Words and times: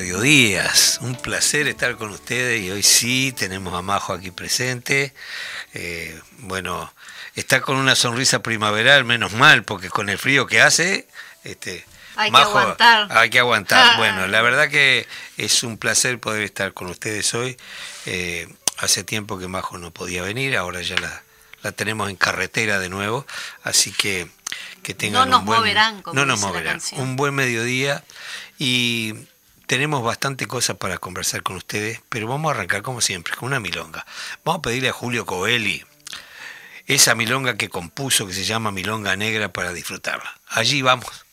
mediodías. 0.00 0.98
Un 1.02 1.14
placer 1.14 1.68
estar 1.68 1.96
con 1.96 2.10
ustedes 2.10 2.62
y 2.62 2.70
hoy 2.70 2.82
sí 2.82 3.34
tenemos 3.36 3.74
a 3.74 3.82
Majo 3.82 4.14
aquí 4.14 4.30
presente. 4.30 5.12
Eh, 5.74 6.18
bueno, 6.38 6.92
está 7.34 7.60
con 7.60 7.76
una 7.76 7.94
sonrisa 7.94 8.42
primaveral, 8.42 9.04
menos 9.04 9.34
mal, 9.34 9.62
porque 9.64 9.90
con 9.90 10.08
el 10.08 10.16
frío 10.16 10.46
que 10.46 10.62
hace, 10.62 11.06
este, 11.44 11.84
hay 12.16 12.30
que 12.30 12.36
aguantar. 12.38 13.08
Hay 13.10 13.30
que 13.30 13.38
aguantar. 13.38 13.96
Bueno, 13.98 14.26
la 14.26 14.40
verdad 14.40 14.70
que 14.70 15.06
es 15.36 15.62
un 15.62 15.76
placer 15.76 16.18
poder 16.18 16.44
estar 16.44 16.72
con 16.72 16.88
ustedes 16.88 17.34
hoy. 17.34 17.58
Eh, 18.06 18.48
hace 18.78 19.04
tiempo 19.04 19.38
que 19.38 19.48
Majo 19.48 19.76
no 19.76 19.90
podía 19.90 20.22
venir, 20.22 20.56
ahora 20.56 20.80
ya 20.80 20.96
la, 20.96 21.22
la 21.62 21.72
tenemos 21.72 22.08
en 22.08 22.16
carretera 22.16 22.78
de 22.78 22.88
nuevo, 22.88 23.26
así 23.64 23.92
que 23.92 24.28
que 24.82 24.94
tengan 24.94 25.28
no 25.28 25.30
nos 25.30 25.40
un 25.40 25.46
buen, 25.46 25.60
moverán, 25.60 26.02
como 26.02 26.14
no 26.18 26.24
nos 26.24 26.40
moverán, 26.40 26.80
un 26.92 27.16
buen 27.16 27.34
mediodía 27.34 28.02
y 28.58 29.14
tenemos 29.70 30.02
bastante 30.02 30.48
cosas 30.48 30.76
para 30.78 30.98
conversar 30.98 31.44
con 31.44 31.54
ustedes, 31.54 32.00
pero 32.08 32.26
vamos 32.26 32.50
a 32.50 32.56
arrancar 32.56 32.82
como 32.82 33.00
siempre 33.00 33.36
con 33.36 33.46
una 33.46 33.60
milonga. 33.60 34.04
Vamos 34.44 34.58
a 34.58 34.62
pedirle 34.62 34.88
a 34.88 34.92
Julio 34.92 35.24
Covelli 35.24 35.86
esa 36.86 37.14
milonga 37.14 37.56
que 37.56 37.68
compuso 37.68 38.26
que 38.26 38.32
se 38.32 38.42
llama 38.42 38.72
Milonga 38.72 39.14
Negra 39.14 39.52
para 39.52 39.72
disfrutarla. 39.72 40.40
Allí 40.48 40.82
vamos. 40.82 41.24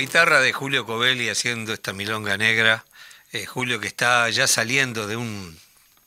Guitarra 0.00 0.40
de 0.40 0.54
Julio 0.54 0.86
Covelli 0.86 1.28
haciendo 1.28 1.74
esta 1.74 1.92
milonga 1.92 2.38
negra. 2.38 2.86
Eh, 3.32 3.44
Julio 3.44 3.80
que 3.80 3.86
está 3.86 4.30
ya 4.30 4.46
saliendo 4.46 5.06
de 5.06 5.16
un 5.16 5.58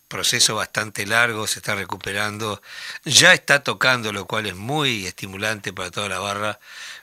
proceso 0.08 0.56
bastante 0.56 1.06
largo, 1.06 1.46
se 1.46 1.59
está 1.59 1.76
recuperando, 1.76 2.59
ya 3.06 3.34
está 3.34 3.64
tocando, 3.64 4.12
lo 4.12 4.26
cual 4.26 4.48
es 4.48 4.56
muy 4.56 5.06
estimulante 5.06 5.74
para 5.74 5.92
toda 5.92 6.09
la 6.09 6.18
barra. 6.18 6.59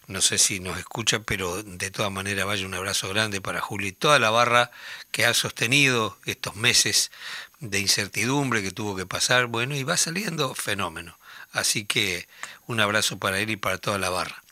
No 0.09 0.21
sé 0.21 0.37
si 0.37 0.59
nos 0.59 0.79
escucha, 0.79 1.21
pero 1.21 1.63
de 1.63 1.93
todas 1.93 2.11
maneras 2.11 2.45
vaya 2.45 2.67
un 2.67 2.75
abrazo 2.75 3.09
grande 3.09 3.41
para 3.41 3.61
Julio 3.61 3.87
y 3.87 3.93
toda 3.93 4.19
la 4.19 4.31
barra 4.31 4.73
que 5.13 5.25
ha 5.25 5.33
sostenido 5.33 6.19
estos 6.25 6.57
meses 6.57 7.13
de 7.61 7.79
incertidumbre 7.79 8.65
que 8.65 8.73
tuvo 8.73 8.97
que 8.97 9.07
pasar. 9.07 9.47
Bueno, 9.47 9.77
y 9.77 9.85
va 9.85 9.97
saliendo 9.97 10.57
fenómeno. 10.57 11.17
Así 11.53 11.85
que 11.85 12.27
un 12.67 12.81
abrazo 12.81 13.19
para 13.19 13.39
él 13.39 13.51
y 13.51 13.57
para 13.57 13.79
toda 13.79 13.99
la 13.99 14.11
barra. 14.11 14.43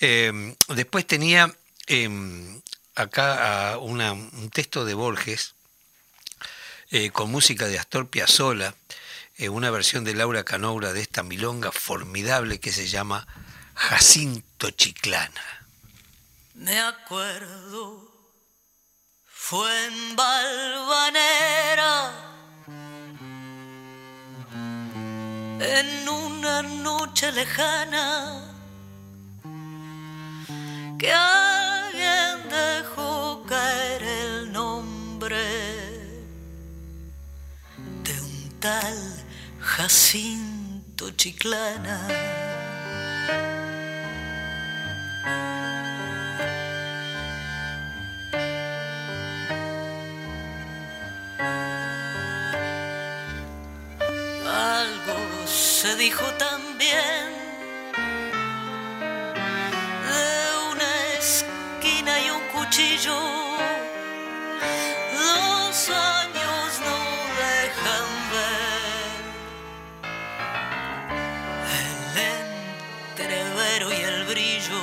Eh, 0.00 0.54
después 0.68 1.06
tenía 1.06 1.54
eh, 1.86 2.62
acá 2.94 3.78
un 3.78 4.50
texto 4.50 4.84
de 4.84 4.94
Borges 4.94 5.54
eh, 6.94 7.10
con 7.10 7.30
música 7.30 7.68
de 7.68 7.78
Astor 7.78 8.10
Piazzolla, 8.10 8.74
eh, 9.36 9.48
una 9.48 9.70
versión 9.70 10.04
de 10.04 10.14
Laura 10.14 10.44
Canoura 10.44 10.92
de 10.92 11.00
esta 11.00 11.22
milonga 11.22 11.72
formidable 11.72 12.60
que 12.60 12.70
se 12.70 12.86
llama 12.86 13.26
Jacinto 13.74 14.70
Chiclana. 14.72 15.66
Me 16.52 16.78
acuerdo, 16.78 18.12
fue 19.26 19.86
en 19.86 20.16
Valvanera, 20.16 22.12
en 25.60 26.08
una 26.10 26.60
noche 26.60 27.32
lejana, 27.32 28.52
que 30.98 31.10
dejó 32.50 33.42
caer 33.48 34.02
el 34.02 34.52
nombre 34.52 35.44
de 38.04 38.20
un 38.20 38.60
tal 38.60 38.98
Jacinto 39.60 41.10
Chiclana. 41.12 42.08
Algo 54.44 55.46
se 55.46 55.96
dijo 55.96 56.24
también 56.38 57.41
Los 63.04 63.10
años 65.88 66.80
no 66.86 66.98
dejan 67.36 68.08
ver 68.30 69.22
el 71.80 72.16
entrevero 73.16 73.86
y 73.92 74.02
el 74.02 74.24
brillo. 74.24 74.80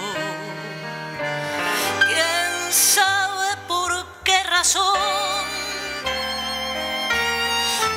¿Quién 2.08 2.74
sabe 2.74 3.56
por 3.70 4.06
qué 4.26 4.44
razón? 4.44 5.46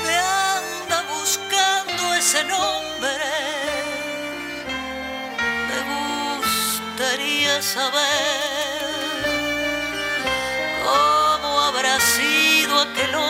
Me 0.04 0.16
anda 0.18 1.02
buscando 1.18 2.14
ese 2.14 2.44
nombre. 2.44 3.26
Me 5.68 5.78
gustaría 6.38 7.60
saber. 7.60 8.51
Habrá 11.92 12.00
sido 12.00 12.80
aquel 12.80 13.21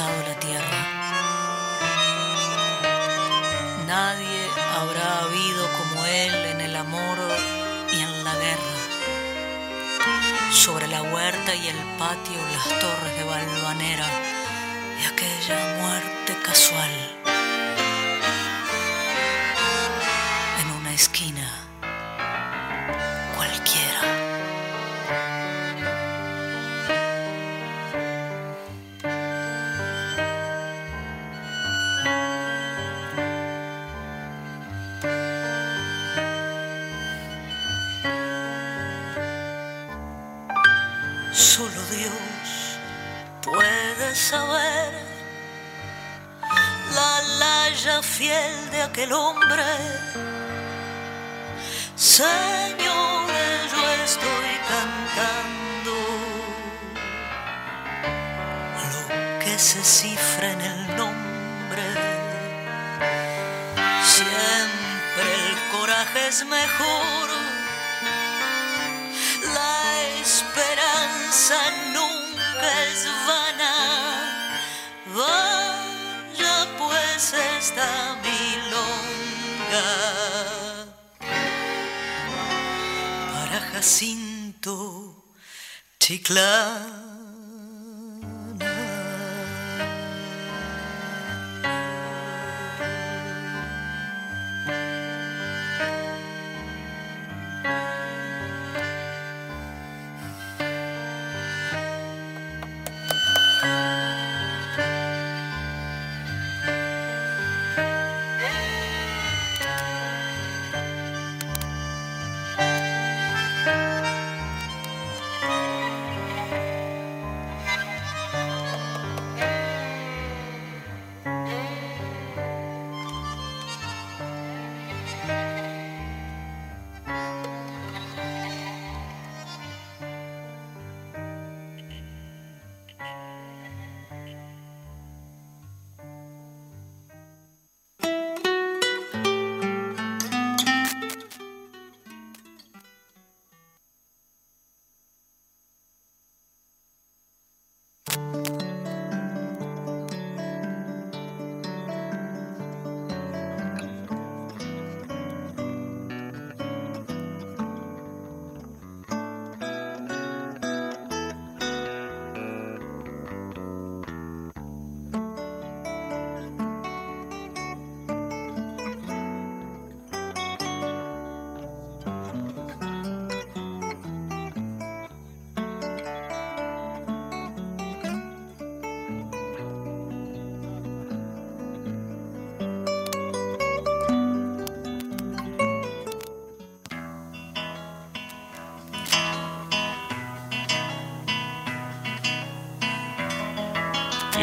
la 0.00 0.34
tierra. 0.40 0.80
Nadie 3.86 4.48
habrá 4.74 5.18
habido 5.24 5.68
como 5.76 6.06
él 6.06 6.34
en 6.34 6.60
el 6.62 6.76
amor 6.76 7.18
y 7.92 8.00
en 8.00 8.24
la 8.24 8.34
guerra 8.36 8.78
sobre 10.50 10.86
la 10.86 11.02
huerta 11.02 11.54
y 11.54 11.68
el 11.68 11.76
patio 11.98 12.38
las 12.52 12.80
torres 12.80 13.16
de 13.18 13.24
Balvanera 13.24 14.06
y 14.98 15.04
aquella 15.04 15.76
muerte 15.82 16.38
casual 16.42 17.21
el 65.92 65.98
coraje 65.98 66.28
es 66.28 66.44
mejor. 66.46 67.28
La 69.54 70.02
esperanza 70.22 71.56
nunca 71.92 72.84
es 72.84 73.06
vana. 73.26 73.74
Vaya 75.14 76.68
pues 76.78 77.34
esta 77.58 78.16
para 83.32 83.60
Jacinto 83.72 85.24
Chiclán. 85.98 87.01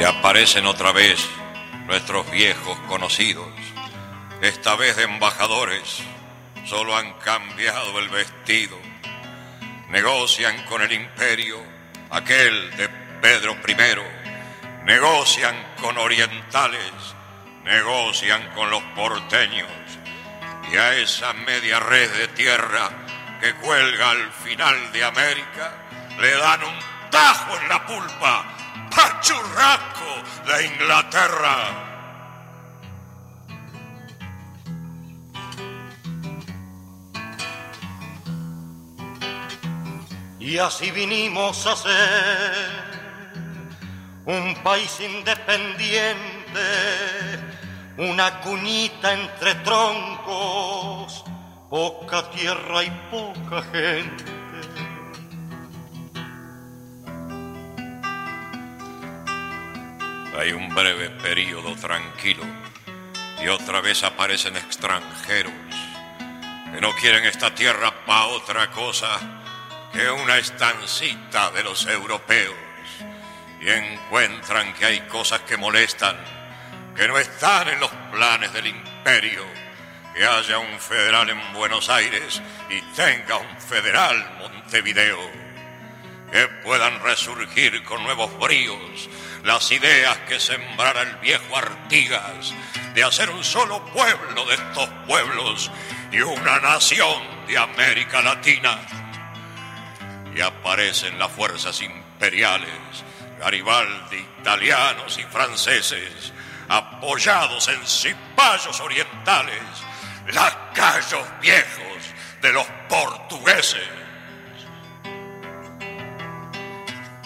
Aparecen 0.10 0.66
otra 0.66 0.92
vez 0.92 1.24
nuestros 1.86 2.30
viejos 2.32 2.78
conocidos, 2.88 3.48
esta 4.42 4.76
vez 4.76 4.96
de 4.98 5.04
embajadores, 5.04 6.02
solo 6.66 6.98
han 6.98 7.14
cambiado 7.20 8.00
el 8.00 8.10
vestido. 8.10 8.76
Negocian 9.90 10.66
con 10.66 10.82
el 10.82 10.92
imperio, 10.94 11.58
aquel 12.10 12.76
de 12.76 12.90
Pedro 13.22 13.56
I, 13.68 14.86
negocian 14.86 15.56
con 15.80 15.96
orientales, 16.00 16.92
negocian 17.64 18.50
con 18.56 18.72
los 18.72 18.82
porteños, 18.96 19.70
y 20.72 20.78
a 20.78 20.96
esa 20.96 21.34
media 21.34 21.80
red 21.80 22.10
de 22.18 22.28
tierra 22.30 22.90
que 23.40 23.54
cuelga 23.56 24.10
al 24.10 24.32
final 24.32 24.92
de 24.92 25.04
América, 25.04 25.72
le 26.20 26.32
dan 26.32 26.64
un 26.64 26.80
tajo 27.12 27.58
en 27.62 27.70
la 27.70 27.86
pulpa 27.86 28.59
pachurraco 28.90 30.24
de 30.46 30.66
Inglaterra. 30.66 31.86
Y 40.40 40.58
así 40.58 40.90
vinimos 40.92 41.68
a 41.68 41.76
ser 41.76 42.80
un 44.26 44.56
país 44.64 45.00
independiente, 45.00 46.18
una 47.98 48.40
cunita 48.42 49.14
entre 49.14 49.56
troncos, 49.56 51.24
poca 51.70 52.30
tierra 52.32 52.84
y 52.84 52.90
poca 53.12 53.62
gente 53.72 54.39
Hay 60.40 60.54
un 60.54 60.74
breve 60.74 61.10
periodo 61.10 61.76
tranquilo 61.76 62.44
y 63.44 63.50
otra 63.50 63.82
vez 63.82 64.04
aparecen 64.04 64.56
extranjeros 64.56 65.52
que 66.74 66.80
no 66.80 66.96
quieren 66.96 67.26
esta 67.26 67.54
tierra 67.54 68.06
para 68.06 68.28
otra 68.28 68.72
cosa 68.72 69.20
que 69.92 70.10
una 70.10 70.38
estancita 70.38 71.52
de 71.52 71.64
los 71.64 71.86
europeos. 71.88 72.56
Y 73.60 73.70
encuentran 73.70 74.74
que 74.76 74.86
hay 74.86 75.02
cosas 75.02 75.42
que 75.42 75.58
molestan, 75.58 76.16
que 76.96 77.06
no 77.10 77.18
están 77.18 77.68
en 77.68 77.82
los 77.82 77.92
planes 78.10 78.54
del 78.54 78.68
imperio, 78.68 79.44
que 80.16 80.26
haya 80.26 80.58
un 80.58 80.80
federal 80.80 81.30
en 81.30 81.54
Buenos 81.54 81.90
Aires 81.90 82.42
y 82.70 82.80
tenga 82.96 83.36
un 83.36 83.60
federal 83.60 84.38
Montevideo, 84.40 85.20
que 86.32 86.48
puedan 86.64 87.04
resurgir 87.04 87.84
con 87.84 88.04
nuevos 88.04 88.40
bríos 88.40 89.10
las 89.44 89.72
ideas 89.72 90.18
que 90.28 90.40
sembrara 90.40 91.02
el 91.02 91.16
viejo 91.18 91.56
Artigas 91.56 92.54
de 92.94 93.04
hacer 93.04 93.30
un 93.30 93.44
solo 93.44 93.84
pueblo 93.86 94.46
de 94.46 94.56
estos 94.56 94.90
pueblos 95.08 95.72
y 96.12 96.22
una 96.22 96.60
nación 96.60 97.24
de 97.48 97.58
América 97.58 98.22
Latina. 98.22 98.80
Y 100.36 100.42
aparecen 100.42 101.18
las 101.18 101.32
fuerzas 101.32 101.82
imperiales, 101.82 102.70
Garibaldi, 103.40 104.26
italianos 104.40 105.18
y 105.18 105.24
franceses, 105.24 106.34
apoyados 106.68 107.68
en 107.68 107.86
cipayos 107.86 108.80
orientales, 108.80 109.64
lacayos 110.28 111.26
viejos 111.42 112.14
de 112.42 112.54
los 112.54 112.66
portugueses. 112.88 113.88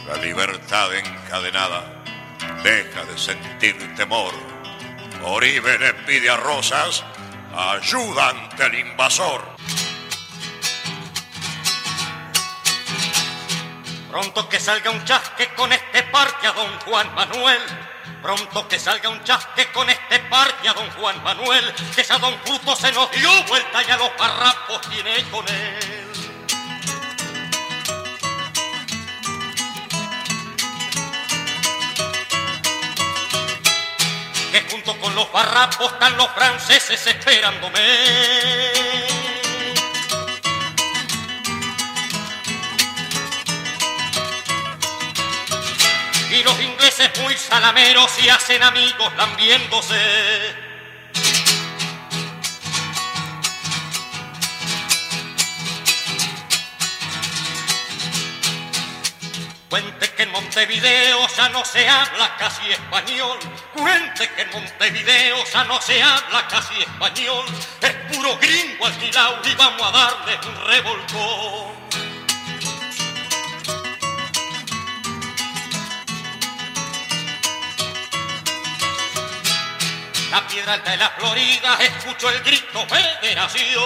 La 0.08 0.18
libertad 0.18 0.94
encadenada 0.94 1.93
deja 2.64 3.04
de 3.06 3.18
sentir 3.18 3.96
temor. 3.96 4.34
Oribe 5.24 5.78
le 5.78 5.94
pide 6.06 6.30
a 6.30 6.38
Rosas 6.38 7.04
ayuda 7.56 8.30
ante 8.30 8.66
el 8.66 8.76
invasor. 8.80 9.42
Pronto 14.10 14.48
que 14.48 14.60
salga 14.60 14.92
un 14.92 15.04
chasque 15.04 15.50
con 15.56 15.72
este 15.74 16.04
parque 16.04 16.48
a 16.48 16.54
don 16.54 16.80
Juan 16.86 17.14
Manuel. 17.16 17.62
Pronto 18.22 18.68
que 18.68 18.80
salga 18.80 19.10
un 19.10 19.22
chasque 19.24 19.68
con 19.74 19.90
este 19.90 20.20
parque 20.30 20.70
a 20.70 20.74
don 20.74 20.90
Juan 20.92 21.22
Manuel. 21.24 21.74
Que 21.96 22.04
ya 22.04 22.18
don 22.18 22.38
Fruto 22.46 22.76
se 22.76 22.92
nos 22.92 23.12
dio 23.12 23.30
vuelta 23.48 23.84
y 23.84 23.92
a 23.92 23.98
los 23.98 24.16
barrapos 24.18 24.82
tiene 24.90 25.24
con 25.30 25.48
él. 25.48 26.03
Que 34.54 34.62
junto 34.70 34.96
con 35.00 35.16
los 35.16 35.32
barrapos 35.32 35.92
están 35.94 36.16
los 36.16 36.30
franceses 36.30 37.08
esperándome. 37.08 37.80
Y 46.30 46.44
los 46.44 46.60
ingleses 46.62 47.10
muy 47.24 47.36
salameros 47.36 48.12
y 48.24 48.30
hacen 48.30 48.62
amigos 48.62 49.12
lambiéndose. 49.18 50.63
Cuente 59.74 60.08
que 60.12 60.22
en 60.22 60.32
Montevideo 60.32 61.28
ya 61.36 61.50
no 61.50 61.66
se 61.66 61.90
habla 61.90 62.38
casi 62.38 62.72
español. 62.72 63.40
Cuente 63.74 64.30
que 64.36 64.44
en 64.44 64.52
Montevideo 64.52 65.44
ya 65.52 65.64
no 65.64 65.82
se 65.82 66.00
habla 66.00 66.48
casi 66.48 66.80
español. 66.80 67.44
Es 67.82 67.92
puro 68.16 68.38
gringo 68.38 68.86
alquilado 68.86 69.40
y 69.44 69.56
vamos 69.56 69.82
a 69.82 69.92
darle 69.92 70.40
un 70.48 70.68
revolcón. 70.68 71.74
La 80.30 80.48
piedra 80.48 80.78
de 80.78 80.98
la 80.98 81.10
Florida 81.18 81.80
escucho 81.82 82.30
el 82.30 82.44
grito 82.44 82.86
federación. 82.86 83.82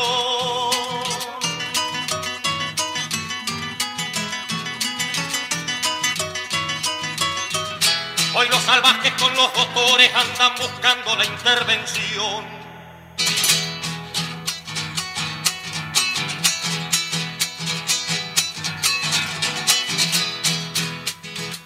Hoy 8.39 8.48
los 8.50 8.62
salvajes 8.62 9.12
con 9.13 9.36
los 9.36 9.51
doctores 9.51 10.12
andan 10.13 10.53
buscando 10.58 11.15
la 11.15 11.25
intervención. 11.25 12.46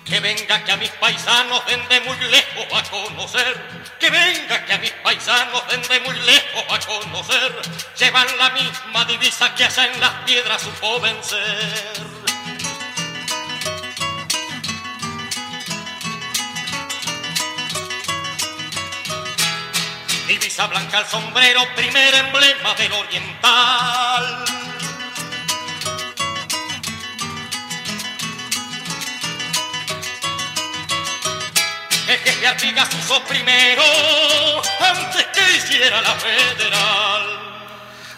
Que 0.06 0.20
venga 0.22 0.63
que 0.63 0.72
a 0.72 0.78
mis 0.78 0.92
paisanos 0.92 1.66
vende 1.66 2.00
muy 2.08 2.18
lejos 2.30 2.66
a 2.74 2.90
conocer. 2.90 3.90
Que 4.00 4.10
venga 4.10 4.66
que 4.66 4.72
a 4.72 4.78
mis 4.78 4.92
paisanos 4.92 5.68
vende 5.68 6.00
muy 6.00 6.16
lejos 6.22 6.63
a 6.70 6.80
conocer. 6.80 7.62
Llevan 8.00 8.28
la 8.38 8.50
misma 8.51 9.04
divisa 9.04 9.54
que 9.56 9.66
allá 9.66 9.92
en 9.94 10.00
las 10.00 10.13
piedras 10.24 10.62
supo 10.62 11.01
vencer. 11.01 12.11
Blanca 20.68 21.00
al 21.00 21.08
sombrero, 21.08 21.62
primer 21.75 22.13
emblema 22.13 22.75
del 22.75 22.91
oriental. 22.94 24.46
El 32.08 32.18
jefe 32.18 32.48
Artigas 32.48 32.89
usó 32.94 33.24
primero, 33.24 33.82
antes 34.80 35.25
que 35.34 35.58
hiciera 35.58 36.01
la 36.01 36.13
federal. 36.15 37.39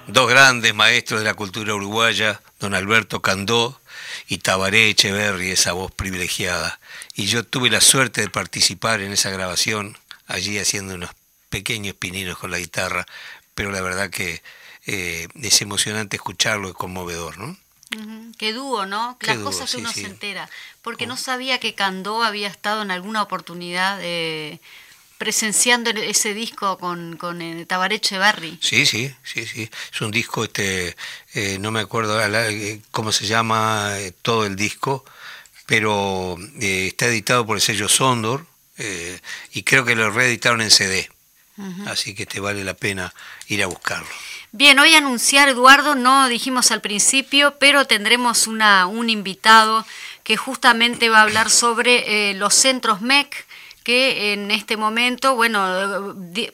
Dos 0.07 0.29
grandes 0.29 0.73
maestros 0.73 1.21
de 1.21 1.25
la 1.25 1.35
cultura 1.35 1.73
uruguaya, 1.73 2.41
don 2.59 2.73
Alberto 2.73 3.21
Candó 3.21 3.79
y 4.27 4.39
Tabaré 4.39 4.89
Echeverri, 4.89 5.51
esa 5.51 5.73
voz 5.73 5.91
privilegiada. 5.91 6.79
Y 7.15 7.27
yo 7.27 7.45
tuve 7.45 7.69
la 7.69 7.81
suerte 7.81 8.21
de 8.21 8.29
participar 8.29 9.01
en 9.01 9.13
esa 9.13 9.29
grabación, 9.29 9.97
allí 10.27 10.59
haciendo 10.59 10.95
unos 10.95 11.11
pequeños 11.53 11.93
pininos 11.95 12.37
con 12.39 12.49
la 12.49 12.57
guitarra, 12.57 13.05
pero 13.53 13.71
la 13.71 13.81
verdad 13.81 14.09
que 14.09 14.41
eh, 14.87 15.27
es 15.41 15.61
emocionante 15.61 16.15
escucharlo 16.17 16.67
y 16.69 16.73
conmovedor, 16.73 17.37
¿no? 17.37 17.55
Ujú, 17.95 18.31
Qué 18.39 18.53
dúo, 18.53 18.87
¿no? 18.87 19.17
Qué 19.19 19.27
Las 19.27 19.37
dúo, 19.37 19.45
cosas 19.45 19.69
que 19.69 19.77
sí, 19.77 19.81
uno 19.81 19.93
sí. 19.93 20.01
se 20.01 20.07
entera. 20.07 20.49
Porque 20.81 21.05
Oh. 21.05 21.09
no 21.09 21.17
sabía 21.17 21.59
que 21.59 21.75
Candó 21.75 22.23
había 22.23 22.47
estado 22.47 22.81
en 22.81 22.89
alguna 22.89 23.21
oportunidad 23.21 23.99
eh, 24.01 24.59
presenciando 25.19 25.91
ese 25.91 26.33
disco 26.33 26.79
con, 26.79 27.17
con 27.17 27.41
eh, 27.41 27.65
Tabaré 27.67 27.97
Echeverri. 27.97 28.57
Sí, 28.61 28.85
sí, 28.87 29.13
sí, 29.23 29.45
sí. 29.45 29.69
Es 29.93 30.01
un 30.01 30.09
disco, 30.09 30.43
este, 30.45 30.95
eh, 31.35 31.57
no 31.59 31.69
me 31.71 31.81
acuerdo 31.81 32.19
cómo 32.89 33.11
se 33.11 33.27
llama 33.27 33.93
todo 34.23 34.45
el 34.47 34.55
disco, 34.55 35.05
pero 35.67 36.35
está 36.59 37.05
editado 37.05 37.45
por 37.45 37.57
el 37.57 37.61
sello 37.61 37.87
Sondor 37.87 38.47
y 39.53 39.61
creo 39.63 39.85
que 39.85 39.95
lo 39.95 40.09
reeditaron 40.09 40.61
en 40.61 40.71
CD. 40.71 41.12
Así 41.85 42.15
que 42.15 42.25
te 42.25 42.39
vale 42.39 42.63
la 42.63 42.73
pena 42.73 43.13
ir 43.47 43.61
a 43.63 43.67
buscarlo. 43.67 44.07
Bien, 44.51 44.77
hoy 44.79 44.93
anunciar, 44.95 45.49
Eduardo, 45.49 45.95
no 45.95 46.27
dijimos 46.27 46.71
al 46.71 46.81
principio, 46.81 47.55
pero 47.59 47.85
tendremos 47.85 48.47
una, 48.47 48.85
un 48.87 49.09
invitado 49.09 49.85
que 50.23 50.37
justamente 50.37 51.09
va 51.09 51.19
a 51.19 51.23
hablar 51.23 51.49
sobre 51.49 52.29
eh, 52.29 52.33
los 52.35 52.53
centros 52.53 53.01
MEC, 53.01 53.45
que 53.83 54.33
en 54.33 54.49
este 54.51 54.77
momento, 54.77 55.35
bueno, 55.35 56.13
di- 56.13 56.49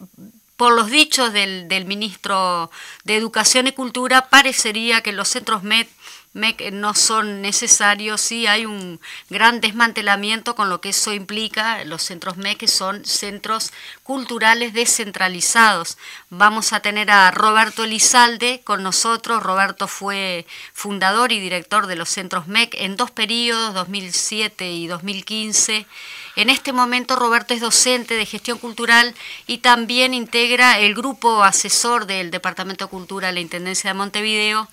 por 0.58 0.74
los 0.74 0.90
dichos 0.90 1.32
del, 1.32 1.68
del 1.70 1.86
ministro 1.86 2.70
de 3.06 3.16
Educación 3.16 3.68
y 3.68 3.72
Cultura, 3.72 4.30
parecería 4.30 5.02
que 5.02 5.14
los 5.14 5.30
centros 5.30 5.64
MEC 5.64 5.88
MEC 6.34 6.72
no 6.72 6.94
son 6.94 7.42
necesarios, 7.42 8.22
sí 8.22 8.46
hay 8.46 8.68
un 8.68 9.00
gran 9.32 9.62
desmantelamiento 9.62 10.54
con 10.54 10.70
lo 10.70 10.80
que 10.80 10.90
eso 10.90 11.12
implica. 11.12 11.84
Los 11.86 12.04
centros 12.04 12.38
MEC 12.38 12.68
son 12.68 13.04
centros 13.04 13.74
culturales 14.04 14.74
descentralizados. 14.74 15.98
Vamos 16.30 16.72
a 16.72 16.82
tener 16.82 17.10
a 17.10 17.32
Roberto 17.32 17.84
Elizalde 17.84 18.62
con 18.64 18.84
nosotros. 18.84 19.42
Roberto 19.42 19.88
fue 19.88 20.46
fundador 20.72 21.32
y 21.32 21.40
director 21.40 21.88
de 21.88 21.96
los 21.96 22.10
centros 22.10 22.48
MEC 22.48 22.76
en 22.76 22.96
dos 22.96 23.10
periodos, 23.10 23.74
2007 23.74 24.72
y 24.72 24.86
2015. 24.86 25.88
En 26.36 26.50
este 26.52 26.74
momento 26.74 27.16
Roberto 27.16 27.56
es 27.56 27.62
docente 27.62 28.14
de 28.14 28.28
gestión 28.28 28.60
cultural 28.60 29.16
y 29.48 29.58
también 29.58 30.14
integra 30.14 30.78
el 30.78 30.94
grupo 30.94 31.44
asesor 31.44 32.06
del 32.06 32.30
Departamento 32.30 32.86
de 32.86 32.92
Cultura 32.92 33.28
de 33.28 33.34
la 33.34 33.40
Intendencia 33.40 33.90
de 33.90 33.96
Montevideo 33.96 34.70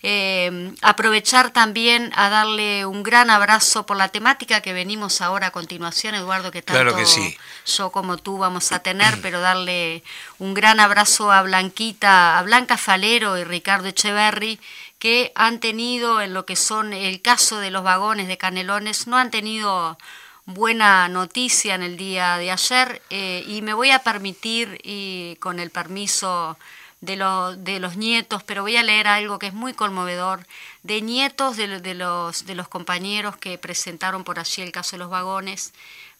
Eh, 0.00 0.74
aprovechar 0.80 1.50
también 1.50 2.12
a 2.14 2.28
darle 2.28 2.86
un 2.86 3.02
gran 3.02 3.30
abrazo 3.30 3.84
por 3.84 3.96
la 3.96 4.08
temática 4.08 4.60
que 4.60 4.72
venimos 4.72 5.20
ahora 5.20 5.48
a 5.48 5.50
continuación, 5.50 6.14
Eduardo, 6.14 6.52
que 6.52 6.62
tanto 6.62 6.94
que 6.94 7.04
sí. 7.04 7.36
yo 7.66 7.90
como 7.90 8.16
tú 8.16 8.38
vamos 8.38 8.70
a 8.70 8.78
tener, 8.78 9.20
pero 9.20 9.40
darle 9.40 10.04
un 10.38 10.54
gran 10.54 10.78
abrazo 10.78 11.32
a 11.32 11.42
Blanquita, 11.42 12.38
a 12.38 12.42
Blanca 12.42 12.76
Falero 12.76 13.36
y 13.38 13.44
Ricardo 13.44 13.88
Echeverry, 13.88 14.60
que 15.00 15.32
han 15.34 15.58
tenido 15.58 16.20
en 16.20 16.32
lo 16.32 16.46
que 16.46 16.54
son 16.54 16.92
el 16.92 17.20
caso 17.20 17.58
de 17.58 17.72
los 17.72 17.82
vagones 17.82 18.28
de 18.28 18.38
Canelones, 18.38 19.08
no 19.08 19.16
han 19.16 19.32
tenido 19.32 19.98
buena 20.44 21.08
noticia 21.08 21.74
en 21.74 21.82
el 21.82 21.96
día 21.96 22.38
de 22.38 22.52
ayer 22.52 23.02
eh, 23.10 23.44
y 23.48 23.62
me 23.62 23.74
voy 23.74 23.90
a 23.90 23.98
permitir, 23.98 24.80
y 24.84 25.36
con 25.40 25.58
el 25.58 25.70
permiso 25.70 26.56
de, 27.00 27.16
de 27.58 27.80
los 27.80 27.96
nietos, 27.96 28.42
pero 28.42 28.62
voy 28.62 28.76
a 28.76 28.82
leer 28.82 29.06
algo 29.06 29.38
que 29.38 29.48
es 29.48 29.54
muy 29.54 29.72
conmovedor, 29.72 30.46
de 30.82 31.00
nietos 31.00 31.56
de, 31.56 31.94
los, 31.94 32.46
de 32.46 32.54
los 32.54 32.68
compañeros 32.68 33.36
que 33.36 33.58
presentaron 33.58 34.24
por 34.24 34.38
allí 34.38 34.62
el 34.62 34.72
caso 34.72 34.96
de 34.96 34.98
los 34.98 35.10
vagones. 35.10 35.72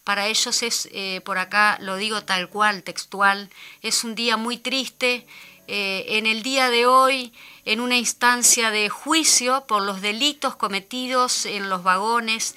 Para 0.04 0.26
ellos 0.26 0.62
es, 0.62 0.88
eh, 0.92 1.20
por 1.24 1.38
acá 1.38 1.78
lo 1.80 1.96
digo 1.96 2.22
tal 2.22 2.48
cual, 2.48 2.82
textual, 2.82 3.50
es 3.82 4.04
un 4.04 4.14
día 4.14 4.36
muy 4.36 4.56
triste. 4.56 5.26
Eh, 5.70 6.16
en 6.16 6.24
el 6.24 6.42
día 6.42 6.70
de 6.70 6.86
hoy, 6.86 7.30
en 7.66 7.80
una 7.80 7.98
instancia 7.98 8.70
de 8.70 8.88
juicio 8.88 9.66
por 9.66 9.82
los 9.82 10.00
delitos 10.00 10.56
cometidos 10.56 11.44
en 11.44 11.68
los 11.68 11.82
vagones 11.82 12.54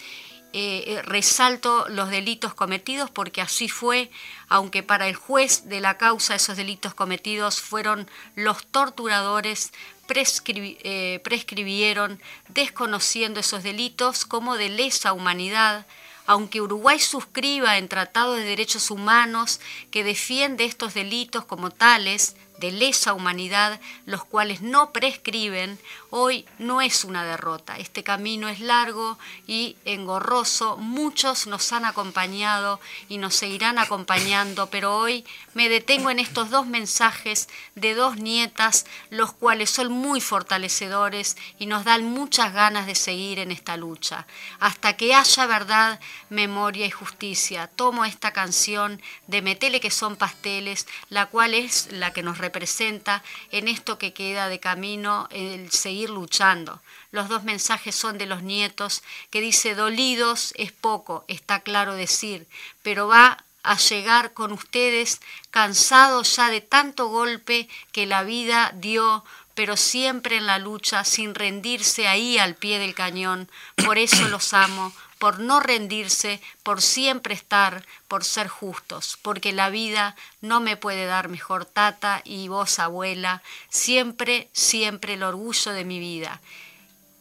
eh, 0.54 1.02
resalto 1.06 1.86
los 1.88 2.10
delitos 2.10 2.54
cometidos 2.54 3.10
porque 3.10 3.40
así 3.40 3.70
fue, 3.70 4.12
aunque 4.52 4.84
para 4.84 5.08
el 5.08 5.16
juez 5.16 5.70
de 5.70 5.80
la 5.80 5.98
causa 5.98 6.36
esos 6.36 6.58
delitos 6.58 6.94
cometidos 6.94 7.62
fueron 7.62 8.10
los 8.36 8.66
torturadores, 8.68 9.72
eh, 10.14 11.22
prescribieron 11.24 12.22
desconociendo 12.50 13.40
esos 13.40 13.64
delitos 13.64 14.26
como 14.26 14.58
de 14.58 14.68
lesa 14.68 15.14
humanidad, 15.14 15.86
aunque 16.26 16.60
Uruguay 16.60 17.00
suscriba 17.00 17.78
en 17.78 17.88
tratados 17.88 18.40
de 18.40 18.44
derechos 18.44 18.92
humanos 18.92 19.62
que 19.90 20.04
defiende 20.04 20.66
estos 20.66 20.94
delitos 20.94 21.46
como 21.46 21.72
tales, 21.72 22.36
de 22.62 22.72
lesa 22.72 23.14
humanidad, 23.14 23.82
los 24.06 24.24
cuales 24.24 24.62
no 24.62 24.92
prescriben, 24.92 25.80
hoy 26.12 26.46
no 26.60 26.80
es 26.80 27.04
una 27.04 27.26
derrota. 27.26 27.78
Este 27.78 28.04
camino 28.04 28.48
es 28.48 28.60
largo 28.60 29.18
y 29.48 29.76
engorroso. 29.84 30.78
Muchos 30.78 31.48
nos 31.48 31.74
han 31.74 31.86
acompañado 31.86 32.80
y 33.10 33.18
nos 33.18 33.34
seguirán 33.34 33.80
acompañando, 33.80 34.70
pero 34.70 34.96
hoy 34.96 35.26
me 35.56 35.70
detengo 35.70 36.12
en 36.12 36.20
estos 36.20 36.52
dos 36.52 36.68
mensajes 36.68 37.50
de 37.74 37.96
dos 37.96 38.18
nietas, 38.18 38.86
los 39.10 39.34
cuales 39.34 39.72
son 39.72 39.92
muy 39.92 40.22
fortalecedores 40.22 41.38
y 41.58 41.66
nos 41.66 41.84
dan 41.84 42.06
muchas 42.06 42.54
ganas 42.54 42.86
de 42.86 42.96
seguir 42.96 43.40
en 43.40 43.52
esta 43.52 43.76
lucha. 43.76 44.28
Hasta 44.60 44.96
que 44.96 45.16
haya 45.16 45.48
verdad, 45.48 46.00
memoria 46.30 46.86
y 46.86 46.92
justicia. 46.92 47.68
Tomo 47.68 48.06
esta 48.06 48.32
canción 48.34 49.02
de 49.26 49.42
Metele 49.42 49.80
que 49.80 49.90
son 49.90 50.16
pasteles, 50.16 50.86
la 51.10 51.26
cual 51.26 51.56
es 51.56 51.92
la 51.92 52.14
que 52.14 52.22
nos 52.22 52.38
representa 52.38 52.51
presenta 52.52 53.24
en 53.52 53.68
esto 53.68 53.98
que 53.98 54.14
queda 54.14 54.50
de 54.50 54.60
camino 54.60 55.28
el 55.32 55.72
seguir 55.72 56.10
luchando. 56.10 56.82
Los 57.12 57.30
dos 57.30 57.44
mensajes 57.44 57.96
son 57.96 58.18
de 58.18 58.26
los 58.26 58.44
nietos, 58.44 59.04
que 59.30 59.42
dice, 59.42 59.76
dolidos 59.76 60.54
es 60.58 60.72
poco, 60.72 61.26
está 61.28 61.60
claro 61.62 61.96
decir, 61.96 62.48
pero 62.84 63.08
va 63.08 63.44
a 63.64 63.78
llegar 63.78 64.34
con 64.34 64.52
ustedes 64.52 65.22
cansados 65.52 66.36
ya 66.36 66.50
de 66.50 66.62
tanto 66.62 67.08
golpe 67.08 67.70
que 67.92 68.06
la 68.06 68.24
vida 68.24 68.72
dio, 68.76 69.24
pero 69.54 69.78
siempre 69.78 70.38
en 70.38 70.48
la 70.48 70.58
lucha, 70.58 71.04
sin 71.04 71.36
rendirse 71.36 72.08
ahí 72.08 72.38
al 72.38 72.56
pie 72.56 72.80
del 72.80 72.96
cañón. 72.96 73.50
Por 73.76 73.98
eso 73.98 74.28
los 74.30 74.54
amo, 74.54 74.94
por 75.22 75.38
no 75.38 75.60
rendirse, 75.60 76.42
por 76.64 76.82
siempre 76.82 77.36
estar, 77.36 77.86
por 78.08 78.24
ser 78.24 78.48
justos, 78.48 79.20
porque 79.22 79.54
la 79.54 79.70
vida 79.70 80.16
no 80.42 80.62
me 80.62 80.78
puede 80.78 81.06
dar 81.06 81.30
mejor 81.30 81.64
tata 81.64 82.24
y 82.26 82.48
vos 82.48 82.80
abuela, 82.80 83.44
siempre, 83.70 84.50
siempre 84.52 85.14
el 85.14 85.22
orgullo 85.22 85.74
de 85.74 85.86
mi 85.86 86.00
vida. 86.00 86.42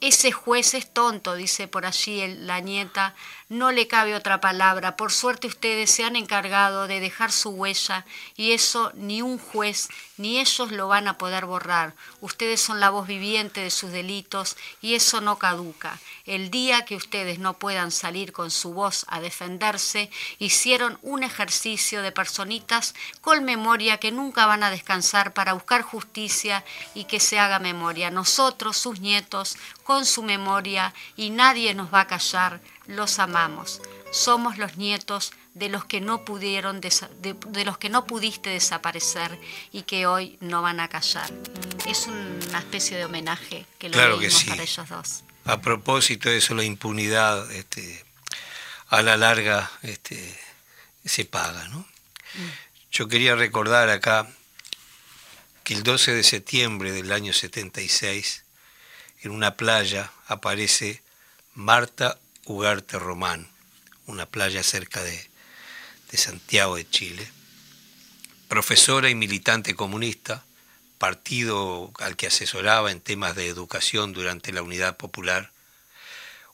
Ese 0.00 0.32
juez 0.32 0.72
es 0.72 0.90
tonto, 0.90 1.34
dice 1.34 1.68
por 1.68 1.84
allí 1.84 2.26
la 2.26 2.60
nieta, 2.60 3.14
no 3.50 3.72
le 3.72 3.88
cabe 3.88 4.14
otra 4.14 4.40
palabra. 4.40 4.96
Por 4.96 5.10
suerte 5.12 5.48
ustedes 5.48 5.90
se 5.90 6.04
han 6.04 6.14
encargado 6.14 6.86
de 6.86 7.00
dejar 7.00 7.32
su 7.32 7.50
huella 7.50 8.06
y 8.36 8.52
eso 8.52 8.92
ni 8.94 9.22
un 9.22 9.38
juez 9.38 9.88
ni 10.16 10.38
ellos 10.38 10.70
lo 10.70 10.86
van 10.86 11.08
a 11.08 11.18
poder 11.18 11.46
borrar. 11.46 11.94
Ustedes 12.20 12.60
son 12.60 12.78
la 12.78 12.90
voz 12.90 13.08
viviente 13.08 13.60
de 13.60 13.70
sus 13.70 13.90
delitos 13.90 14.56
y 14.80 14.94
eso 14.94 15.20
no 15.20 15.38
caduca. 15.38 15.98
El 16.26 16.50
día 16.50 16.84
que 16.84 16.94
ustedes 16.94 17.40
no 17.40 17.54
puedan 17.54 17.90
salir 17.90 18.32
con 18.32 18.52
su 18.52 18.72
voz 18.72 19.04
a 19.08 19.20
defenderse, 19.20 20.10
hicieron 20.38 20.98
un 21.02 21.24
ejercicio 21.24 22.02
de 22.02 22.12
personitas 22.12 22.94
con 23.20 23.44
memoria 23.44 23.98
que 23.98 24.12
nunca 24.12 24.46
van 24.46 24.62
a 24.62 24.70
descansar 24.70 25.32
para 25.32 25.54
buscar 25.54 25.82
justicia 25.82 26.64
y 26.94 27.04
que 27.04 27.18
se 27.18 27.40
haga 27.40 27.58
memoria. 27.58 28.10
Nosotros, 28.10 28.76
sus 28.76 29.00
nietos, 29.00 29.56
con 29.82 30.06
su 30.06 30.22
memoria 30.22 30.94
y 31.16 31.30
nadie 31.30 31.74
nos 31.74 31.92
va 31.92 32.02
a 32.02 32.06
callar 32.06 32.60
los 32.90 33.18
amamos. 33.18 33.80
Somos 34.12 34.58
los 34.58 34.76
nietos 34.76 35.32
de 35.54 35.68
los 35.68 35.84
que 35.84 36.00
no 36.00 36.24
pudieron 36.24 36.80
de, 36.80 37.64
los 37.64 37.78
que 37.78 37.88
no 37.88 38.06
pudiste 38.06 38.50
desaparecer 38.50 39.38
y 39.72 39.82
que 39.82 40.06
hoy 40.06 40.36
no 40.40 40.62
van 40.62 40.80
a 40.80 40.88
callar. 40.88 41.30
Es 41.86 42.06
una 42.06 42.58
especie 42.58 42.96
de 42.96 43.04
homenaje 43.04 43.66
que 43.78 43.88
lo 43.88 43.94
claro 43.94 44.16
para 44.16 44.62
ellos 44.62 44.88
dos. 44.88 45.24
A 45.44 45.60
propósito 45.60 46.28
de 46.28 46.38
eso, 46.38 46.54
la 46.54 46.64
impunidad, 46.64 47.50
este, 47.52 48.04
a 48.88 49.02
la 49.02 49.16
larga, 49.16 49.70
este, 49.82 50.38
se 51.04 51.24
paga, 51.24 51.66
¿no? 51.68 51.78
Mm. 51.78 52.50
Yo 52.92 53.08
quería 53.08 53.36
recordar 53.36 53.88
acá 53.88 54.28
que 55.64 55.74
el 55.74 55.82
12 55.82 56.14
de 56.14 56.22
septiembre 56.24 56.92
del 56.92 57.12
año 57.12 57.32
76, 57.32 58.44
en 59.22 59.30
una 59.30 59.56
playa 59.56 60.10
aparece 60.26 61.02
Marta 61.54 62.18
Ugarte 62.50 62.98
Román, 62.98 63.48
una 64.06 64.26
playa 64.26 64.64
cerca 64.64 65.00
de, 65.04 65.30
Santiago 66.12 66.74
de 66.74 66.90
Chile, 66.90 67.30
profesora 68.48 69.08
y 69.08 69.14
militante 69.14 69.76
comunista, 69.76 70.44
partido 70.98 71.92
al 72.00 72.16
que 72.16 72.26
asesoraba 72.26 72.90
en 72.90 73.00
temas 73.00 73.36
de 73.36 73.46
educación 73.46 74.12
durante 74.12 74.52
la 74.52 74.62
Unidad 74.62 74.96
Popular, 74.96 75.52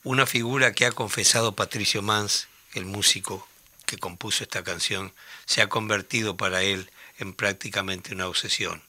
una 0.04 0.26
figura 0.26 0.72
que 0.72 0.84
ha 0.84 0.92
confesado 0.92 1.56
Patricio 1.56 2.02
Mans, 2.02 2.48
el 2.74 2.84
músico 2.84 3.48
que 3.86 3.96
compuso 3.96 4.44
esta 4.44 4.62
canción, 4.62 5.14
se 5.46 5.62
ha 5.62 5.70
convertido 5.70 6.36
para 6.36 6.62
él 6.62 6.90
en 7.16 7.32
prácticamente 7.32 8.12
una 8.12 8.28
obsesión 8.28 8.85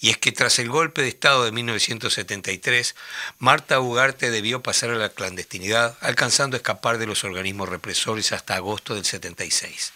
y 0.00 0.08
es 0.08 0.16
que 0.16 0.32
tras 0.32 0.58
el 0.58 0.70
golpe 0.70 1.02
de 1.02 1.08
Estado 1.08 1.44
de 1.44 1.52
1973, 1.52 2.94
Marta 3.38 3.80
Ugarte 3.80 4.30
debió 4.30 4.62
pasar 4.62 4.88
a 4.90 4.94
la 4.94 5.10
clandestinidad, 5.10 5.98
alcanzando 6.00 6.56
a 6.56 6.58
escapar 6.58 6.96
de 6.96 7.06
los 7.06 7.22
organismos 7.22 7.68
represores 7.68 8.32
hasta 8.32 8.56
agosto 8.56 8.94
del 8.94 9.04
76. 9.04 9.92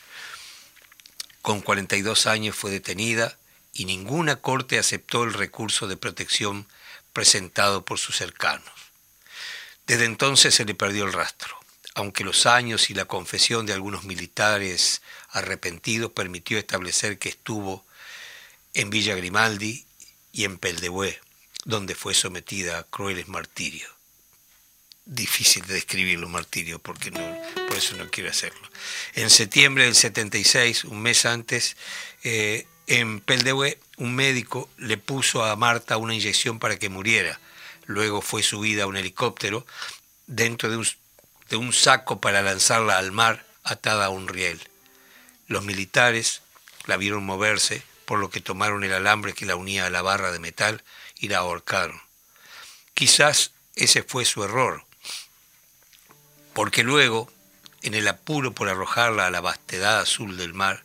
Con 1.40 1.62
42 1.62 2.26
años 2.26 2.54
fue 2.54 2.70
detenida 2.70 3.38
y 3.72 3.86
ninguna 3.86 4.36
corte 4.36 4.78
aceptó 4.78 5.24
el 5.24 5.32
recurso 5.32 5.88
de 5.88 5.96
protección 5.96 6.68
presentado 7.14 7.86
por 7.86 7.98
sus 7.98 8.16
cercanos. 8.16 8.72
Desde 9.86 10.04
entonces 10.04 10.54
se 10.54 10.66
le 10.66 10.74
perdió 10.74 11.06
el 11.06 11.14
rastro, 11.14 11.56
aunque 11.94 12.24
los 12.24 12.44
años 12.44 12.90
y 12.90 12.94
la 12.94 13.06
confesión 13.06 13.64
de 13.64 13.72
algunos 13.72 14.04
militares 14.04 15.00
arrepentidos 15.30 16.12
permitió 16.12 16.58
establecer 16.58 17.18
que 17.18 17.30
estuvo 17.30 17.86
en 18.74 18.90
Villa 18.90 19.14
Grimaldi 19.14 19.86
y 20.35 20.44
en 20.44 20.59
Peldehué, 20.59 21.20
donde 21.64 21.94
fue 21.94 22.12
sometida 22.12 22.79
a 22.79 22.83
crueles 22.83 23.29
martirios. 23.29 23.90
Difícil 25.07 25.64
de 25.66 25.75
describir 25.75 26.18
los 26.18 26.29
martirios, 26.29 26.81
porque 26.81 27.12
no, 27.12 27.20
por 27.68 27.77
eso 27.77 27.97
no 27.97 28.11
quiero 28.11 28.31
hacerlo. 28.31 28.68
En 29.14 29.31
septiembre 29.31 29.85
del 29.85 29.94
76, 29.94 30.85
un 30.85 31.01
mes 31.01 31.25
antes, 31.25 31.77
eh, 32.25 32.66
en 32.88 33.20
Peldehué, 33.20 33.79
un 33.97 34.14
médico 34.16 34.68
le 34.77 34.99
puso 34.99 35.44
a 35.44 35.55
Marta 35.55 35.99
una 35.99 36.14
inyección 36.14 36.59
para 36.59 36.79
que 36.79 36.88
muriera. 36.88 37.38
Luego 37.87 38.20
fue 38.20 38.42
subida 38.42 38.85
a 38.85 38.87
un 38.87 38.97
helicóptero 38.97 39.64
dentro 40.27 40.68
de 40.68 40.79
un, 40.79 40.87
de 41.49 41.57
un 41.57 41.73
saco 41.73 42.20
para 42.20 42.42
lanzarla 42.42 42.99
al 42.99 43.12
mar 43.12 43.47
atada 43.62 44.07
a 44.07 44.11
un 44.11 44.27
riel. 44.27 44.61
Los 45.47 45.64
militares 45.64 46.42
la 46.87 46.97
vieron 46.97 47.25
moverse 47.25 47.85
por 48.04 48.18
lo 48.18 48.30
que 48.30 48.40
tomaron 48.40 48.84
el 48.84 48.92
alambre 48.92 49.34
que 49.34 49.46
la 49.46 49.56
unía 49.56 49.86
a 49.86 49.90
la 49.90 50.02
barra 50.02 50.32
de 50.32 50.38
metal 50.38 50.82
y 51.16 51.28
la 51.28 51.38
ahorcaron. 51.38 52.00
Quizás 52.94 53.52
ese 53.74 54.02
fue 54.02 54.24
su 54.24 54.44
error, 54.44 54.84
porque 56.52 56.82
luego, 56.82 57.30
en 57.82 57.94
el 57.94 58.06
apuro 58.06 58.52
por 58.52 58.68
arrojarla 58.68 59.26
a 59.26 59.30
la 59.30 59.40
vastedad 59.40 60.00
azul 60.00 60.36
del 60.36 60.54
mar, 60.54 60.84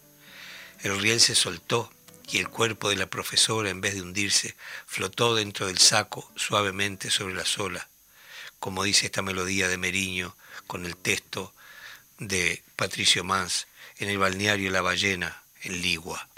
el 0.81 0.99
riel 0.99 1.19
se 1.19 1.35
soltó 1.35 1.91
y 2.31 2.39
el 2.39 2.49
cuerpo 2.49 2.89
de 2.89 2.95
la 2.95 3.07
profesora, 3.07 3.69
en 3.69 3.81
vez 3.81 3.95
de 3.95 4.01
hundirse, 4.01 4.55
flotó 4.85 5.35
dentro 5.35 5.67
del 5.67 5.79
saco 5.79 6.31
suavemente 6.35 7.11
sobre 7.11 7.33
la 7.35 7.45
sola, 7.45 7.87
como 8.59 8.83
dice 8.83 9.07
esta 9.07 9.21
melodía 9.21 9.67
de 9.67 9.77
Meriño 9.77 10.35
con 10.67 10.85
el 10.85 10.95
texto 10.95 11.53
de 12.19 12.63
Patricio 12.75 13.23
Mans 13.23 13.67
en 13.97 14.09
el 14.09 14.17
balneario 14.17 14.71
La 14.71 14.81
Ballena, 14.81 15.43
en 15.61 15.81
Ligua. 15.81 16.28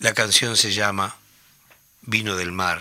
La 0.00 0.14
canción 0.14 0.56
se 0.56 0.72
llama 0.72 1.14
Vino 2.00 2.34
del 2.34 2.52
Mar. 2.52 2.80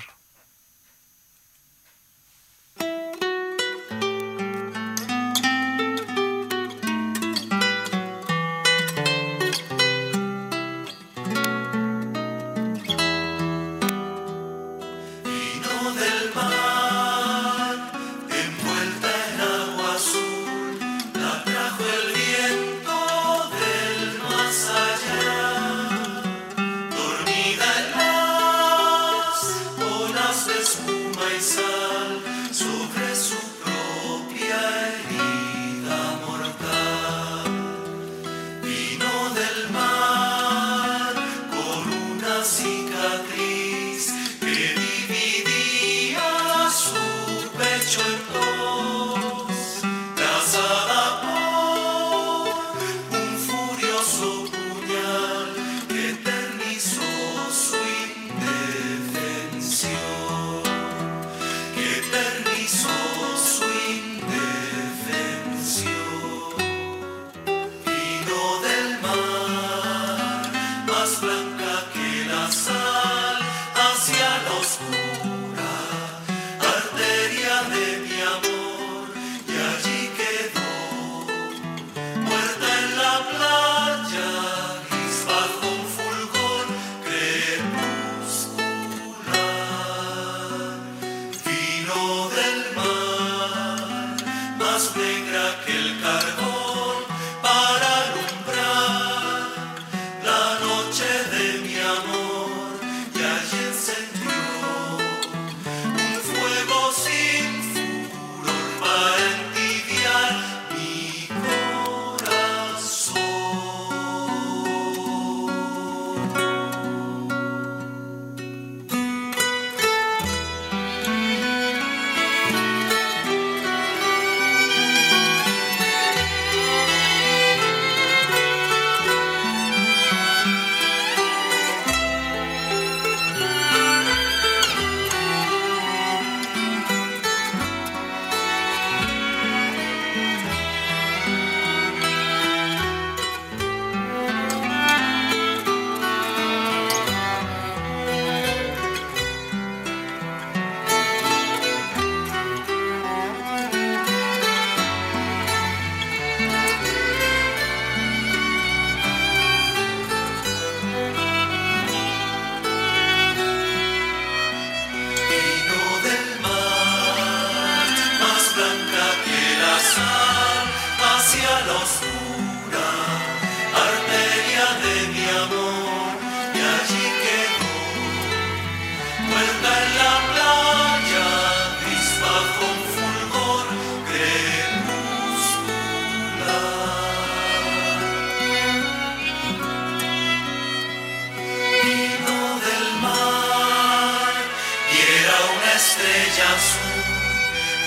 estrella 196.00 196.56
azul, 196.56 197.04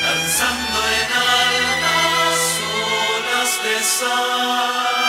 danzando 0.03 0.79
en 1.01 1.12
altas 1.12 2.61
olas 3.14 3.62
de 3.64 3.83
sal. 3.83 5.01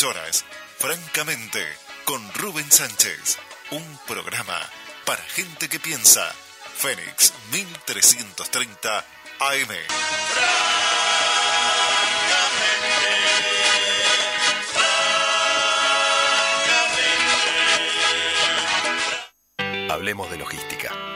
emisoras. 0.00 0.44
Francamente, 0.78 1.62
con 2.04 2.22
Rubén 2.32 2.70
Sánchez. 2.70 3.38
Un 3.70 3.98
programa 4.06 4.58
para 5.04 5.22
gente 5.22 5.68
que 5.68 5.78
piensa. 5.78 6.32
Fénix 6.76 7.34
1330 7.52 9.04
AM. 9.40 9.68
Hablemos 19.90 20.30
de 20.30 20.38
logística 20.38 21.09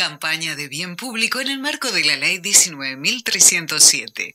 Campaña 0.00 0.56
de 0.56 0.66
bien 0.66 0.96
público 0.96 1.40
en 1.40 1.48
el 1.48 1.58
marco 1.58 1.92
de 1.92 2.02
la 2.02 2.16
Ley 2.16 2.38
19.307. 2.38 4.32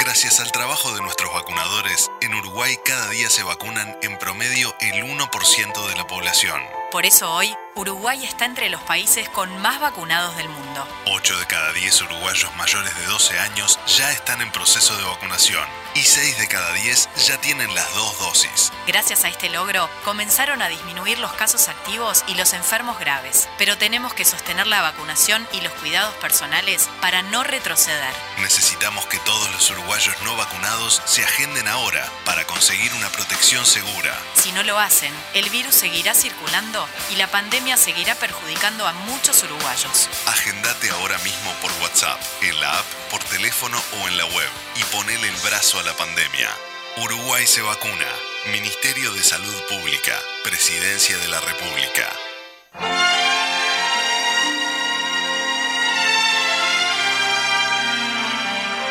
Gracias 0.00 0.40
al 0.40 0.50
trabajo 0.50 0.92
de 0.96 1.00
nuestros 1.00 1.32
vacunadores, 1.32 2.10
en 2.22 2.34
Uruguay 2.34 2.74
cada 2.84 3.08
día 3.10 3.30
se 3.30 3.44
vacunan 3.44 3.96
en 4.02 4.18
promedio 4.18 4.74
el 4.80 5.04
1% 5.04 5.88
de 5.88 5.96
la 5.96 6.08
población. 6.08 6.60
Por 6.90 7.04
eso 7.04 7.32
hoy, 7.32 7.52
Uruguay 7.74 8.24
está 8.24 8.44
entre 8.44 8.70
los 8.70 8.80
países 8.80 9.28
con 9.28 9.54
más 9.58 9.80
vacunados 9.80 10.36
del 10.36 10.48
mundo. 10.48 10.86
8 11.06 11.38
de 11.38 11.46
cada 11.46 11.72
10 11.72 12.02
uruguayos 12.02 12.54
mayores 12.56 12.96
de 12.96 13.06
12 13.06 13.38
años 13.40 13.78
ya 13.86 14.10
están 14.12 14.40
en 14.40 14.50
proceso 14.52 14.96
de 14.96 15.04
vacunación 15.04 15.64
y 15.94 16.02
6 16.02 16.38
de 16.38 16.48
cada 16.48 16.72
10 16.72 17.08
ya 17.26 17.38
tienen 17.38 17.74
las 17.74 17.92
dos 17.94 18.18
dosis. 18.18 18.72
Gracias 18.86 19.24
a 19.24 19.28
este 19.28 19.50
logro, 19.50 19.90
comenzaron 20.04 20.62
a 20.62 20.68
disminuir 20.68 21.18
los 21.18 21.32
casos 21.32 21.68
activos 21.68 22.24
y 22.28 22.34
los 22.34 22.52
enfermos 22.52 22.98
graves, 22.98 23.48
pero 23.58 23.76
tenemos 23.76 24.14
que 24.14 24.24
sostener 24.24 24.66
la 24.66 24.82
vacunación 24.82 25.46
y 25.52 25.60
los 25.60 25.72
cuidados 25.74 26.14
personales 26.14 26.88
para 27.00 27.22
no 27.22 27.44
retroceder. 27.44 28.14
Necesitamos 28.38 29.06
que 29.06 29.18
todos 29.20 29.50
los 29.52 29.70
uruguayos 29.70 30.14
no 30.22 30.36
vacunados 30.36 31.02
se 31.04 31.24
agenden 31.24 31.68
ahora 31.68 32.08
para 32.24 32.46
conseguir 32.46 32.92
una 32.94 33.08
protección 33.08 33.66
segura. 33.66 34.16
Si 34.34 34.52
no 34.52 34.62
lo 34.62 34.78
hacen, 34.78 35.12
el 35.34 35.50
virus 35.50 35.74
seguirá 35.74 36.14
circulando 36.14 36.75
y 37.10 37.16
la 37.16 37.30
pandemia 37.30 37.76
seguirá 37.76 38.14
perjudicando 38.14 38.86
a 38.86 38.92
muchos 38.92 39.42
uruguayos. 39.44 40.08
Agendate 40.26 40.90
ahora 40.90 41.18
mismo 41.18 41.52
por 41.62 41.70
WhatsApp, 41.82 42.20
en 42.42 42.60
la 42.60 42.78
app, 42.78 42.86
por 43.10 43.22
teléfono 43.24 43.80
o 44.00 44.08
en 44.08 44.16
la 44.16 44.24
web 44.26 44.50
y 44.76 44.84
ponele 44.84 45.28
el 45.28 45.36
brazo 45.36 45.78
a 45.78 45.82
la 45.82 45.94
pandemia. 45.94 46.50
Uruguay 46.98 47.46
se 47.46 47.60
vacuna. 47.60 48.06
Ministerio 48.52 49.12
de 49.12 49.22
Salud 49.22 49.54
Pública. 49.68 50.18
Presidencia 50.44 51.18
de 51.18 51.28
la 51.28 51.40
República. 51.40 52.10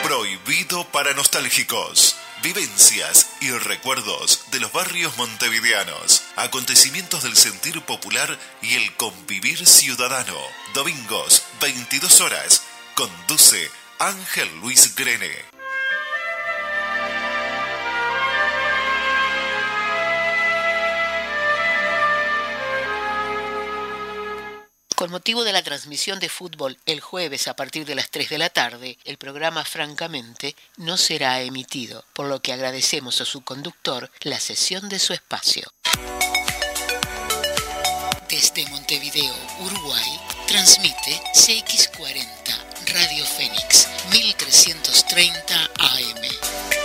Prohibido 0.04 0.86
para 0.92 1.14
nostálgicos. 1.14 2.16
Vivencias 2.46 3.32
y 3.42 3.50
recuerdos 3.50 4.46
de 4.52 4.60
los 4.60 4.72
barrios 4.72 5.18
montevideanos. 5.18 6.22
Acontecimientos 6.36 7.24
del 7.24 7.36
sentir 7.36 7.82
popular 7.82 8.38
y 8.62 8.76
el 8.76 8.96
convivir 8.98 9.66
ciudadano. 9.66 10.38
Domingos, 10.76 11.42
22 11.60 12.22
horas. 12.22 12.62
Conduce 12.94 13.72
Ángel 13.98 14.48
Luis 14.62 14.94
Grene. 14.94 15.55
Con 24.96 25.12
motivo 25.12 25.44
de 25.44 25.52
la 25.52 25.62
transmisión 25.62 26.20
de 26.20 26.30
fútbol 26.30 26.78
el 26.86 27.02
jueves 27.02 27.50
a 27.50 27.56
partir 27.56 27.86
de 27.86 27.96
las 27.96 28.10
3 28.12 28.30
de 28.30 28.38
la 28.38 28.50
tarde, 28.50 28.98
el 29.04 29.18
programa 29.18 29.66
Francamente 29.66 30.56
no 30.78 30.96
será 30.96 31.42
emitido, 31.42 32.06
por 32.14 32.28
lo 32.28 32.42
que 32.42 32.54
agradecemos 32.54 33.20
a 33.20 33.26
su 33.26 33.42
conductor 33.42 34.10
la 34.22 34.40
cesión 34.40 34.88
de 34.88 35.00
su 35.00 35.12
espacio. 35.12 35.70
Desde 38.30 38.66
Montevideo, 38.70 39.36
Uruguay, 39.66 40.20
transmite 40.48 41.22
CX40 41.34 42.76
Radio 42.94 43.26
Fénix 43.26 43.90
1330 44.12 45.72
AM. 45.78 46.85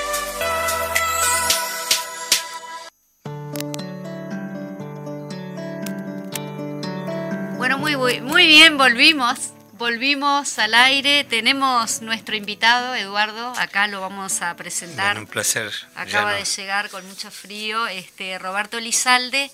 Muy, 8.00 8.46
bien, 8.46 8.78
volvimos. 8.78 9.52
Volvimos 9.74 10.58
al 10.58 10.74
aire. 10.74 11.24
Tenemos 11.24 12.00
nuestro 12.00 12.34
invitado, 12.34 12.94
Eduardo. 12.94 13.52
Acá 13.58 13.86
lo 13.88 14.00
vamos 14.00 14.40
a 14.40 14.56
presentar. 14.56 15.14
Bueno, 15.14 15.20
un 15.20 15.26
placer. 15.26 15.70
Acaba 15.94 16.32
de 16.32 16.44
llegar 16.44 16.88
con 16.88 17.06
mucho 17.06 17.30
frío 17.30 17.86
este 17.86 18.38
Roberto 18.38 18.80
Lizalde. 18.80 19.50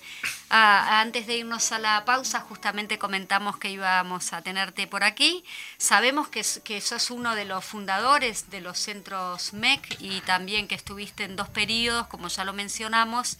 Ah, 0.49 1.01
antes 1.01 1.27
de 1.27 1.37
irnos 1.37 1.73
a 1.73 1.79
la 1.79 2.05
pausa, 2.05 2.39
justamente 2.39 2.97
comentamos 2.97 3.57
que 3.57 3.69
íbamos 3.69 4.31
a 4.31 4.41
tenerte 4.41 4.87
por 4.87 5.03
aquí. 5.03 5.43
Sabemos 5.77 6.29
que, 6.29 6.45
que 6.63 6.79
sos 6.79 7.11
uno 7.11 7.35
de 7.35 7.43
los 7.43 7.65
fundadores 7.65 8.49
de 8.49 8.61
los 8.61 8.79
centros 8.79 9.51
MEC 9.51 9.97
y 9.99 10.21
también 10.21 10.69
que 10.69 10.75
estuviste 10.75 11.25
en 11.25 11.35
dos 11.35 11.49
periodos, 11.49 12.07
como 12.07 12.29
ya 12.29 12.45
lo 12.45 12.53
mencionamos, 12.53 13.37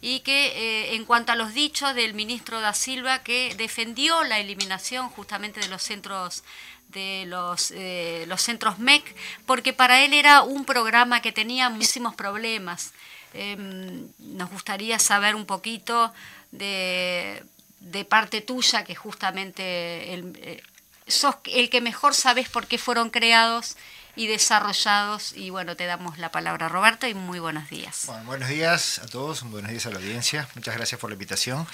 y 0.00 0.20
que 0.20 0.46
eh, 0.46 0.94
en 0.94 1.04
cuanto 1.04 1.32
a 1.32 1.36
los 1.36 1.54
dichos 1.54 1.94
del 1.94 2.14
ministro 2.14 2.60
da 2.60 2.72
Silva, 2.72 3.22
que 3.22 3.54
defendió 3.56 4.22
la 4.24 4.38
eliminación 4.38 5.08
justamente 5.08 5.60
de 5.60 5.68
los 5.68 5.82
centros 5.82 6.44
de 6.88 7.24
los, 7.26 7.70
eh, 7.72 8.24
los 8.28 8.40
centros 8.40 8.78
MEC, 8.78 9.14
porque 9.46 9.72
para 9.72 10.02
él 10.04 10.14
era 10.14 10.42
un 10.42 10.64
programa 10.64 11.20
que 11.20 11.32
tenía 11.32 11.68
muchísimos 11.68 12.14
problemas. 12.14 12.92
Em, 13.34 14.08
nos 14.18 14.50
gustaría 14.50 14.98
saber 14.98 15.34
un 15.34 15.44
poquito 15.44 16.14
de, 16.50 17.42
de 17.80 18.04
parte 18.04 18.40
tuya, 18.40 18.84
que 18.84 18.94
justamente 18.94 19.62
eh, 19.64 20.62
sos 21.06 21.36
el 21.44 21.68
que 21.68 21.80
mejor 21.80 22.14
sabes 22.14 22.48
por 22.48 22.66
qué 22.66 22.78
fueron 22.78 23.10
creados 23.10 23.76
y 24.18 24.26
desarrollados. 24.26 25.32
Y 25.36 25.50
bueno, 25.50 25.76
te 25.76 25.86
damos 25.86 26.18
la 26.18 26.30
palabra, 26.30 26.68
Roberto, 26.68 27.06
y 27.06 27.14
muy 27.14 27.38
buenos 27.38 27.70
días. 27.70 28.04
Bueno, 28.06 28.24
buenos 28.24 28.48
días 28.48 28.98
a 28.98 29.06
todos, 29.06 29.42
buenos 29.44 29.70
días 29.70 29.86
a 29.86 29.90
la 29.90 29.96
audiencia. 29.96 30.48
Muchas 30.54 30.76
gracias 30.76 31.00
por 31.00 31.08
la 31.08 31.14
invitación. 31.14 31.66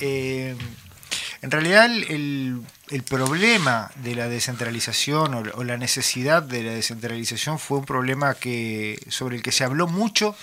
Eh, 0.00 0.56
en 1.42 1.50
realidad 1.50 1.86
el, 1.86 2.62
el- 2.90 3.02
problema 3.02 3.90
de 3.96 4.14
la 4.14 4.28
descentralización 4.28 5.34
o, 5.34 5.42
o 5.54 5.64
la 5.64 5.76
necesidad 5.76 6.42
de 6.42 6.62
la 6.62 6.72
descentralización 6.72 7.58
fue 7.58 7.78
un 7.78 7.84
problema 7.84 8.34
que 8.34 9.00
sobre 9.08 9.36
el 9.36 9.42
que 9.42 9.52
se 9.52 9.64
habló 9.64 9.86
mucho 9.86 10.36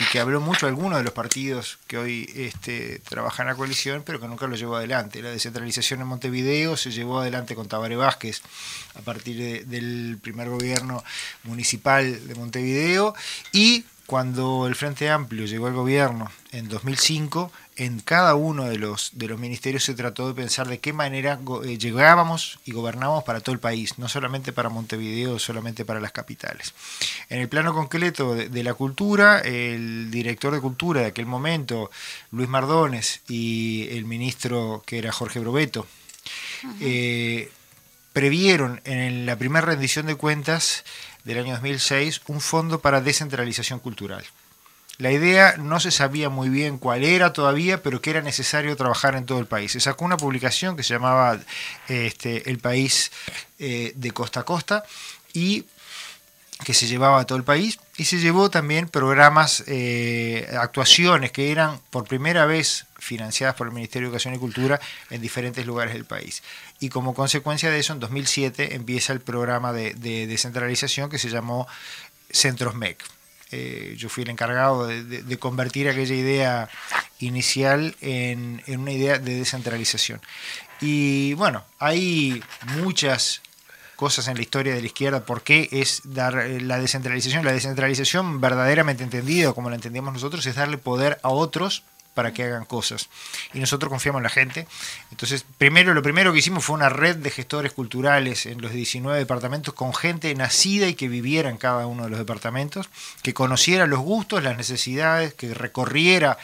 y 0.00 0.04
que 0.06 0.20
habló 0.20 0.40
mucho 0.40 0.66
algunos 0.66 0.98
de 0.98 1.04
los 1.04 1.12
partidos 1.12 1.78
que 1.86 1.98
hoy 1.98 2.30
este, 2.34 2.98
trabajan 3.00 3.46
en 3.46 3.52
la 3.52 3.56
coalición, 3.56 4.02
pero 4.04 4.18
que 4.20 4.26
nunca 4.26 4.46
lo 4.46 4.56
llevó 4.56 4.76
adelante. 4.76 5.22
La 5.22 5.30
descentralización 5.30 6.00
en 6.00 6.06
Montevideo 6.06 6.76
se 6.76 6.90
llevó 6.90 7.20
adelante 7.20 7.54
con 7.54 7.68
Tabaré 7.68 7.96
Vázquez 7.96 8.40
a 8.94 9.00
partir 9.02 9.36
de- 9.36 9.64
del 9.64 10.18
primer 10.20 10.48
gobierno 10.48 11.04
municipal 11.44 12.26
de 12.26 12.34
Montevideo 12.34 13.14
y 13.52 13.84
cuando 14.12 14.66
el 14.66 14.74
Frente 14.74 15.08
Amplio 15.08 15.46
llegó 15.46 15.68
al 15.68 15.72
gobierno 15.72 16.30
en 16.50 16.68
2005, 16.68 17.50
en 17.76 18.00
cada 18.00 18.34
uno 18.34 18.66
de 18.66 18.76
los, 18.76 19.12
de 19.14 19.26
los 19.26 19.40
ministerios 19.40 19.84
se 19.84 19.94
trató 19.94 20.28
de 20.28 20.34
pensar 20.34 20.68
de 20.68 20.80
qué 20.80 20.92
manera 20.92 21.40
eh, 21.64 21.78
llegábamos 21.78 22.58
y 22.66 22.72
gobernábamos 22.72 23.24
para 23.24 23.40
todo 23.40 23.54
el 23.54 23.58
país, 23.58 23.98
no 23.98 24.10
solamente 24.10 24.52
para 24.52 24.68
Montevideo, 24.68 25.38
solamente 25.38 25.86
para 25.86 25.98
las 25.98 26.12
capitales. 26.12 26.74
En 27.30 27.40
el 27.40 27.48
plano 27.48 27.72
concreto 27.72 28.34
de, 28.34 28.50
de 28.50 28.62
la 28.62 28.74
cultura, 28.74 29.38
el 29.38 30.10
director 30.10 30.52
de 30.52 30.60
cultura 30.60 31.00
de 31.00 31.06
aquel 31.06 31.24
momento, 31.24 31.90
Luis 32.32 32.50
Mardones, 32.50 33.22
y 33.28 33.88
el 33.92 34.04
ministro 34.04 34.82
que 34.84 34.98
era 34.98 35.10
Jorge 35.10 35.40
Brobeto, 35.40 35.86
eh, 36.80 37.50
previeron 38.12 38.82
en 38.84 39.24
la 39.24 39.36
primera 39.36 39.64
rendición 39.64 40.04
de 40.04 40.16
cuentas 40.16 40.84
del 41.24 41.38
año 41.38 41.52
2006 41.54 42.22
un 42.26 42.40
fondo 42.40 42.80
para 42.80 43.00
descentralización 43.00 43.78
cultural. 43.78 44.24
La 44.98 45.10
idea 45.10 45.56
no 45.56 45.80
se 45.80 45.90
sabía 45.90 46.28
muy 46.28 46.48
bien 46.48 46.78
cuál 46.78 47.02
era 47.02 47.32
todavía, 47.32 47.82
pero 47.82 48.00
que 48.00 48.10
era 48.10 48.20
necesario 48.20 48.76
trabajar 48.76 49.16
en 49.16 49.26
todo 49.26 49.38
el 49.38 49.46
país. 49.46 49.72
Se 49.72 49.80
sacó 49.80 50.04
una 50.04 50.16
publicación 50.16 50.76
que 50.76 50.82
se 50.82 50.94
llamaba 50.94 51.40
este, 51.88 52.48
El 52.50 52.58
País 52.58 53.10
eh, 53.58 53.92
de 53.96 54.10
Costa 54.12 54.40
a 54.40 54.44
Costa 54.44 54.84
y 55.32 55.64
que 56.64 56.74
se 56.74 56.86
llevaba 56.86 57.20
a 57.20 57.24
todo 57.24 57.38
el 57.38 57.44
país 57.44 57.80
y 57.96 58.04
se 58.04 58.18
llevó 58.18 58.50
también 58.50 58.88
programas, 58.88 59.64
eh, 59.66 60.48
actuaciones 60.60 61.32
que 61.32 61.50
eran 61.50 61.80
por 61.90 62.04
primera 62.04 62.46
vez 62.46 62.86
financiadas 63.02 63.56
por 63.56 63.66
el 63.66 63.72
Ministerio 63.72 64.06
de 64.06 64.10
Educación 64.10 64.34
y 64.34 64.38
Cultura 64.38 64.80
en 65.10 65.20
diferentes 65.20 65.66
lugares 65.66 65.92
del 65.92 66.04
país. 66.04 66.42
Y 66.78 66.88
como 66.88 67.14
consecuencia 67.14 67.70
de 67.70 67.80
eso, 67.80 67.92
en 67.92 68.00
2007 68.00 68.76
empieza 68.76 69.12
el 69.12 69.20
programa 69.20 69.72
de, 69.72 69.94
de 69.94 70.26
descentralización 70.26 71.10
que 71.10 71.18
se 71.18 71.28
llamó 71.28 71.66
Centros 72.30 72.74
MEC. 72.74 73.02
Eh, 73.50 73.96
yo 73.98 74.08
fui 74.08 74.22
el 74.22 74.30
encargado 74.30 74.86
de, 74.86 75.38
convertir 75.38 75.88
aquella 75.88 76.14
idea 76.14 76.70
inicial 77.18 77.94
en, 78.00 78.62
en 78.66 78.80
una 78.80 78.92
idea 78.92 79.18
de 79.18 79.36
descentralización. 79.36 80.20
Y 80.80 81.34
bueno, 81.34 81.62
hay 81.78 82.42
muchas 82.78 83.42
cosas 83.96 84.26
en 84.28 84.36
la 84.36 84.42
historia 84.42 84.74
de 84.74 84.80
la 84.80 84.86
izquierda, 84.86 85.24
por 85.24 85.42
qué 85.42 85.68
es 85.70 86.00
dar 86.04 86.38
eh, 86.38 86.60
la 86.60 86.80
descentralización. 86.80 87.44
La 87.44 87.52
descentralización 87.52 88.40
verdaderamente 88.40 89.04
entendida, 89.04 89.52
como 89.52 89.68
la 89.68 89.76
entendemos 89.76 90.12
nosotros, 90.14 90.44
es 90.46 90.54
darle 90.54 90.78
poder 90.78 91.20
a 91.22 91.28
otros 91.28 91.84
para 92.14 92.32
que 92.32 92.44
hagan 92.44 92.64
cosas. 92.64 93.08
Y 93.54 93.60
nosotros 93.60 93.90
confiamos 93.90 94.20
en 94.20 94.24
la 94.24 94.30
gente. 94.30 94.66
Entonces, 95.10 95.44
primero, 95.58 95.94
lo 95.94 96.02
primero 96.02 96.32
que 96.32 96.38
hicimos 96.38 96.64
fue 96.64 96.76
una 96.76 96.88
red 96.88 97.16
de 97.16 97.30
gestores 97.30 97.72
culturales 97.72 98.46
en 98.46 98.60
los 98.60 98.72
19 98.72 99.18
departamentos 99.18 99.74
con 99.74 99.94
gente 99.94 100.34
nacida 100.34 100.88
y 100.88 100.94
que 100.94 101.08
viviera 101.08 101.50
en 101.50 101.56
cada 101.56 101.86
uno 101.86 102.04
de 102.04 102.10
los 102.10 102.18
departamentos, 102.18 102.90
que 103.22 103.34
conociera 103.34 103.86
los 103.86 104.00
gustos, 104.00 104.42
las 104.42 104.56
necesidades, 104.56 105.34
que 105.34 105.54
recorriera 105.54 106.38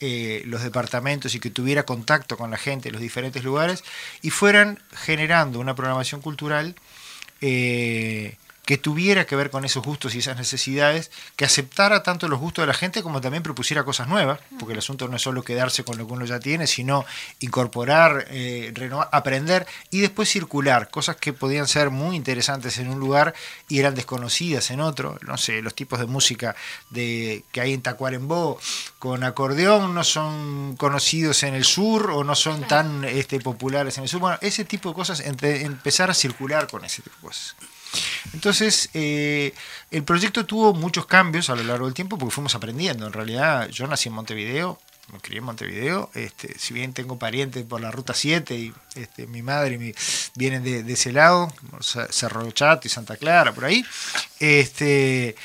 eh, 0.00 0.42
los 0.46 0.62
departamentos 0.62 1.34
y 1.36 1.40
que 1.40 1.50
tuviera 1.50 1.84
contacto 1.84 2.36
con 2.36 2.50
la 2.50 2.58
gente 2.58 2.88
en 2.88 2.94
los 2.94 3.02
diferentes 3.02 3.44
lugares 3.44 3.84
y 4.20 4.30
fueran 4.30 4.82
generando 4.92 5.60
una 5.60 5.76
programación 5.76 6.20
cultural 6.20 6.74
eh, 7.40 8.36
que 8.64 8.78
tuviera 8.78 9.26
que 9.26 9.34
ver 9.34 9.50
con 9.50 9.64
esos 9.64 9.82
gustos 9.82 10.14
y 10.14 10.18
esas 10.18 10.36
necesidades, 10.36 11.10
que 11.34 11.44
aceptara 11.44 12.02
tanto 12.02 12.28
los 12.28 12.38
gustos 12.38 12.62
de 12.62 12.68
la 12.68 12.74
gente 12.74 13.02
como 13.02 13.20
también 13.20 13.42
propusiera 13.42 13.84
cosas 13.84 14.06
nuevas, 14.06 14.38
porque 14.58 14.72
el 14.72 14.78
asunto 14.78 15.08
no 15.08 15.16
es 15.16 15.22
solo 15.22 15.42
quedarse 15.42 15.84
con 15.84 15.98
lo 15.98 16.06
que 16.06 16.12
uno 16.12 16.24
ya 16.24 16.38
tiene, 16.38 16.66
sino 16.68 17.04
incorporar, 17.40 18.26
eh, 18.30 18.70
renovar, 18.74 19.08
aprender 19.10 19.66
y 19.90 20.00
después 20.00 20.28
circular, 20.28 20.90
cosas 20.90 21.16
que 21.16 21.32
podían 21.32 21.66
ser 21.66 21.90
muy 21.90 22.14
interesantes 22.14 22.78
en 22.78 22.88
un 22.88 23.00
lugar 23.00 23.34
y 23.68 23.80
eran 23.80 23.96
desconocidas 23.96 24.70
en 24.70 24.80
otro, 24.80 25.18
no 25.22 25.36
sé, 25.38 25.60
los 25.60 25.74
tipos 25.74 25.98
de 25.98 26.06
música 26.06 26.54
de, 26.90 27.44
que 27.50 27.60
hay 27.60 27.72
en 27.72 27.82
Tacuarembó 27.82 28.60
con 29.00 29.24
acordeón 29.24 29.92
no 29.92 30.04
son 30.04 30.76
conocidos 30.76 31.42
en 31.42 31.54
el 31.54 31.64
sur 31.64 32.12
o 32.12 32.22
no 32.22 32.36
son 32.36 32.62
tan 32.68 33.04
este, 33.04 33.40
populares 33.40 33.98
en 33.98 34.04
el 34.04 34.08
sur, 34.08 34.20
bueno, 34.20 34.38
ese 34.40 34.64
tipo 34.64 34.90
de 34.90 34.94
cosas, 34.94 35.20
empezar 35.20 36.10
a 36.10 36.14
circular 36.14 36.68
con 36.68 36.84
ese 36.84 37.02
tipo 37.02 37.16
de 37.16 37.26
cosas. 37.26 37.56
Entonces, 38.32 38.90
eh, 38.94 39.52
el 39.90 40.04
proyecto 40.04 40.46
tuvo 40.46 40.74
muchos 40.74 41.06
cambios 41.06 41.50
a 41.50 41.56
lo 41.56 41.62
largo 41.62 41.86
del 41.86 41.94
tiempo 41.94 42.18
porque 42.18 42.34
fuimos 42.34 42.54
aprendiendo. 42.54 43.06
En 43.06 43.12
realidad, 43.12 43.68
yo 43.68 43.86
nací 43.86 44.08
en 44.08 44.14
Montevideo, 44.14 44.78
me 45.12 45.18
crié 45.18 45.38
en 45.38 45.44
Montevideo, 45.44 46.10
este, 46.14 46.58
si 46.58 46.72
bien 46.72 46.92
tengo 46.92 47.18
parientes 47.18 47.64
por 47.64 47.80
la 47.80 47.90
Ruta 47.90 48.14
7 48.14 48.54
y 48.54 48.72
este, 48.94 49.26
mi 49.26 49.42
madre 49.42 49.76
mi, 49.76 49.92
vienen 50.36 50.62
de, 50.62 50.82
de, 50.82 50.92
ese 50.92 51.12
lado, 51.12 51.52
Cerro 52.10 52.50
Chato 52.52 52.86
y 52.86 52.90
Santa 52.90 53.16
Clara, 53.16 53.52
por 53.52 53.64
ahí, 53.64 53.84
este, 54.38 55.36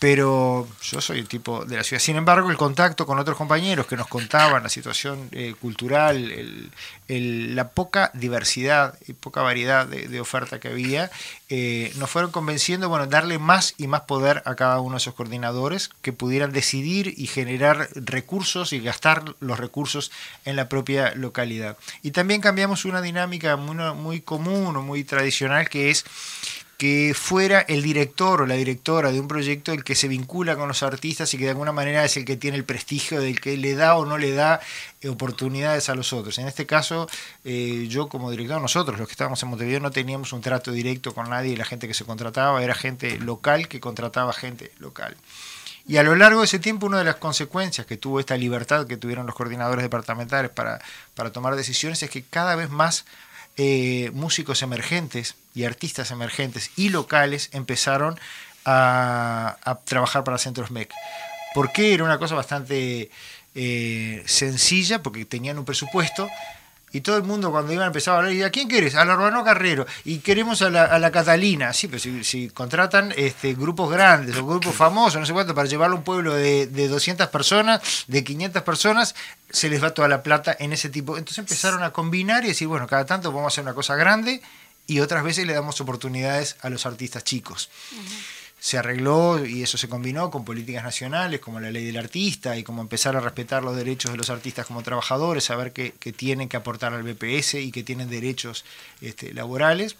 pero 0.00 0.66
yo 0.80 1.02
soy 1.02 1.18
el 1.18 1.28
tipo 1.28 1.66
de 1.66 1.76
la 1.76 1.84
ciudad. 1.84 2.00
Sin 2.00 2.16
embargo, 2.16 2.50
el 2.50 2.56
contacto 2.56 3.04
con 3.04 3.18
otros 3.18 3.36
compañeros 3.36 3.86
que 3.86 3.96
nos 3.96 4.08
contaban 4.08 4.62
la 4.62 4.70
situación 4.70 5.28
eh, 5.30 5.54
cultural, 5.60 6.70
la 7.06 7.68
poca 7.68 8.10
diversidad 8.14 8.98
y 9.06 9.12
poca 9.12 9.42
variedad 9.42 9.86
de, 9.86 10.20
oferta 10.20 10.58
que 10.58 10.68
había, 10.68 11.10
eh, 11.50 11.92
nos 11.96 12.08
fueron 12.08 12.30
convenciendo, 12.30 12.88
bueno, 12.88 13.08
darle 13.08 13.38
más 13.38 13.74
y 13.76 13.88
más 13.88 14.02
poder 14.02 14.42
a 14.46 14.54
cada 14.54 14.80
uno 14.80 14.92
de 14.92 14.98
esos 14.98 15.12
coordinadores 15.12 15.90
que 16.00 16.14
pudieran 16.14 16.52
decidir 16.52 17.12
y 17.18 17.26
generar 17.26 17.90
recursos 17.94 18.72
y 18.72 18.80
gastar 18.80 19.34
los 19.40 19.60
recursos 19.60 20.12
en 20.46 20.56
la 20.56 20.70
propia 20.70 21.14
localidad. 21.14 21.76
Y 22.02 22.12
también 22.12 22.40
cambiamos 22.40 22.86
una 22.86 23.02
dinámica 23.02 23.56
muy, 23.56 23.76
muy 23.96 24.22
común 24.22 24.76
o 24.76 24.82
muy 24.82 25.04
tradicional 25.04 25.68
que 25.68 25.90
es 25.90 26.06
que 26.80 27.12
fuera 27.14 27.60
el 27.60 27.82
director 27.82 28.40
o 28.40 28.46
la 28.46 28.54
directora 28.54 29.12
de 29.12 29.20
un 29.20 29.28
proyecto 29.28 29.70
el 29.72 29.84
que 29.84 29.94
se 29.94 30.08
vincula 30.08 30.56
con 30.56 30.66
los 30.66 30.82
artistas 30.82 31.34
y 31.34 31.36
que 31.36 31.44
de 31.44 31.50
alguna 31.50 31.72
manera 31.72 32.06
es 32.06 32.16
el 32.16 32.24
que 32.24 32.38
tiene 32.38 32.56
el 32.56 32.64
prestigio 32.64 33.20
del 33.20 33.38
que 33.38 33.58
le 33.58 33.74
da 33.74 33.96
o 33.96 34.06
no 34.06 34.16
le 34.16 34.32
da 34.32 34.62
eh, 35.02 35.10
oportunidades 35.10 35.90
a 35.90 35.94
los 35.94 36.14
otros. 36.14 36.38
En 36.38 36.48
este 36.48 36.64
caso, 36.64 37.06
eh, 37.44 37.84
yo 37.90 38.08
como 38.08 38.30
director, 38.30 38.62
nosotros 38.62 38.98
los 38.98 39.06
que 39.06 39.12
estábamos 39.12 39.42
en 39.42 39.50
Montevideo 39.50 39.80
no 39.80 39.90
teníamos 39.90 40.32
un 40.32 40.40
trato 40.40 40.72
directo 40.72 41.12
con 41.12 41.28
nadie 41.28 41.54
la 41.54 41.66
gente 41.66 41.86
que 41.86 41.92
se 41.92 42.06
contrataba 42.06 42.64
era 42.64 42.74
gente 42.74 43.18
local 43.18 43.68
que 43.68 43.78
contrataba 43.78 44.32
gente 44.32 44.72
local. 44.78 45.18
Y 45.86 45.98
a 45.98 46.02
lo 46.02 46.16
largo 46.16 46.40
de 46.40 46.46
ese 46.46 46.60
tiempo, 46.60 46.86
una 46.86 47.00
de 47.00 47.04
las 47.04 47.16
consecuencias 47.16 47.86
que 47.86 47.98
tuvo 47.98 48.20
esta 48.20 48.38
libertad 48.38 48.86
que 48.86 48.96
tuvieron 48.96 49.26
los 49.26 49.34
coordinadores 49.34 49.82
departamentales 49.82 50.50
para, 50.50 50.80
para 51.14 51.30
tomar 51.30 51.56
decisiones 51.56 52.02
es 52.02 52.08
que 52.08 52.22
cada 52.22 52.56
vez 52.56 52.70
más 52.70 53.04
eh, 53.58 54.10
músicos 54.14 54.62
emergentes 54.62 55.34
y 55.54 55.64
artistas 55.64 56.10
emergentes 56.10 56.70
y 56.76 56.90
locales 56.90 57.50
empezaron 57.52 58.18
a, 58.64 59.56
trabajar 59.84 60.24
para 60.24 60.38
Centros 60.38 60.70
MEC. 60.70 60.92
¿Por 61.54 61.72
qué? 61.72 61.94
Era 61.94 62.04
una 62.04 62.18
cosa 62.18 62.34
bastante 62.34 63.10
eh, 63.54 64.22
sencilla, 64.26 65.02
porque 65.02 65.24
tenían 65.24 65.58
un 65.58 65.64
presupuesto 65.64 66.28
y 66.92 67.02
todo 67.02 67.16
el 67.16 67.22
mundo 67.22 67.52
cuando 67.52 67.72
iban 67.72 67.86
empezaba 67.86 68.16
a 68.16 68.20
hablar, 68.20 68.34
¿y 68.34 68.42
a 68.42 68.50
quién 68.50 68.68
quieres? 68.68 68.96
A 68.96 69.04
la 69.04 69.14
Urbano 69.14 69.44
Carrero. 69.44 69.86
Y 70.04 70.18
queremos 70.18 70.60
a 70.62 70.70
la, 70.70 70.84
a 70.84 70.98
la 70.98 71.12
Catalina. 71.12 71.72
Sí, 71.72 71.86
pero 71.86 72.00
si, 72.24 72.50
contratan 72.50 73.14
este, 73.16 73.54
grupos 73.54 73.90
grandes 73.90 74.36
o 74.36 74.44
grupos 74.44 74.74
famosos, 74.74 75.20
no 75.20 75.26
sé 75.26 75.32
cuánto, 75.32 75.54
para 75.54 75.68
llevarlo 75.68 75.96
a 75.96 75.98
un 75.98 76.04
pueblo 76.04 76.34
de, 76.34 76.66
de 76.66 76.88
200 76.88 77.28
personas, 77.28 78.04
de 78.08 78.24
500 78.24 78.62
personas, 78.62 79.14
se 79.50 79.68
les 79.68 79.82
va 79.82 79.94
toda 79.94 80.08
la 80.08 80.22
plata 80.24 80.56
en 80.58 80.72
ese 80.72 80.88
tipo. 80.88 81.16
Entonces 81.16 81.38
empezaron 81.38 81.84
a 81.84 81.92
combinar 81.92 82.44
y 82.44 82.48
decir, 82.48 82.66
bueno, 82.66 82.88
cada 82.88 83.06
tanto 83.06 83.30
vamos 83.30 83.44
a 83.44 83.48
hacer 83.48 83.62
una 83.62 83.74
cosa 83.74 83.94
grande 83.94 84.42
y 84.90 85.00
otras 85.00 85.22
veces 85.22 85.46
le 85.46 85.54
damos 85.54 85.80
oportunidades 85.80 86.56
a 86.60 86.70
los 86.70 86.86
artistas 86.86 87.24
chicos 87.24 87.70
se 88.60 88.76
arregló 88.76 89.44
y 89.44 89.62
eso 89.62 89.78
se 89.78 89.88
combinó 89.88 90.30
con 90.30 90.44
políticas 90.44 90.84
nacionales 90.84 91.40
como 91.40 91.60
la 91.60 91.70
ley 91.70 91.86
del 91.86 91.96
artista 91.96 92.58
y 92.58 92.62
como 92.62 92.82
empezar 92.82 93.16
a 93.16 93.20
respetar 93.20 93.64
los 93.64 93.74
derechos 93.74 94.12
de 94.12 94.18
los 94.18 94.28
artistas 94.28 94.66
como 94.66 94.82
trabajadores, 94.82 95.44
saber 95.44 95.72
que, 95.72 95.92
tienen 96.12 96.48
que 96.48 96.58
aportar 96.58 96.92
al 96.92 97.02
BPS 97.02 97.54
y 97.54 97.72
que 97.72 97.82
tienen 97.82 98.10
derechos 98.10 98.64
este, 99.00 99.32
laborales. 99.32 99.96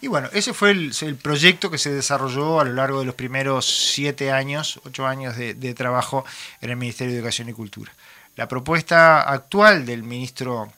Y 0.00 0.06
bueno, 0.06 0.28
ese 0.32 0.54
fue 0.54 0.70
el, 0.70 1.16
proyecto 1.20 1.70
que 1.70 1.78
se 1.78 1.92
desarrolló 1.92 2.60
a 2.60 2.64
lo 2.64 2.74
largo 2.74 3.00
de 3.00 3.06
los 3.06 3.16
primeros 3.16 3.66
siete 3.66 4.30
años, 4.30 4.80
ocho 4.84 5.06
años 5.06 5.36
de, 5.36 5.54
de 5.54 5.74
trabajo 5.74 6.24
en 6.60 6.70
el 6.70 6.76
Ministerio 6.76 7.12
de 7.12 7.18
Educación 7.18 7.48
y 7.48 7.52
Cultura. 7.52 7.92
La 8.36 8.46
propuesta 8.46 9.22
actual 9.22 9.86
del 9.86 10.04
ministro 10.04 10.72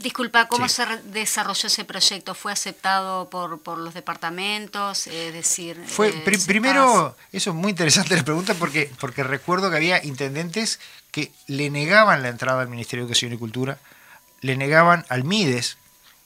Disculpa, 0.00 0.48
¿cómo 0.48 0.66
se 0.68 0.84
desarrolló 1.12 1.66
ese 1.66 1.84
proyecto? 1.84 2.34
¿Fue 2.34 2.52
aceptado 2.52 3.28
por, 3.28 3.60
por 3.60 3.76
los 3.76 3.92
departamentos? 3.92 5.06
Es 5.06 5.34
decir, 5.34 5.78
fue 5.86 6.08
eh, 6.08 6.38
primero, 6.46 7.16
eso 7.32 7.50
es 7.50 7.56
muy 7.56 7.70
interesante 7.70 8.16
la 8.16 8.24
pregunta 8.24 8.54
porque, 8.54 8.90
porque 8.98 9.22
recuerdo 9.22 9.70
que 9.70 9.76
había 9.76 10.02
intendentes 10.02 10.80
que 11.10 11.32
le 11.48 11.68
negaban 11.68 12.22
la 12.22 12.30
entrada 12.30 12.62
al 12.62 12.68
Ministerio 12.68 13.04
de 13.04 13.08
Educación 13.08 13.34
y 13.34 13.36
Cultura, 13.36 13.78
le 14.40 14.56
negaban 14.56 15.04
al 15.10 15.24
MIDES 15.24 15.76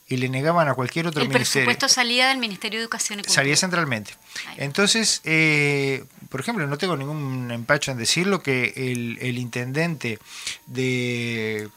y 0.06 0.18
le 0.18 0.28
negaban 0.28 0.68
a 0.68 0.74
cualquier 0.74 1.08
otro 1.08 1.22
ministerio. 1.22 1.42
El 1.42 1.66
presupuesto 1.66 1.88
salía 1.88 2.28
del 2.28 2.38
Ministerio 2.38 2.78
de 2.78 2.84
Educación 2.84 3.18
y 3.18 3.22
Cultura. 3.22 3.34
Salía 3.34 3.56
centralmente. 3.56 4.14
Entonces, 4.56 5.20
eh, 5.24 6.04
por 6.28 6.40
ejemplo, 6.40 6.64
no 6.68 6.78
tengo 6.78 6.96
ningún 6.96 7.50
empacho 7.50 7.90
en 7.90 7.98
decirlo 7.98 8.40
que 8.40 8.72
el, 8.76 9.18
el 9.20 9.38
intendente 9.38 10.20
de 10.66 11.70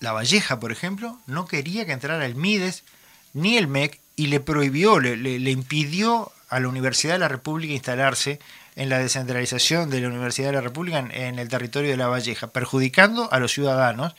la 0.00 0.12
Valleja, 0.12 0.60
por 0.60 0.72
ejemplo, 0.72 1.18
no 1.26 1.46
quería 1.46 1.86
que 1.86 1.92
entrara 1.92 2.24
el 2.24 2.34
MIDES 2.34 2.84
ni 3.32 3.56
el 3.56 3.68
MEC 3.68 4.00
y 4.16 4.26
le 4.26 4.40
prohibió, 4.40 4.98
le, 5.00 5.50
impidió 5.50 6.32
a 6.48 6.60
la 6.60 6.68
Universidad 6.68 7.14
de 7.14 7.18
la 7.20 7.28
República 7.28 7.72
instalarse 7.72 8.40
en 8.76 8.88
la 8.88 8.98
descentralización 8.98 9.90
de 9.90 10.00
la 10.00 10.08
Universidad 10.08 10.48
de 10.48 10.54
la 10.54 10.60
República 10.60 10.98
en, 10.98 11.38
el 11.38 11.48
territorio 11.48 11.90
de 11.90 11.96
La 11.96 12.08
Valleja, 12.08 12.48
perjudicando 12.48 13.32
a 13.32 13.38
los 13.38 13.52
ciudadanos 13.52 14.14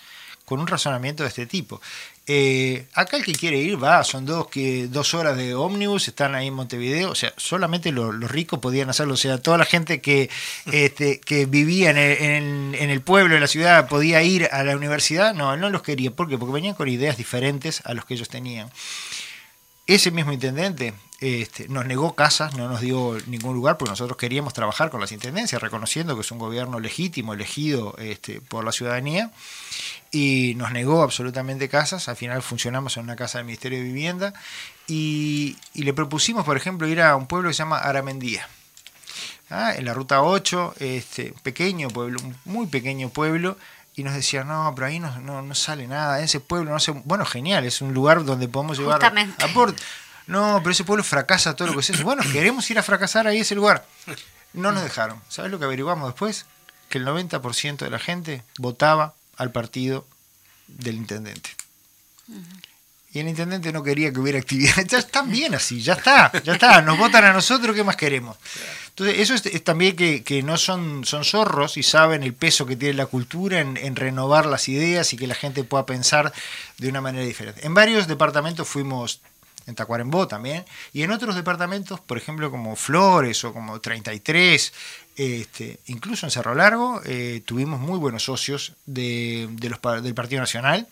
con 0.46 0.60
un 0.60 0.68
razonamiento 0.68 1.24
de 1.24 1.30
este 1.30 1.46
tipo. 1.46 1.82
Eh, 2.32 2.86
acá 2.94 3.18
el 3.18 3.26
que 3.26 3.32
quiere 3.32 3.58
ir 3.58 3.84
va, 3.84 4.04
son 4.04 4.24
dos, 4.24 4.50
que, 4.50 4.86
dos 4.86 5.16
horas 5.16 5.36
de 5.36 5.56
ómnibus, 5.56 6.08
están 6.08 6.36
ahí 6.36 6.46
en 6.46 6.54
Montevideo, 6.54 7.10
o 7.10 7.16
sea, 7.16 7.34
solamente 7.38 7.92
los, 7.92 8.14
ricos 8.30 8.60
podían 8.60 8.88
hacerlo, 8.88 9.16
o 9.16 9.18
sea, 9.18 9.40
toda 9.40 9.58
la 9.58 9.66
gente 9.66 10.00
que, 10.00 10.30
este, 10.72 11.20
que 11.22 11.48
vivía 11.48 11.90
en 11.90 12.76
el, 12.76 13.02
pueblo, 13.02 13.34
en 13.34 13.42
la 13.42 13.48
ciudad, 13.48 13.88
podía 13.88 14.22
ir 14.22 14.48
a 14.52 14.64
la 14.64 14.78
universidad, 14.78 15.34
no, 15.34 15.58
no 15.58 15.72
los 15.72 15.82
quería, 15.82 16.12
¿por 16.12 16.30
qué? 16.30 16.38
Porque 16.38 16.54
venían 16.54 16.76
con 16.76 16.88
ideas 16.88 17.18
diferentes 17.18 17.82
a 17.84 17.96
los 17.96 18.06
que 18.06 18.14
ellos 18.14 18.30
tenían. 18.30 18.70
Ese 19.88 20.12
mismo 20.12 20.32
intendente 20.32 20.94
este, 21.22 21.68
nos 21.68 21.88
negó 21.88 22.14
casas, 22.14 22.56
no 22.56 22.70
nos 22.70 22.82
dio 22.82 23.18
ningún 23.26 23.56
lugar, 23.56 23.80
porque 23.80 23.90
nosotros 23.90 24.18
queríamos 24.18 24.54
trabajar 24.54 24.92
con 24.92 25.02
las 25.02 25.12
intendencias, 25.12 25.60
reconociendo 25.60 26.14
que 26.14 26.22
es 26.22 26.32
un 26.32 26.38
gobierno 26.38 26.80
legítimo, 26.80 27.34
elegido 27.34 27.96
este, 27.98 28.40
por 28.40 28.64
la 28.64 28.72
ciudadanía 28.72 29.32
y 30.12 30.54
nos 30.56 30.72
negó 30.72 31.02
absolutamente 31.02 31.70
casas. 31.70 32.08
Al 32.08 32.16
final 32.16 32.42
funcionamos 32.42 32.98
en 32.98 33.04
una 33.04 33.16
casa 33.16 33.38
del 33.38 33.46
Ministerio 33.46 33.78
de 33.78 33.84
Vivienda 33.84 34.34
y, 34.88 35.58
le 35.74 35.94
propusimos, 35.94 36.46
por 36.46 36.58
ejemplo, 36.58 36.88
ir 36.88 37.02
a 37.02 37.16
un 37.16 37.28
pueblo 37.28 37.50
que 37.50 37.54
se 37.54 37.60
llama 37.60 37.78
Aramendía. 37.78 38.48
¿ah? 39.50 39.74
En 39.76 39.86
la 39.86 39.94
ruta 39.94 40.22
8, 40.22 40.76
este, 40.80 41.34
pequeño 41.44 41.90
pueblo, 41.90 42.20
un 42.24 42.36
muy 42.46 42.68
pequeño 42.68 43.10
pueblo, 43.10 43.58
y 43.96 44.04
nos 44.04 44.14
decía, 44.14 44.44
no, 44.44 44.72
pero 44.76 44.88
ahí 44.88 45.00
no, 45.00 45.20
no, 45.20 45.56
sale 45.56 45.88
nada, 45.88 46.22
ese 46.22 46.40
pueblo 46.40 46.72
no 46.72 46.80
sé, 46.80 46.92
bueno, 47.04 47.26
genial, 47.26 47.66
es 47.66 47.82
un 47.82 47.94
lugar 47.94 48.24
donde 48.24 48.48
podemos 48.48 48.78
llevar 48.78 49.04
aporte. 49.40 49.82
No, 50.26 50.60
pero 50.60 50.72
ese 50.72 50.84
pueblo 50.84 51.04
fracasa 51.04 51.56
todo 51.56 51.70
lo 51.70 51.76
que 51.76 51.82
se 51.82 52.04
Bueno, 52.04 52.22
queremos 52.32 52.70
ir 52.70 52.78
a 52.78 52.84
fracasar 52.84 53.26
ahí 53.26 53.40
ese 53.40 53.56
lugar. 53.56 53.86
No 54.54 54.72
nos 54.72 54.84
dejaron. 54.84 55.22
¿Sabes 55.28 55.50
lo 55.52 55.58
que 55.58 55.66
averiguamos 55.66 56.08
después? 56.08 56.46
Que 56.88 57.00
el 57.00 57.06
90% 57.06 57.78
de 57.78 57.90
la 57.90 57.98
gente 57.98 58.44
votaba 58.60 59.16
al 59.40 59.52
partido 59.52 60.06
del 60.68 60.96
intendente. 60.96 61.50
y 63.12 63.20
el 63.20 63.28
intendente 63.28 63.74
no 63.74 63.82
quería 63.82 64.14
que 64.14 64.20
hubiera 64.20 64.38
actividad. 64.38 64.76
Ya 64.88 65.00
están 65.00 65.32
bien 65.32 65.56
así, 65.56 65.82
ya 65.82 65.94
está, 65.94 66.32
ya 66.44 66.54
está, 66.54 66.82
nos 66.84 66.98
votan 66.98 67.26
a 67.26 67.34
nosotros, 67.34 67.76
¿qué 67.76 67.84
más 67.84 67.96
queremos? 67.96 68.38
Entonces, 68.90 69.20
eso 69.20 69.34
es, 69.34 69.64
también 69.64 69.96
que, 69.96 70.44
no 70.44 70.58
son, 70.58 71.06
son 71.06 71.24
zorros 71.24 71.78
y 71.78 71.84
saben 71.84 72.22
el 72.22 72.34
peso 72.34 72.66
que 72.66 72.76
tiene 72.76 72.96
la 72.96 73.06
cultura 73.06 73.62
en, 73.62 73.78
en, 73.78 73.96
renovar 73.96 74.46
las 74.46 74.68
ideas 74.68 75.14
y 75.14 75.18
que 75.18 75.26
la 75.26 75.36
gente 75.36 75.64
pueda 75.64 75.86
pensar 75.86 76.34
de 76.78 76.90
una 76.90 77.02
manera 77.02 77.26
diferente. 77.26 77.66
En 77.66 77.74
varios 77.74 78.08
departamentos 78.08 78.68
fuimos 78.68 79.22
en 79.70 79.76
Tacuarembó 79.76 80.28
también, 80.28 80.66
y 80.92 81.04
en 81.04 81.12
otros 81.12 81.36
departamentos, 81.36 82.00
por 82.00 82.18
ejemplo, 82.18 82.52
como 82.52 82.76
Flores 82.76 83.44
o 83.46 83.54
como 83.54 83.80
33, 83.80 84.74
este, 85.16 85.80
incluso 85.86 86.26
en 86.26 86.32
Cerro 86.32 86.56
Largo, 86.56 87.02
eh, 87.06 87.42
tuvimos 87.46 87.80
muy 87.80 87.98
buenos 87.98 88.24
socios 88.24 88.74
de, 88.86 89.48
los, 89.62 90.04
del 90.04 90.14
Partido 90.14 90.42
Nacional, 90.42 90.88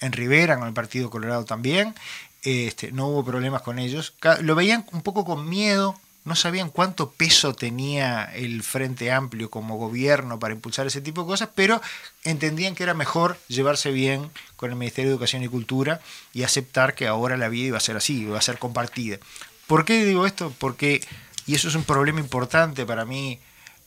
en 0.00 0.12
Rivera, 0.12 0.58
con 0.58 0.66
el 0.66 0.74
Partido 0.74 1.10
Colorado 1.10 1.44
también, 1.44 1.94
este, 2.42 2.90
no 2.92 3.08
hubo 3.08 3.24
problemas 3.24 3.62
con 3.62 3.78
ellos, 3.78 4.14
lo 4.40 4.54
veían 4.54 4.86
un 4.92 5.02
poco 5.02 5.24
con 5.24 5.48
miedo 5.48 5.98
no 6.30 6.36
sabían 6.36 6.70
cuánto 6.70 7.10
peso 7.10 7.54
tenía 7.54 8.22
el 8.32 8.62
Frente 8.62 9.10
Amplio 9.10 9.50
como 9.50 9.78
gobierno 9.78 10.38
para 10.38 10.54
impulsar 10.54 10.86
ese 10.86 11.00
tipo 11.00 11.22
de 11.22 11.26
cosas, 11.26 11.48
pero 11.56 11.82
entendían 12.22 12.76
que 12.76 12.84
era 12.84 12.94
mejor 12.94 13.36
llevarse 13.48 13.90
bien 13.90 14.30
con 14.54 14.70
el 14.70 14.76
Ministerio 14.76 15.10
de 15.10 15.14
Educación 15.14 15.42
y 15.42 15.48
Cultura 15.48 16.00
y 16.32 16.44
aceptar 16.44 16.94
que 16.94 17.08
ahora 17.08 17.36
la 17.36 17.48
vida 17.48 17.66
iba 17.66 17.78
a 17.78 17.80
ser 17.80 17.96
así, 17.96 18.20
iba 18.20 18.38
a 18.38 18.42
ser 18.42 18.60
compartida. 18.60 19.18
¿Por 19.66 19.84
qué 19.84 20.04
digo 20.04 20.24
esto? 20.24 20.54
Porque, 20.56 21.04
y 21.46 21.56
eso 21.56 21.66
es 21.66 21.74
un 21.74 21.82
problema 21.82 22.20
importante 22.20 22.86
para 22.86 23.04
mí 23.04 23.40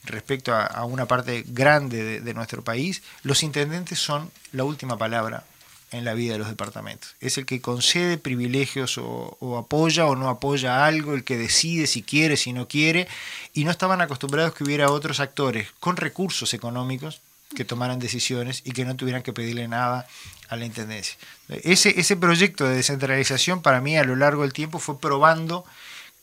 respecto 0.04 0.54
a, 0.54 0.84
una 0.84 1.06
parte 1.06 1.46
grande 1.48 2.20
de 2.20 2.34
nuestro 2.34 2.62
país, 2.62 3.04
los 3.22 3.41
intendentes 3.41 4.00
son 4.00 4.30
la 4.52 4.66
última 4.66 4.98
palabra 4.98 5.46
en 5.94 6.04
la 6.06 6.14
vida 6.14 6.34
de 6.34 6.39
los 6.39 6.50
departamentos. 6.50 7.16
Es 7.22 7.38
el 7.38 7.46
que 7.46 7.62
concede 7.62 8.18
privilegios 8.18 8.98
o, 8.98 9.58
apoya 9.58 10.08
o 10.08 10.16
no 10.16 10.28
apoya 10.28 10.86
algo, 10.86 11.14
el 11.14 11.24
que 11.24 11.38
decide 11.38 11.88
si 11.88 12.02
quiere, 12.02 12.36
si 12.36 12.52
no 12.52 12.68
quiere, 12.68 13.08
y 13.54 13.64
no 13.64 13.72
estaban 13.72 14.02
acostumbrados 14.02 14.54
que 14.54 14.64
hubiera 14.64 14.91
otros 14.91 15.20
actores 15.20 15.70
con 15.80 15.96
recursos 15.96 16.54
económicos 16.54 17.22
que 17.56 17.64
tomaran 17.64 18.00
decisiones 18.00 18.64
y 18.66 18.72
que 18.72 18.84
no 18.84 18.96
tuvieran 18.96 19.22
que 19.22 19.32
pedirle 19.32 19.68
nada 19.68 20.08
a 20.50 20.56
la 20.56 20.66
Intendencia. 20.66 21.16
Ese, 21.50 22.00
ese 22.00 22.16
proyecto 22.16 22.66
de 22.66 22.76
descentralización 22.76 23.62
para 23.62 23.80
mí 23.80 23.96
a 23.96 24.04
lo 24.04 24.16
largo 24.16 24.41
del 24.41 24.54
tiempo 24.54 24.80
fue 24.80 25.00
probando 25.00 25.64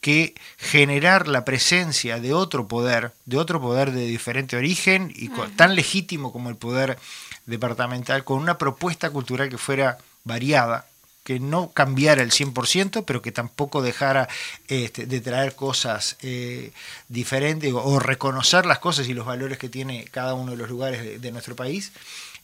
que 0.01 0.35
generar 0.57 1.29
la 1.29 1.45
presencia 1.45 2.21
de 2.21 2.33
otro 2.33 2.67
poder, 2.69 3.13
de 3.27 3.37
otro 3.37 3.61
poder 3.61 3.93
de 3.93 4.07
diferente 4.07 4.57
origen 4.57 5.13
y 5.15 5.29
tan 5.57 5.75
legítimo 5.75 6.33
como 6.33 6.49
el 6.49 6.57
poder 6.57 6.99
departamental 7.47 8.25
con 8.25 8.39
una 8.39 8.57
propuesta 8.57 9.11
cultural 9.11 9.51
que 9.51 9.59
fuera 9.59 9.99
variada, 10.25 10.87
que 11.25 11.39
no 11.39 11.71
cambiara 11.71 12.23
el 12.23 12.31
100%, 12.31 13.05
pero 13.07 13.21
que 13.21 13.33
tampoco 13.33 13.83
dejara 13.83 14.29
este, 14.69 15.07
de 15.07 15.21
traer 15.21 15.55
cosas 15.55 16.17
eh, 16.23 16.73
diferentes 17.09 17.73
o, 17.73 17.99
reconocer 17.99 18.65
las 18.65 18.79
cosas 18.79 19.07
y 19.09 19.15
los 19.15 19.27
valores 19.27 19.59
que 19.59 19.69
tiene 19.69 20.07
cada 20.07 20.35
uno 20.35 20.53
de 20.53 20.57
los 20.57 20.71
lugares 20.71 21.21
de, 21.21 21.31
nuestro 21.33 21.55
país. 21.55 21.93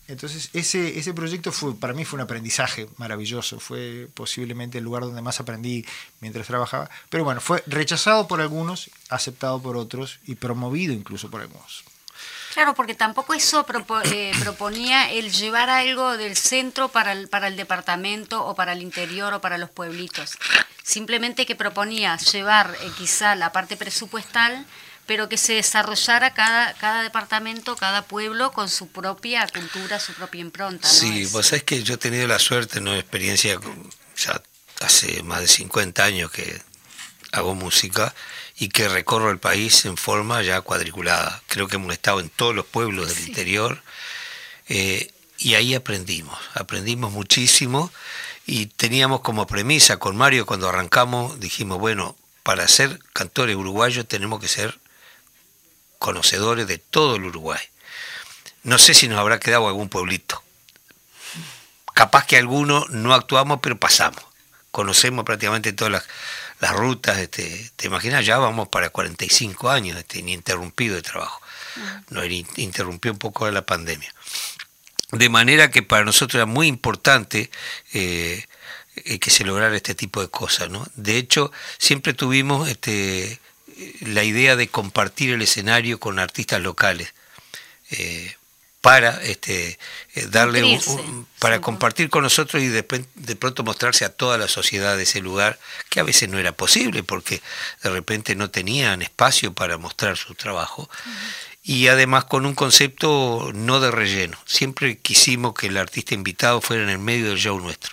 Entonces, 0.08 0.50
ese, 0.52 0.98
ese 0.98 1.12
proyecto 1.14 1.50
fue, 1.50 1.74
para 1.74 1.92
mí 1.92 2.04
fue 2.04 2.18
un 2.18 2.22
aprendizaje 2.22 2.88
maravilloso, 2.96 3.58
fue 3.58 4.08
posiblemente 4.14 4.78
el 4.78 4.84
lugar 4.84 5.02
donde 5.02 5.20
más 5.20 5.40
aprendí 5.40 5.84
mientras 6.20 6.46
trabajaba, 6.46 6.88
pero 7.10 7.24
bueno, 7.24 7.40
fue 7.40 7.62
rechazado 7.66 8.28
por 8.28 8.40
algunos, 8.40 8.90
aceptado 9.08 9.60
por 9.60 9.76
otros 9.76 10.20
y 10.26 10.36
promovido 10.36 10.92
incluso 10.92 11.28
por 11.28 11.40
algunos. 11.40 11.84
Claro, 12.56 12.72
porque 12.74 12.94
tampoco 12.94 13.34
eso 13.34 13.66
eh, 14.04 14.32
proponía 14.40 15.10
el 15.10 15.30
llevar 15.30 15.68
algo 15.68 16.16
del 16.16 16.36
centro 16.36 16.88
para 16.88 17.12
el, 17.12 17.28
para 17.28 17.48
el 17.48 17.56
departamento 17.56 18.46
o 18.46 18.54
para 18.54 18.72
el 18.72 18.80
interior 18.80 19.34
o 19.34 19.42
para 19.42 19.58
los 19.58 19.68
pueblitos. 19.68 20.38
Simplemente 20.82 21.44
que 21.44 21.54
proponía 21.54 22.16
llevar 22.16 22.74
eh, 22.80 22.90
quizá 22.96 23.34
la 23.34 23.52
parte 23.52 23.76
presupuestal, 23.76 24.64
pero 25.06 25.28
que 25.28 25.38
se 25.38 25.54
desarrollara 25.54 26.34
cada, 26.34 26.74
cada 26.74 27.02
departamento, 27.02 27.76
cada 27.76 28.02
pueblo 28.02 28.52
con 28.52 28.68
su 28.68 28.88
propia 28.88 29.46
cultura, 29.48 30.00
su 30.00 30.12
propia 30.14 30.40
impronta. 30.40 30.88
Sí, 30.88 31.26
vos 31.26 31.46
sabés 31.46 31.64
que 31.64 31.82
yo 31.82 31.94
he 31.94 31.98
tenido 31.98 32.26
la 32.26 32.38
suerte, 32.38 32.80
no 32.80 32.94
experiencia, 32.94 33.58
ya 34.16 34.42
hace 34.80 35.22
más 35.22 35.40
de 35.40 35.48
50 35.48 36.04
años 36.04 36.30
que 36.30 36.60
hago 37.32 37.54
música 37.54 38.14
y 38.58 38.68
que 38.68 38.88
recorro 38.88 39.30
el 39.30 39.38
país 39.38 39.84
en 39.84 39.96
forma 39.96 40.42
ya 40.42 40.60
cuadriculada. 40.60 41.42
Creo 41.46 41.68
que 41.68 41.76
hemos 41.76 41.92
estado 41.92 42.20
en 42.20 42.28
todos 42.30 42.54
los 42.54 42.66
pueblos 42.66 43.08
del 43.08 43.28
interior 43.28 43.82
eh, 44.68 45.12
y 45.38 45.54
ahí 45.54 45.74
aprendimos, 45.74 46.38
aprendimos 46.54 47.12
muchísimo 47.12 47.92
y 48.46 48.66
teníamos 48.66 49.20
como 49.20 49.46
premisa 49.46 49.98
con 49.98 50.16
Mario 50.16 50.46
cuando 50.46 50.68
arrancamos, 50.68 51.38
dijimos, 51.40 51.78
bueno, 51.78 52.16
para 52.42 52.66
ser 52.68 53.00
cantores 53.12 53.56
uruguayos 53.56 54.06
tenemos 54.06 54.40
que 54.40 54.48
ser 54.48 54.78
conocedores 55.98 56.66
de 56.66 56.78
todo 56.78 57.16
el 57.16 57.24
Uruguay. 57.24 57.60
No 58.62 58.78
sé 58.78 58.94
si 58.94 59.08
nos 59.08 59.18
habrá 59.18 59.38
quedado 59.38 59.68
algún 59.68 59.88
pueblito. 59.88 60.42
Capaz 61.94 62.26
que 62.26 62.36
algunos 62.36 62.90
no 62.90 63.14
actuamos, 63.14 63.60
pero 63.62 63.78
pasamos. 63.78 64.22
Conocemos 64.70 65.24
prácticamente 65.24 65.72
todas 65.72 65.92
las 65.92 66.04
las 66.60 66.72
rutas, 66.72 67.18
este, 67.18 67.70
te 67.76 67.86
imaginas, 67.86 68.24
ya 68.24 68.38
vamos 68.38 68.68
para 68.68 68.90
45 68.90 69.70
años 69.70 69.98
este, 69.98 70.20
ininterrumpido 70.20 70.94
de 70.94 71.02
trabajo. 71.02 71.40
Nos 72.08 72.24
interrumpió 72.56 73.12
un 73.12 73.18
poco 73.18 73.50
la 73.50 73.66
pandemia. 73.66 74.12
De 75.12 75.28
manera 75.28 75.70
que 75.70 75.82
para 75.82 76.04
nosotros 76.04 76.36
era 76.36 76.46
muy 76.46 76.66
importante 76.66 77.50
eh, 77.92 78.44
eh, 78.96 79.18
que 79.18 79.30
se 79.30 79.44
lograra 79.44 79.76
este 79.76 79.94
tipo 79.94 80.22
de 80.22 80.28
cosas. 80.28 80.70
¿no? 80.70 80.86
De 80.94 81.18
hecho, 81.18 81.52
siempre 81.78 82.14
tuvimos 82.14 82.68
este, 82.70 83.38
la 84.00 84.24
idea 84.24 84.56
de 84.56 84.68
compartir 84.68 85.30
el 85.30 85.42
escenario 85.42 86.00
con 86.00 86.18
artistas 86.18 86.60
locales. 86.60 87.14
Eh, 87.90 88.34
para 88.86 89.20
este, 89.24 89.80
eh, 90.14 90.28
darle 90.30 90.62
un, 90.62 91.26
para 91.40 91.60
compartir 91.60 92.08
con 92.08 92.22
nosotros 92.22 92.62
y 92.62 92.68
de, 92.68 92.84
pronto 92.84 93.64
mostrarse 93.64 94.04
a 94.04 94.10
toda 94.10 94.38
la 94.38 94.46
sociedad 94.46 94.96
de 94.96 95.02
ese 95.02 95.20
lugar, 95.20 95.58
que 95.90 95.98
a 95.98 96.04
veces 96.04 96.28
no 96.28 96.38
era 96.38 96.52
posible 96.52 97.02
porque 97.02 97.42
de 97.82 97.90
repente 97.90 98.36
no 98.36 98.48
tenían 98.48 99.02
espacio 99.02 99.52
para 99.52 99.76
mostrar 99.76 100.16
su 100.16 100.36
trabajo. 100.36 100.88
Y 101.64 101.88
además 101.88 102.26
con 102.26 102.46
un 102.46 102.54
concepto 102.54 103.50
no 103.52 103.80
de 103.80 103.90
relleno. 103.90 104.38
Siempre 104.46 104.98
quisimos 104.98 105.54
que 105.54 105.66
el 105.66 105.78
artista 105.78 106.14
invitado 106.14 106.60
fuera 106.60 106.84
en 106.84 106.90
el 106.90 107.00
medio 107.00 107.30
del 107.30 107.38
show 107.38 107.58
nuestro. 107.58 107.92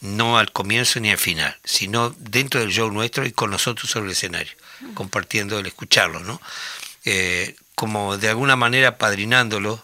No 0.00 0.38
al 0.38 0.50
comienzo 0.50 0.98
ni 0.98 1.12
al 1.12 1.18
final, 1.18 1.56
sino 1.62 2.10
dentro 2.18 2.58
del 2.58 2.72
show 2.72 2.90
nuestro 2.90 3.24
y 3.24 3.30
con 3.30 3.52
nosotros 3.52 3.88
sobre 3.88 4.06
el 4.06 4.12
escenario, 4.12 4.52
compartiendo 4.94 5.58
el 5.58 5.66
escucharlo, 5.66 6.20
¿no? 6.20 6.40
Eh, 7.04 7.56
como 7.74 8.16
de 8.18 8.28
alguna 8.28 8.56
manera 8.56 8.98
padrinándolo 8.98 9.82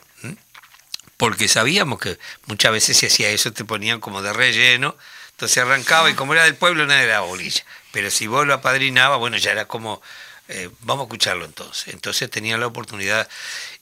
porque 1.19 1.49
sabíamos 1.49 1.99
que 1.99 2.19
muchas 2.47 2.73
veces 2.73 2.97
si 2.97 3.07
hacía 3.07 3.29
eso 3.29 3.53
te 3.53 3.65
ponían 3.65 4.01
como 4.01 4.23
de 4.23 4.33
relleno, 4.33 4.97
entonces 5.33 5.59
arrancaba 5.59 6.09
y 6.11 6.15
como 6.15 6.33
era 6.33 6.45
del 6.45 6.55
pueblo 6.55 6.87
no 6.87 6.95
era 6.95 7.21
bolilla, 7.21 7.65
pero 7.93 8.11
si 8.11 8.27
vos 8.27 8.47
lo 8.47 8.55
apadrinabas, 8.55 9.19
bueno, 9.19 9.37
ya 9.37 9.51
era 9.51 9.67
como, 9.67 10.01
eh, 10.47 10.71
vamos 10.81 11.03
a 11.03 11.07
escucharlo 11.07 11.45
entonces, 11.45 11.93
entonces 11.93 12.31
tenía 12.31 12.57
la 12.57 12.69
oportunidad 12.69 13.29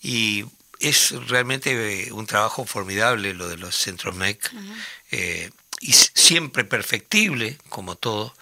y 0.03 0.47
es 0.81 1.12
realmente 1.29 2.07
eh, 2.09 2.12
un 2.12 2.27
trabajo 2.27 2.64
formidable 2.64 3.35
lo 3.35 3.49
de 3.49 3.59
los 3.59 3.77
centros 3.77 4.17
MEC, 4.17 4.51
eh, 5.11 5.51
y 5.81 5.93
siempre 5.93 6.64
perfectible, 6.64 7.59
como 7.69 7.97
todo, 7.97 8.35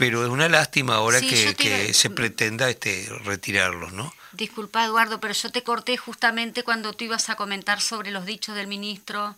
pero 0.00 0.24
es 0.24 0.30
una 0.30 0.48
lástima 0.48 0.94
ahora 0.94 1.20
que, 1.20 1.92
se 1.92 2.08
pretenda 2.08 2.70
este, 2.70 3.06
retirarlos, 3.22 3.92
¿no? 3.92 4.14
Disculpa, 4.32 4.82
Eduardo, 4.82 5.20
pero 5.20 5.34
yo 5.34 5.52
te 5.52 5.62
corté 5.62 5.98
justamente 5.98 6.62
cuando 6.64 6.94
tú 6.94 7.04
ibas 7.04 7.28
a 7.28 7.36
comentar 7.36 7.82
sobre 7.82 8.10
los 8.10 8.24
dichos 8.24 8.56
del 8.56 8.66
ministro 8.66 9.36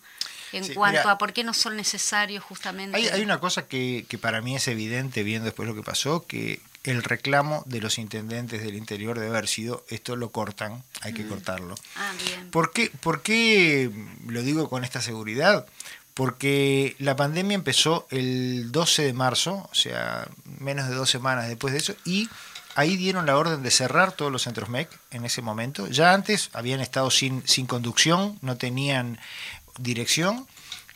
en 0.53 0.73
cuanto 0.73 1.09
a 1.09 1.17
por 1.17 1.33
qué 1.33 1.43
no 1.43 1.53
son 1.53 1.75
necesarios 1.75 2.45
justamente. 2.45 2.95
Hay, 3.11 3.21
una 3.21 3.41
cosa 3.41 3.67
que, 3.67 4.05
para 4.21 4.39
mí 4.39 4.55
es 4.55 4.69
evidente 4.69 5.23
viendo 5.23 5.45
después 5.45 5.67
lo 5.67 5.75
que 5.75 5.83
pasó, 5.83 6.25
que 6.25 6.61
el 6.85 7.03
reclamo 7.03 7.63
de 7.65 7.81
los 7.81 7.97
intendentes 7.97 8.63
del 8.63 8.75
interior 8.75 9.19
debe 9.19 9.31
haber 9.31 9.49
sido, 9.49 9.83
esto 9.89 10.15
lo 10.15 10.31
cortan, 10.31 10.81
hay 11.01 11.13
que 11.13 11.23
mm. 11.23 11.29
cortarlo. 11.29 11.75
Ah, 11.97 12.13
bien. 12.23 12.51
¿Por 12.51 12.71
qué, 12.71 12.89
¿Por 13.01 13.21
qué 13.21 13.91
lo 14.27 14.41
digo 14.43 14.69
con 14.69 14.85
esta 14.85 15.01
seguridad? 15.01 15.65
Porque 16.13 16.95
la 16.99 17.15
pandemia 17.15 17.55
empezó 17.55 18.07
el 18.11 18.71
12 18.71 19.03
de 19.03 19.13
marzo, 19.13 19.67
o 19.71 19.75
sea, 19.75 20.27
menos 20.59 20.87
de 20.87 20.95
dos 20.95 21.09
semanas 21.09 21.47
después 21.47 21.73
de 21.73 21.79
eso, 21.79 21.95
y 22.05 22.29
ahí 22.75 22.97
dieron 22.97 23.25
la 23.25 23.37
orden 23.37 23.63
de 23.63 23.71
cerrar 23.71 24.11
todos 24.11 24.31
los 24.31 24.43
centros 24.43 24.69
MEC 24.69 24.89
en 25.11 25.25
ese 25.25 25.41
momento. 25.41 25.87
Ya 25.87 26.13
antes 26.13 26.49
habían 26.53 26.81
estado 26.81 27.09
sin, 27.11 27.47
sin 27.47 27.65
conducción, 27.65 28.37
no 28.41 28.57
tenían 28.57 29.19
dirección, 29.77 30.47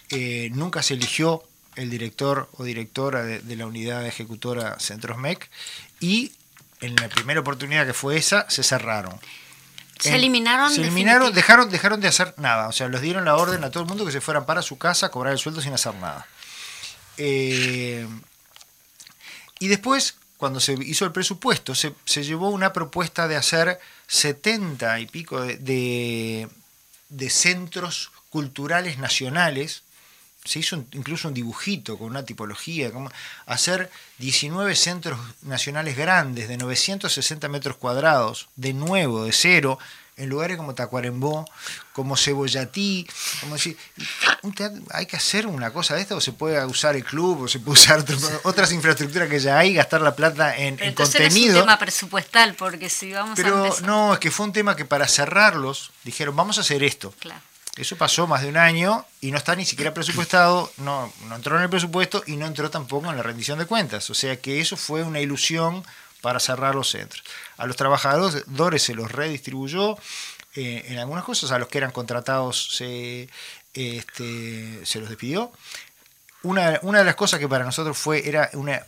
eh, 0.10 0.50
nunca 0.54 0.84
se 0.84 0.94
eligió 0.94 1.44
el 1.76 1.90
director 1.90 2.50
o 2.54 2.64
directora 2.64 3.24
de, 3.24 3.56
la 3.56 3.68
unidad 3.68 4.06
ejecutora 4.06 4.80
Centros 4.80 5.18
MEC, 5.18 5.50
y 6.00 6.32
en 6.82 6.96
la 6.96 7.08
primera 7.10 7.40
oportunidad 7.40 7.86
que 7.86 7.94
fue 7.94 8.18
esa, 8.18 8.50
se 8.50 8.64
cerraron. 8.64 9.20
Se 10.00 10.16
eliminaron. 10.16 10.72
Se 10.72 10.82
eliminaron, 10.82 11.34
dejaron, 11.34 11.70
dejaron 11.70 12.02
de 12.02 12.08
hacer 12.08 12.34
nada. 12.38 12.68
O 12.68 12.72
sea, 12.72 12.88
les 12.88 13.02
dieron 13.02 13.26
la 13.26 13.36
orden 13.36 13.64
a 13.64 13.72
todo 13.72 13.84
el 13.84 13.90
mundo 13.90 14.06
que 14.06 14.12
se 14.12 14.22
fueran 14.22 14.46
para 14.46 14.62
su 14.62 14.78
casa 14.78 15.08
a 15.08 15.12
cobrar 15.12 15.34
el 15.34 15.40
sueldo 15.40 15.62
sin 15.62 15.74
hacer 15.74 15.96
nada. 15.96 16.28
Eh, 17.18 18.08
y 19.60 19.68
después, 19.68 20.16
cuando 20.38 20.60
se 20.60 20.74
hizo 20.74 21.06
el 21.06 21.12
presupuesto, 21.12 21.74
se, 21.76 21.94
se 22.06 22.24
llevó 22.24 22.50
una 22.50 22.74
propuesta 22.74 23.28
de 23.28 23.36
hacer 23.36 23.80
70 24.08 25.00
y 25.00 25.08
pico 25.08 25.42
de, 25.42 25.58
de, 25.58 26.48
de 27.10 27.30
centros 27.30 28.12
culturales 28.30 28.98
nacionales 28.98 29.84
se 30.48 30.60
hizo 30.60 30.84
incluso 30.94 31.28
un 31.28 31.34
dibujito 31.34 31.98
con 31.98 32.08
una 32.08 32.24
tipología, 32.24 32.92
como 32.92 33.12
hacer 33.46 33.92
19 34.20 34.76
centros 34.76 35.20
nacionales 35.42 35.98
grandes 35.98 36.48
de 36.48 36.58
960 36.58 37.48
metros 37.50 37.78
cuadrados, 37.78 38.50
de 38.56 38.74
nuevo, 38.74 39.26
de 39.26 39.34
cero, 39.34 39.78
en 40.18 40.30
lugares 40.30 40.58
como 40.58 40.74
Tacuarembó, 40.74 41.46
como 41.94 42.18
Cebollatí, 42.18 43.08
como 43.40 43.54
decir, 43.54 43.78
hay 44.92 45.06
que 45.06 45.16
hacer 45.16 45.46
una 45.46 45.72
cosa 45.72 45.94
de 45.94 46.02
esto, 46.02 46.18
o 46.18 46.22
se 46.22 46.32
puede 46.32 46.64
usar 46.66 46.96
el 46.96 47.04
club, 47.04 47.44
o 47.44 47.48
se 47.48 47.60
puede 47.60 47.80
usar 47.80 48.04
otras 48.44 48.72
infraestructuras 48.72 49.30
que 49.30 49.40
ya 49.40 49.60
hay, 49.60 49.74
gastar 49.76 50.02
la 50.02 50.16
plata 50.16 50.58
en, 50.58 50.80
en 50.82 50.96
contenido. 50.96 51.52
Es 51.52 51.56
un 51.58 51.62
tema 51.62 51.78
presupuestal, 51.78 52.56
porque 52.56 52.90
si 52.90 53.14
vamos 53.14 53.36
Pero 53.36 53.66
a 53.66 53.82
no, 53.82 54.14
es 54.14 54.20
que 54.20 54.32
fue 54.32 54.48
un 54.48 54.54
tema 54.54 54.76
que 54.76 54.86
para 54.86 55.08
cerrarlos 55.08 55.92
dijeron, 56.04 56.36
vamos 56.36 56.58
a 56.58 56.62
hacer 56.62 56.84
esto. 56.84 57.14
Claro. 57.20 57.42
Eso 57.78 57.96
pasó 57.96 58.28
más 58.28 58.42
de 58.42 58.50
un 58.50 58.58
año 58.58 59.06
y 59.22 59.32
no 59.32 59.38
está 59.38 59.56
ni 59.56 59.66
siquiera 59.66 59.94
presupuestado, 59.94 60.72
no, 60.78 61.14
no 61.28 61.36
entró 61.36 61.58
en 61.58 61.64
el 61.64 61.70
presupuesto 61.70 62.24
y 62.26 62.36
no 62.36 62.46
entró 62.46 62.70
tampoco 62.70 63.10
en 63.10 63.18
la 63.18 63.24
rendición 63.24 63.60
de 63.60 63.66
cuentas. 63.66 64.10
O 64.10 64.14
sea 64.14 64.38
que 64.42 64.60
eso 64.60 64.78
fue 64.78 65.04
una 65.04 65.20
ilusión 65.20 65.84
para 66.22 66.40
cerrar 66.40 66.76
los 66.76 66.90
centros. 66.90 67.24
A 67.58 67.66
los 67.66 67.76
trabajadores 67.76 68.84
se 68.84 68.96
los 68.96 69.12
redistribuyó 69.12 69.98
eh, 70.56 70.86
en 70.88 70.98
algunas 70.98 71.24
cosas, 71.24 71.52
a 71.52 71.60
los 71.60 71.68
que 71.68 71.78
eran 71.78 71.92
contratados 71.92 72.76
se, 72.76 73.30
este, 73.74 74.86
se 74.86 75.00
los 75.00 75.10
despidió. 75.10 75.52
Una, 76.44 76.80
una 76.82 77.00
de 77.00 77.06
las 77.06 77.16
cosas 77.16 77.40
que 77.40 77.48
para 77.48 77.66
nosotros 77.66 77.98
fue, 77.98 78.28
era 78.28 78.50
una 78.54 78.82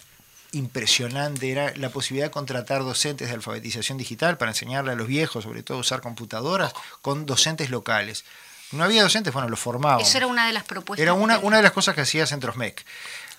impresionante 0.51 1.51
era 1.51 1.73
la 1.75 1.89
posibilidad 1.89 2.27
de 2.27 2.31
contratar 2.31 2.83
docentes 2.83 3.27
de 3.27 3.35
alfabetización 3.35 3.97
digital 3.97 4.37
para 4.37 4.51
enseñarle 4.51 4.91
a 4.91 4.95
los 4.95 5.07
viejos, 5.07 5.43
sobre 5.43 5.63
todo, 5.63 5.77
a 5.77 5.81
usar 5.81 6.01
computadoras, 6.01 6.73
con 7.01 7.25
docentes 7.25 7.69
locales. 7.69 8.25
No 8.71 8.83
había 8.83 9.01
docentes, 9.01 9.33
bueno, 9.33 9.49
los 9.49 9.59
formaban. 9.59 10.01
Eso 10.01 10.17
era 10.17 10.27
una 10.27 10.45
de 10.45 10.53
las 10.53 10.63
propuestas. 10.63 11.01
Era 11.01 11.13
una, 11.13 11.39
una 11.39 11.57
de 11.57 11.63
las 11.63 11.71
cosas 11.71 11.95
que 11.95 12.01
hacía 12.01 12.25
Centros 12.27 12.55
MEC. 12.55 12.85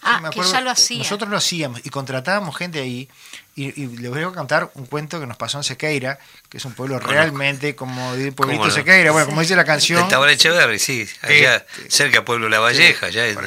Ah, 0.03 0.31
que 0.33 0.43
ya 0.43 0.61
lo 0.61 0.70
hacía. 0.70 0.99
Nosotros 0.99 1.31
lo 1.31 1.37
hacíamos 1.37 1.85
y 1.85 1.91
contratábamos 1.91 2.57
gente 2.57 2.81
ahí. 2.81 3.09
Y, 3.57 3.82
y, 3.82 3.88
les 3.98 4.11
voy 4.11 4.22
a 4.22 4.30
contar 4.30 4.70
un 4.74 4.86
cuento 4.86 5.18
que 5.20 5.26
nos 5.26 5.36
pasó 5.36 5.59
en 5.59 5.64
Sequeira, 5.64 6.18
que 6.48 6.59
es 6.59 6.64
un 6.64 6.72
pueblo 6.72 6.98
realmente 7.01 7.74
como 7.74 8.14
de 8.14 8.32
pueblito 8.32 8.66
no? 8.66 8.70
Sequeira, 8.70 9.11
bueno, 9.11 9.26
como 9.26 9.40
dice 9.40 9.57
la 9.57 9.64
canción. 9.64 10.03
Estaba 10.03 10.30
Echeverri, 10.30 10.78
sí, 10.78 11.09
allá 11.22 11.57
este, 11.57 11.90
cerca 11.90 12.24
pueblo 12.24 12.48
La 12.48 12.61
Valleja, 12.61 13.07
allá 13.07 13.26
en 13.26 13.38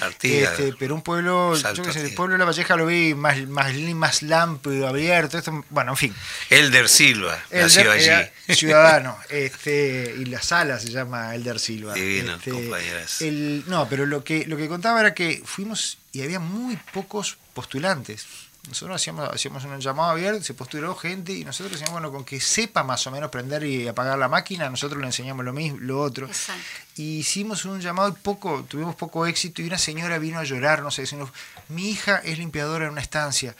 Artigas. 0.00 0.58
Este, 0.58 0.74
pero 0.78 0.94
un 0.94 1.02
pueblo, 1.02 1.56
Salto, 1.56 1.82
yo 1.82 1.86
qué 1.86 1.92
sé, 1.92 2.06
el 2.06 2.14
pueblo 2.14 2.34
de 2.34 2.38
La 2.38 2.46
Valleja 2.46 2.76
lo 2.76 2.86
vi 2.86 3.14
más, 3.14 3.46
más, 3.46 3.74
más 3.74 4.22
lampo, 4.22 4.70
abierto, 4.86 5.38
esto, 5.38 5.64
bueno, 5.70 5.92
en 5.92 5.96
fin. 5.96 6.14
Elder 6.50 6.88
Silva, 6.88 7.38
nació 7.52 7.92
allí. 7.92 8.10
Ciudadano, 8.48 9.18
este, 9.28 10.14
y 10.18 10.24
la 10.26 10.42
sala 10.42 10.78
se 10.78 10.90
llama 10.90 11.34
Elder 11.34 11.58
Silva. 11.58 11.94
Divino, 11.94 12.36
este, 12.36 12.50
compañeras. 12.50 13.22
El, 13.22 13.64
no, 13.66 13.88
pero 13.88 14.06
lo 14.06 14.24
que, 14.24 14.46
lo 14.46 14.56
que 14.56 14.68
contaba 14.68 15.00
era 15.00 15.14
que 15.14 15.42
fuimos 15.44 15.98
y 16.12 16.22
había 16.22 16.40
muy 16.40 16.76
pocos 16.92 17.36
postulantes. 17.54 18.26
Nosotros 18.68 18.96
hacíamos, 18.96 19.28
hacíamos 19.28 19.62
un 19.64 19.78
llamado 19.78 20.10
abierto, 20.10 20.42
se 20.42 20.54
postuló 20.54 20.96
gente 20.96 21.32
y 21.34 21.44
nosotros 21.44 21.72
decíamos, 21.72 21.92
bueno, 21.92 22.10
con 22.10 22.24
que 22.24 22.40
sepa 22.40 22.82
más 22.82 23.06
o 23.06 23.10
menos 23.10 23.30
prender 23.30 23.62
y 23.64 23.86
apagar 23.86 24.18
la 24.18 24.28
máquina, 24.28 24.70
nosotros 24.70 25.00
le 25.00 25.06
enseñamos 25.06 25.44
lo 25.44 25.52
mismo, 25.52 25.78
lo 25.80 26.00
otro. 26.00 26.26
Exacto. 26.26 26.62
Y 26.96 27.18
hicimos 27.18 27.66
un 27.66 27.80
llamado 27.80 28.08
y 28.08 28.12
poco, 28.12 28.64
tuvimos 28.66 28.94
poco 28.94 29.26
éxito 29.26 29.60
y 29.60 29.66
una 29.66 29.76
señora 29.76 30.18
vino 30.18 30.38
a 30.38 30.44
llorar, 30.44 30.82
no 30.82 30.90
sé, 30.90 31.02
diciendo, 31.02 31.30
mi 31.68 31.90
hija 31.90 32.16
es 32.24 32.38
limpiadora 32.38 32.86
en 32.86 32.92
una 32.92 33.02
estancia, 33.02 33.54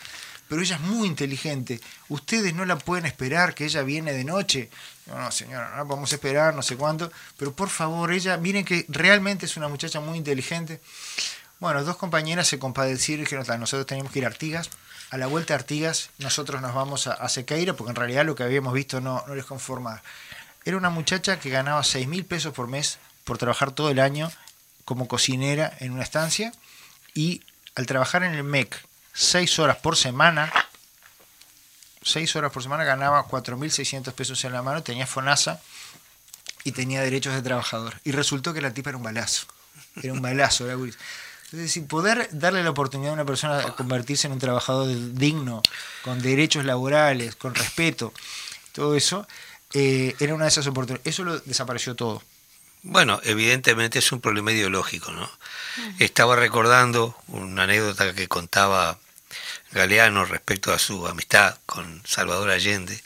pero 0.49 0.63
ella 0.63 0.77
es 0.77 0.83
muy 0.83 1.07
inteligente, 1.07 1.81
ustedes 2.09 2.55
no 2.55 2.65
la 2.65 2.79
pueden 2.79 3.05
esperar 3.05 3.55
que 3.55 3.67
ella 3.67 3.83
viene 3.83 4.13
de 4.13 4.25
noche. 4.25 4.71
No, 5.07 5.19
no, 5.19 5.31
señora, 5.31 5.71
no 5.71 5.77
la 5.77 5.85
podemos 5.85 6.13
esperar, 6.13 6.55
no 6.55 6.63
sé 6.63 6.77
cuánto, 6.77 7.13
pero 7.37 7.53
por 7.53 7.69
favor, 7.69 8.11
ella, 8.11 8.39
miren 8.39 8.65
que 8.65 8.87
realmente 8.89 9.45
es 9.45 9.57
una 9.59 9.69
muchacha 9.69 10.01
muy 10.01 10.17
inteligente. 10.17 10.81
Bueno, 11.61 11.85
dos 11.85 11.97
compañeras 11.97 12.49
se 12.49 12.59
compadecieron 12.59 13.23
y 13.23 13.25
dijeron, 13.25 13.61
nosotros 13.61 13.87
teníamos 13.87 14.13
que 14.13 14.19
ir 14.19 14.25
a 14.25 14.29
Artigas. 14.29 14.71
A 15.11 15.19
la 15.19 15.27
vuelta 15.27 15.55
a 15.55 15.59
Artigas, 15.59 16.11
nosotros 16.19 16.61
nos 16.61 16.75
vamos 16.75 17.07
a, 17.07 17.13
a 17.13 17.29
Sequeira, 17.29 17.75
porque 17.75 17.91
en 17.91 17.97
realidad 17.97 18.25
lo 18.25 18.35
que 18.35 18.43
habíamos 18.43 18.73
visto 18.75 19.01
no, 19.01 19.25
no 19.27 19.35
les 19.35 19.45
conformaba. 19.45 20.03
Era 20.65 20.77
una 20.77 20.91
muchacha 20.91 21.39
que 21.39 21.51
ganaba 21.51 21.83
6 21.85 22.09
mil 22.09 22.25
pesos 22.25 22.53
por 22.53 22.69
mes 22.69 22.99
por 23.25 23.39
trabajar 23.39 23.73
todo 23.73 23.91
el 23.91 24.01
año 24.01 24.31
como 24.85 25.09
cocinera 25.09 25.73
en 25.81 25.93
una 25.93 26.03
estancia 26.03 26.53
y 27.15 27.43
al 27.75 27.87
trabajar 27.87 28.23
en 28.23 28.35
el 28.35 28.45
MEC 28.45 28.85
6 29.15 29.61
horas 29.61 29.77
por 29.77 29.97
semana, 29.97 30.53
6 32.03 32.37
horas 32.37 32.53
por 32.53 32.63
semana 32.63 32.85
ganaba 32.85 33.27
4.600 33.29 34.13
pesos 34.13 34.45
en 34.45 34.53
la 34.53 34.63
mano, 34.63 34.83
tenía 34.83 35.07
FONASA 35.07 35.61
y 36.65 36.73
tenía 36.73 37.01
derechos 37.01 37.33
de 37.35 37.43
trabajador. 37.43 38.01
Y 38.05 38.11
resultó 38.11 38.53
que 38.53 38.61
la 38.61 38.75
tipa 38.75 38.91
era 38.91 38.97
un 38.97 39.05
balazo. 39.05 39.47
Era 40.03 40.13
un 40.13 40.21
balazo, 40.21 40.67
era 40.67 40.77
es 41.55 41.61
decir, 41.61 41.87
poder 41.87 42.29
darle 42.33 42.65
la 42.65 42.71
oportunidad 42.71 43.13
a 43.13 43.15
una 43.15 43.25
persona 43.25 43.61
a 43.61 43.77
convertirse 43.77 44.27
en 44.27 44.33
un 44.33 44.41
trabajador 44.41 44.89
digno, 45.15 45.63
con 46.03 46.21
derechos 46.21 46.65
laborales, 46.65 47.37
con 47.37 47.55
respeto, 47.55 48.13
todo 48.73 48.97
eso, 48.97 49.27
eh, 49.73 50.17
era 50.19 50.35
una 50.35 50.45
de 50.45 50.49
esas 50.49 50.67
oportunidades. 50.67 51.07
Eso 51.07 51.23
lo 51.23 51.39
desapareció 51.39 51.95
todo. 51.95 52.23
Bueno, 52.83 53.21
evidentemente 53.23 54.01
es 54.01 54.11
un 54.11 54.21
problema 54.21 54.51
ideológico, 54.51 55.13
¿no? 55.13 55.31
Estaba 56.01 56.35
recordando 56.35 57.17
una 57.29 57.63
anécdota 57.63 58.15
que 58.15 58.27
contaba 58.27 58.99
Galeano 59.71 60.25
respecto 60.25 60.73
a 60.73 60.79
su 60.79 61.07
amistad 61.07 61.57
con 61.67 62.03
Salvador 62.05 62.51
Allende 62.51 63.01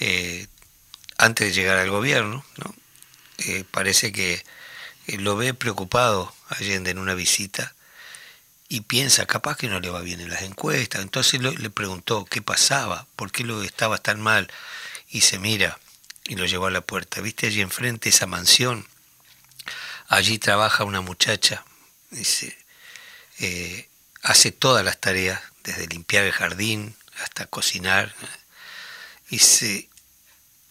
eh, 0.00 0.46
antes 1.18 1.48
de 1.48 1.52
llegar 1.52 1.78
al 1.78 1.90
gobierno, 1.90 2.42
¿no? 2.56 2.74
Eh, 3.38 3.64
parece 3.70 4.12
que 4.12 4.42
lo 5.06 5.36
ve 5.36 5.54
preocupado 5.54 6.34
Allende 6.48 6.90
en 6.90 6.98
una 6.98 7.14
visita 7.14 7.74
y 8.68 8.82
piensa, 8.82 9.26
capaz 9.26 9.56
que 9.56 9.68
no 9.68 9.80
le 9.80 9.90
va 9.90 10.00
bien 10.00 10.20
en 10.20 10.30
las 10.30 10.42
encuestas. 10.42 11.02
Entonces 11.02 11.40
le 11.40 11.70
preguntó 11.70 12.24
qué 12.24 12.42
pasaba, 12.42 13.06
por 13.16 13.30
qué 13.30 13.44
lo 13.44 13.62
estaba 13.62 13.98
tan 13.98 14.20
mal. 14.20 14.50
Y 15.08 15.20
se 15.20 15.38
mira 15.38 15.78
y 16.24 16.36
lo 16.36 16.46
llevó 16.46 16.66
a 16.66 16.70
la 16.70 16.80
puerta. 16.80 17.20
¿Viste 17.20 17.46
allí 17.46 17.60
enfrente 17.60 18.08
esa 18.08 18.26
mansión? 18.26 18.86
Allí 20.08 20.38
trabaja 20.38 20.84
una 20.84 21.00
muchacha, 21.00 21.64
dice, 22.10 22.56
eh, 23.38 23.88
hace 24.22 24.52
todas 24.52 24.84
las 24.84 25.00
tareas, 25.00 25.40
desde 25.64 25.88
limpiar 25.88 26.24
el 26.24 26.32
jardín 26.32 26.96
hasta 27.22 27.46
cocinar. 27.46 28.14
Dice, 29.30 29.88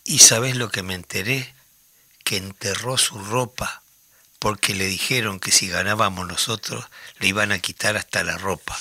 ¿y 0.05 0.19
sabes 0.19 0.55
lo 0.55 0.69
que 0.69 0.83
me 0.83 0.95
enteré? 0.95 1.53
Que 2.23 2.38
enterró 2.38 2.97
su 2.97 3.19
ropa 3.19 3.83
porque 4.39 4.75
le 4.75 4.86
dijeron 4.86 5.39
que 5.39 5.51
si 5.51 5.67
ganábamos 5.67 6.27
nosotros 6.27 6.86
le 7.19 7.27
iban 7.27 7.51
a 7.51 7.59
quitar 7.59 7.97
hasta 7.97 8.23
la 8.23 8.38
ropa. 8.38 8.77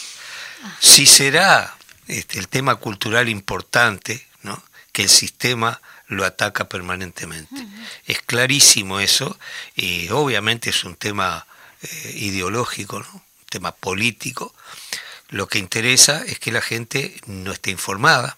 Si 0.81 1.07
será 1.07 1.77
este, 2.07 2.39
el 2.39 2.49
tema 2.49 2.77
cultural 2.77 3.29
importante, 3.29 4.27
¿no? 4.43 4.63
que 4.93 5.03
el 5.03 5.09
sistema 5.09 5.81
lo 6.07 6.25
ataca 6.25 6.69
permanentemente. 6.69 7.67
Es 8.07 8.21
clarísimo 8.21 9.01
eso, 9.01 9.39
y 9.75 10.09
obviamente 10.11 10.71
es 10.71 10.85
un 10.85 10.97
tema 10.97 11.47
eh, 11.83 12.13
ideológico, 12.17 13.01
¿no? 13.01 13.11
un 13.13 13.47
tema 13.49 13.73
político. 13.73 14.55
Lo 15.31 15.49
que 15.49 15.59
interesa 15.59 16.23
es 16.27 16.39
que 16.39 16.53
la 16.53 16.61
gente 16.61 17.21
no 17.27 17.53
esté 17.53 17.71
informada. 17.71 18.37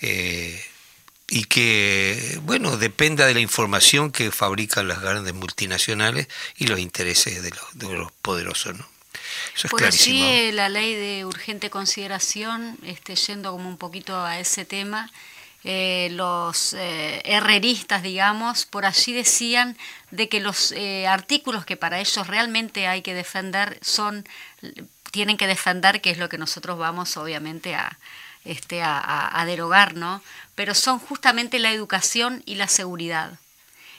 Eh, 0.00 0.64
y 1.28 1.44
que, 1.44 2.40
bueno, 2.42 2.78
dependa 2.78 3.26
de 3.26 3.34
la 3.34 3.40
información 3.40 4.10
que 4.10 4.30
fabrican 4.30 4.88
las 4.88 5.02
grandes 5.02 5.34
multinacionales 5.34 6.26
y 6.56 6.66
los 6.66 6.80
intereses 6.80 7.42
de 7.42 7.50
los, 7.50 7.78
de 7.78 7.94
los 7.94 8.10
poderosos, 8.12 8.78
¿no? 8.78 8.86
Eso 9.54 9.66
es 9.66 9.70
Por 9.70 9.80
clarísimo. 9.80 10.26
allí 10.26 10.52
la 10.52 10.68
ley 10.70 10.94
de 10.94 11.26
urgente 11.26 11.68
consideración, 11.68 12.78
este, 12.82 13.14
yendo 13.14 13.52
como 13.52 13.68
un 13.68 13.76
poquito 13.76 14.16
a 14.24 14.38
ese 14.38 14.64
tema, 14.64 15.10
eh, 15.64 16.08
los 16.12 16.72
eh, 16.72 17.20
herreristas, 17.24 18.02
digamos, 18.02 18.64
por 18.64 18.86
allí 18.86 19.12
decían 19.12 19.76
de 20.10 20.28
que 20.30 20.40
los 20.40 20.72
eh, 20.72 21.06
artículos 21.06 21.66
que 21.66 21.76
para 21.76 22.00
ellos 22.00 22.26
realmente 22.26 22.86
hay 22.86 23.02
que 23.02 23.12
defender 23.12 23.78
son, 23.82 24.26
tienen 25.10 25.36
que 25.36 25.46
defender, 25.46 26.00
que 26.00 26.10
es 26.10 26.18
lo 26.18 26.28
que 26.28 26.38
nosotros 26.38 26.78
vamos 26.78 27.16
obviamente 27.16 27.74
a, 27.74 27.98
este, 28.44 28.82
a, 28.82 29.42
derogar, 29.46 29.94
¿no? 29.94 30.22
Pero 30.54 30.74
son 30.74 30.98
justamente 30.98 31.58
la 31.58 31.72
educación 31.72 32.42
y 32.46 32.54
la 32.54 32.68
seguridad. 32.68 33.38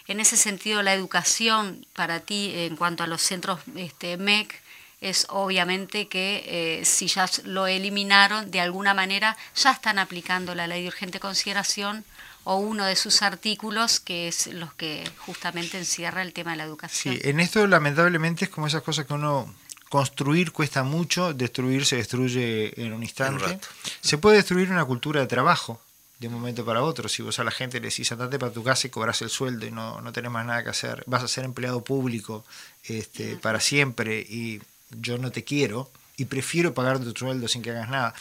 En 0.07 0.19
ese 0.19 0.37
sentido, 0.37 0.81
la 0.81 0.93
educación 0.93 1.85
para 1.93 2.19
ti 2.19 2.51
en 2.55 2.75
cuanto 2.75 3.03
a 3.03 3.07
los 3.07 3.21
centros 3.21 3.59
este, 3.75 4.17
MEC 4.17 4.61
es 5.01 5.27
obviamente 5.29 6.07
que 6.07 6.43
eh, 6.81 6.85
si 6.85 7.07
ya 7.07 7.29
lo 7.45 7.67
eliminaron, 7.67 8.51
de 8.51 8.59
alguna 8.59 8.93
manera 8.93 9.37
ya 9.55 9.71
están 9.71 9.97
aplicando 9.97 10.55
la 10.55 10.67
ley 10.67 10.81
de 10.81 10.87
urgente 10.89 11.19
consideración 11.19 12.03
o 12.43 12.57
uno 12.57 12.85
de 12.85 12.95
sus 12.95 13.21
artículos, 13.21 13.99
que 13.99 14.27
es 14.27 14.47
los 14.47 14.73
que 14.73 15.09
justamente 15.19 15.77
encierra 15.77 16.21
el 16.21 16.33
tema 16.33 16.51
de 16.51 16.57
la 16.57 16.63
educación. 16.63 17.15
Sí, 17.15 17.21
en 17.23 17.39
esto 17.39 17.65
lamentablemente 17.67 18.45
es 18.45 18.51
como 18.51 18.67
esas 18.67 18.81
cosas 18.81 19.05
que 19.05 19.13
uno 19.13 19.53
construir 19.89 20.51
cuesta 20.51 20.83
mucho, 20.83 21.33
destruir 21.33 21.85
se 21.85 21.97
destruye 21.97 22.79
en 22.81 22.93
un 22.93 23.03
instante. 23.03 23.59
se 24.01 24.17
puede 24.17 24.37
destruir 24.37 24.71
una 24.71 24.85
cultura 24.85 25.19
de 25.19 25.27
trabajo 25.27 25.81
de 26.19 26.27
un 26.27 26.33
momento 26.33 26.63
para 26.63 26.83
otro. 26.83 27.09
Si 27.09 27.21
vos 27.23 27.39
a 27.39 27.43
la 27.43 27.51
gente 27.51 27.79
le 27.79 27.89
decís 27.89 28.11
andate 28.11 28.37
para 28.37 28.51
tu 28.51 28.63
casa 28.63 28.87
y 28.87 28.89
cobras 28.89 29.21
el 29.21 29.29
sueldo 29.29 29.65
y 29.65 29.71
no, 29.71 29.99
no 30.01 30.13
tenés 30.13 30.31
más 30.31 30.45
nada 30.45 30.63
que 30.63 30.69
hacer, 30.69 31.03
vas 31.07 31.23
a 31.23 31.27
ser 31.27 31.45
empleado 31.45 31.83
público 31.83 32.45
este, 32.83 33.35
para 33.37 33.59
siempre 33.59 34.19
y 34.19 34.61
yo 34.91 35.17
no 35.17 35.31
te 35.31 35.43
quiero 35.43 35.89
y 36.17 36.25
prefiero 36.25 36.73
pagar 36.73 36.99
tu 36.99 37.11
sueldo 37.11 37.47
sin 37.47 37.61
que 37.61 37.71
hagas 37.71 37.89
nada. 37.89 38.13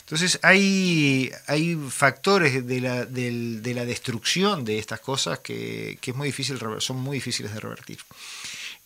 Entonces 0.00 0.38
hay, 0.42 1.32
hay 1.46 1.74
factores 1.88 2.66
de 2.66 2.80
la, 2.80 3.06
de 3.06 3.72
la 3.74 3.84
destrucción 3.84 4.64
de 4.64 4.78
estas 4.78 5.00
cosas 5.00 5.38
que, 5.40 5.98
que 6.00 6.10
es 6.10 6.16
muy 6.16 6.28
difícil, 6.28 6.58
son 6.78 6.98
muy 6.98 7.16
difíciles 7.16 7.54
de 7.54 7.60
revertir. 7.60 7.98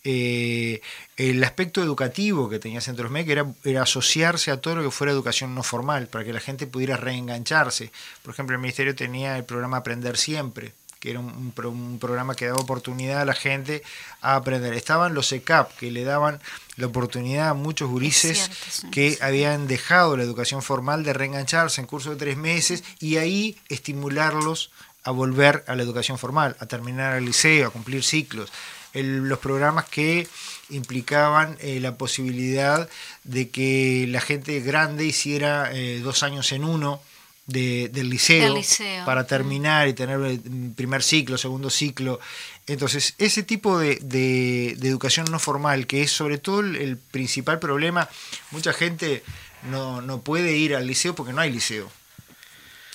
Eh, 0.05 0.81
el 1.17 1.45
aspecto 1.45 1.83
educativo 1.83 2.49
que 2.49 2.59
tenía 2.59 2.81
Centros 2.81 3.11
MEC 3.11 3.29
era, 3.29 3.47
era 3.65 3.83
asociarse 3.83 4.51
a 4.51 4.61
todo 4.61 4.77
lo 4.77 4.83
que 4.83 4.91
fuera 4.91 5.13
educación 5.13 5.55
no 5.55 5.63
formal, 5.63 6.07
para 6.07 6.25
que 6.25 6.33
la 6.33 6.41
gente 6.41 6.67
pudiera 6.67 6.97
reengancharse. 6.97 7.93
Por 8.23 8.33
ejemplo, 8.33 8.55
el 8.57 8.63
Ministerio 8.63 8.95
tenía 8.95 9.37
el 9.37 9.45
programa 9.45 9.79
Aprender 9.79 10.17
Siempre, 10.17 10.73
que 11.01 11.11
era 11.11 11.21
un, 11.21 11.27
un 11.35 11.53
pro- 11.53 11.71
un 11.71 11.99
programa 11.99 12.35
que 12.35 12.47
daba 12.47 12.61
oportunidad 12.61 13.21
a 13.23 13.25
la 13.25 13.35
gente 13.35 13.83
a 14.21 14.37
aprender. 14.37 14.73
Estaban 14.75 15.15
los 15.15 15.33
ECAP, 15.33 15.77
que 15.77 15.91
le 15.91 16.05
daban 16.05 16.41
la 16.77 16.87
oportunidad 16.87 17.49
a 17.51 17.55
muchos 17.55 17.89
gurises 17.91 18.39
cierto, 18.39 18.55
sí, 18.71 18.91
que 18.91 19.11
sí. 19.13 19.19
habían 19.21 19.67
dejado 19.67 20.17
la 20.17 20.23
educación 20.25 20.63
formal 20.63 21.05
de 21.05 21.13
reengancharse 21.13 21.81
en 21.81 21.87
curso 21.87 22.11
de 22.11 22.17
tres 22.17 22.37
meses 22.37 22.85
y 23.01 23.17
ahí 23.17 23.59
estimularlos 23.69 24.71
a 25.03 25.11
volver 25.11 25.65
a 25.67 25.75
la 25.75 25.83
educación 25.83 26.19
formal, 26.19 26.57
a 26.61 26.67
terminar 26.67 27.17
el 27.17 27.25
liceo, 27.25 27.69
a 27.69 27.71
cumplir 27.71 28.03
ciclos. 28.05 28.53
El- 28.93 29.29
los 29.29 29.39
programas 29.39 29.85
que 29.87 30.27
implicaban 30.71 31.57
eh, 31.61 31.81
la 31.81 31.97
posibilidad 31.97 32.89
de 33.25 33.49
que 33.51 34.07
la 34.09 34.21
gente 34.21 34.61
grande 34.61 35.05
hiciera 35.05 35.71
eh, 35.73 36.01
dos 36.03 36.23
años 36.23 36.51
en 36.53 36.65
uno 36.65 37.01
de- 37.47 37.89
del 37.89 38.09
liceo, 38.11 38.45
Del 38.45 38.55
liceo. 38.55 39.05
para 39.05 39.27
terminar 39.27 39.89
y 39.89 39.93
tener 39.95 40.21
el 40.21 40.41
primer 40.77 41.03
ciclo, 41.03 41.37
segundo 41.39 41.69
ciclo. 41.71 42.21
Entonces, 42.69 43.15
ese 43.19 43.43
tipo 43.43 43.79
de, 43.79 43.97
de- 44.03 44.77
de 44.79 44.89
educación 44.89 45.27
no 45.31 45.39
formal, 45.41 45.87
que 45.89 46.03
es 46.03 46.13
sobre 46.13 46.39
todo 46.39 46.61
el, 46.61 46.77
el 46.77 46.97
principal 46.97 47.59
problema, 47.59 48.09
mucha 48.53 48.73
gente 48.73 49.25
no, 49.71 50.01
no 50.01 50.21
puede 50.21 50.57
ir 50.57 50.77
al 50.77 50.87
liceo 50.87 51.15
porque 51.17 51.33
no 51.33 51.41
hay 51.41 51.51
liceo. 51.51 51.91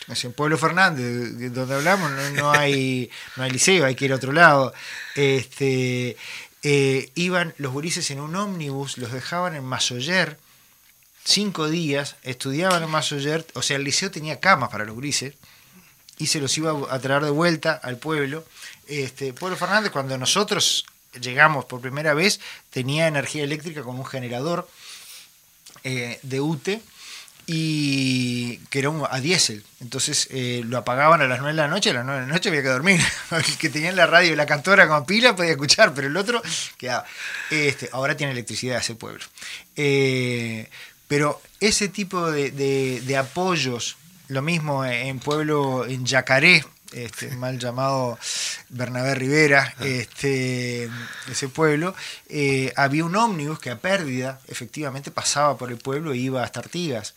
En 0.08 0.34
Pueblo 0.34 0.58
Fernández, 0.58 1.34
de- 1.38 1.50
donde 1.50 1.76
hablamos, 1.76 2.12
no, 2.12 2.30
no 2.32 2.52
hay, 2.52 3.10
no 3.36 3.44
hay 3.44 3.52
liceo, 3.52 3.86
hay 3.86 3.96
que 3.96 4.06
ir 4.06 4.14
a 4.14 4.18
otro 4.18 4.32
lado. 4.32 4.74
Este, 5.16 6.16
eh, 6.64 7.10
iban 7.16 7.54
los 7.58 7.72
gurises 7.72 8.10
en 8.12 8.20
un 8.20 8.36
ómnibus, 8.36 8.98
los 8.98 9.12
dejaban 9.12 9.56
en 9.56 9.64
Masoyer, 9.64 10.38
cinco 11.24 11.70
días, 11.70 12.18
estudiaban 12.24 12.84
en 12.84 12.90
Masoyer, 12.90 13.46
o 13.56 13.62
sea, 13.64 13.78
el 13.78 13.84
liceo 13.84 14.12
tenía 14.12 14.40
camas 14.40 14.70
para 14.70 14.86
los 14.86 14.94
gurises, 14.94 15.34
y 16.18 16.28
se 16.28 16.40
los 16.40 16.56
iba 16.58 16.72
a 16.94 17.00
traer 17.00 17.24
de 17.24 17.32
vuelta 17.32 17.74
al 17.74 17.98
pueblo. 17.98 18.46
Este, 18.88 19.34
Pueblo 19.34 19.58
Fernández, 19.58 19.92
cuando 19.92 20.18
nosotros 20.18 20.86
llegamos 21.20 21.66
por 21.66 21.82
primera 21.82 22.14
vez, 22.14 22.40
tenía 22.70 23.08
energía 23.08 23.44
eléctrica 23.44 23.82
con 23.84 23.98
un 23.98 24.06
generador 24.06 24.70
eh, 25.84 26.20
de 26.22 26.42
UTE 26.42 26.82
y 27.48 28.58
que 28.70 28.80
era 28.80 28.90
un, 28.90 29.06
a 29.10 29.20
diésel. 29.20 29.64
Entonces 29.82 30.28
eh, 30.32 30.62
lo 30.66 30.78
apagaban 30.78 31.22
a 31.22 31.28
las 31.28 31.40
9 31.40 31.54
de 31.54 31.62
la 31.62 31.68
noche, 31.68 31.92
a 31.92 31.94
las 31.94 32.06
9 32.06 32.22
de 32.22 32.28
la 32.28 32.34
noche 32.34 32.50
había 32.50 32.62
que 32.64 32.70
dormir. 32.70 33.00
El 33.32 33.58
que 33.58 33.70
tenía 33.70 33.90
en 33.90 33.96
la 33.96 34.08
radio 34.08 34.34
y 34.34 34.36
la 34.36 34.46
cantora 34.46 34.88
con 34.88 35.06
pila 35.06 35.36
podía 35.36 35.52
escuchar, 35.52 35.94
pero 35.94 36.08
el 36.08 36.18
otro 36.18 36.42
quedaba. 36.78 37.06
Este, 37.52 37.90
ahora 37.92 38.16
tiene 38.18 38.34
electricidad 38.34 38.78
ese 38.80 38.96
pueblo. 38.96 39.24
Eh, 39.76 40.70
pero 41.08 41.42
ese 41.60 41.88
tipo 41.90 42.32
de, 42.32 42.52
de- 42.52 43.02
de 43.02 43.18
apoyos, 43.18 43.98
lo 44.28 44.42
mismo 44.42 44.84
en 44.86 45.20
pueblo, 45.20 45.86
en 45.86 46.04
Yacaré, 46.06 46.66
este, 46.94 47.28
mal 47.36 47.60
llamado 47.60 48.18
Bernabé 48.70 49.14
Rivera, 49.16 49.76
este, 49.82 50.90
ese 51.30 51.48
pueblo, 51.50 51.94
eh, 52.30 52.74
había 52.76 53.06
un 53.06 53.16
ómnibus 53.16 53.60
que 53.60 53.70
a 53.70 53.78
pérdida 53.78 54.40
efectivamente 54.48 55.12
pasaba 55.12 55.58
por 55.58 55.70
el 55.72 55.78
pueblo 55.78 56.14
e 56.14 56.18
iba 56.18 56.44
hasta 56.44 56.62
Artigas. 56.62 57.14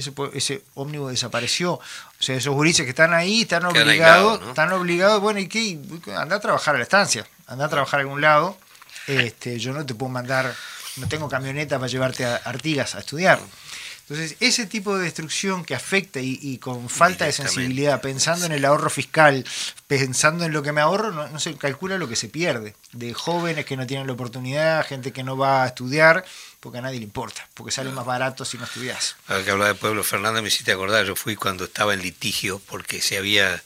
Ese, 0.00 0.12
ese 0.34 0.64
ómnibus 0.74 1.10
desapareció. 1.10 1.74
O 1.74 1.82
sea, 2.18 2.36
esos 2.36 2.54
gurises 2.54 2.84
que 2.84 2.90
están 2.90 3.14
ahí 3.14 3.42
están 3.42 3.64
obligados, 3.64 4.40
están 4.48 4.72
obligados, 4.72 5.20
bueno, 5.20 5.40
¿y 5.40 5.48
qué? 5.48 5.78
Anda 6.16 6.36
a 6.36 6.40
trabajar 6.40 6.74
a 6.74 6.78
la 6.78 6.84
estancia, 6.84 7.26
anda 7.46 7.66
a 7.66 7.68
trabajar 7.68 8.00
a 8.00 8.02
algún 8.02 8.20
lado. 8.20 8.56
Este, 9.06 9.58
yo 9.58 9.72
no 9.72 9.84
te 9.86 9.94
puedo 9.94 10.10
mandar, 10.10 10.54
no 10.96 11.08
tengo 11.08 11.28
camioneta 11.28 11.78
para 11.78 11.88
llevarte 11.88 12.24
a 12.24 12.36
Artigas 12.36 12.94
a 12.94 13.00
estudiar. 13.00 13.40
Entonces, 14.10 14.36
ese 14.40 14.66
tipo 14.66 14.98
de 14.98 15.04
destrucción 15.04 15.64
que 15.64 15.76
afecta 15.76 16.18
y, 16.18 16.36
y 16.42 16.58
con 16.58 16.88
falta 16.88 17.26
de 17.26 17.32
sensibilidad, 17.32 18.00
pensando 18.00 18.44
en 18.44 18.50
el 18.50 18.64
ahorro 18.64 18.90
fiscal, 18.90 19.46
pensando 19.86 20.44
en 20.44 20.52
lo 20.52 20.64
que 20.64 20.72
me 20.72 20.80
ahorro, 20.80 21.12
no, 21.12 21.28
no 21.28 21.38
se 21.38 21.56
calcula 21.56 21.96
lo 21.96 22.08
que 22.08 22.16
se 22.16 22.28
pierde. 22.28 22.74
De 22.90 23.14
jóvenes 23.14 23.66
que 23.66 23.76
no 23.76 23.86
tienen 23.86 24.08
la 24.08 24.14
oportunidad, 24.14 24.84
gente 24.84 25.12
que 25.12 25.22
no 25.22 25.36
va 25.36 25.62
a 25.62 25.68
estudiar, 25.68 26.24
porque 26.58 26.78
a 26.78 26.80
nadie 26.80 26.98
le 26.98 27.04
importa, 27.04 27.48
porque 27.54 27.70
sale 27.70 27.92
más 27.92 28.04
barato 28.04 28.44
si 28.44 28.58
no 28.58 28.64
estudias. 28.64 29.14
Ahora 29.28 29.44
que 29.44 29.50
hablaba 29.52 29.72
de 29.72 29.78
Pueblo 29.78 30.02
Fernández 30.02 30.42
me 30.42 30.48
hiciste 30.48 30.72
acordar, 30.72 31.06
yo 31.06 31.14
fui 31.14 31.36
cuando 31.36 31.66
estaba 31.66 31.94
en 31.94 32.02
litigio 32.02 32.60
porque 32.66 33.00
se 33.00 33.16
había 33.16 33.62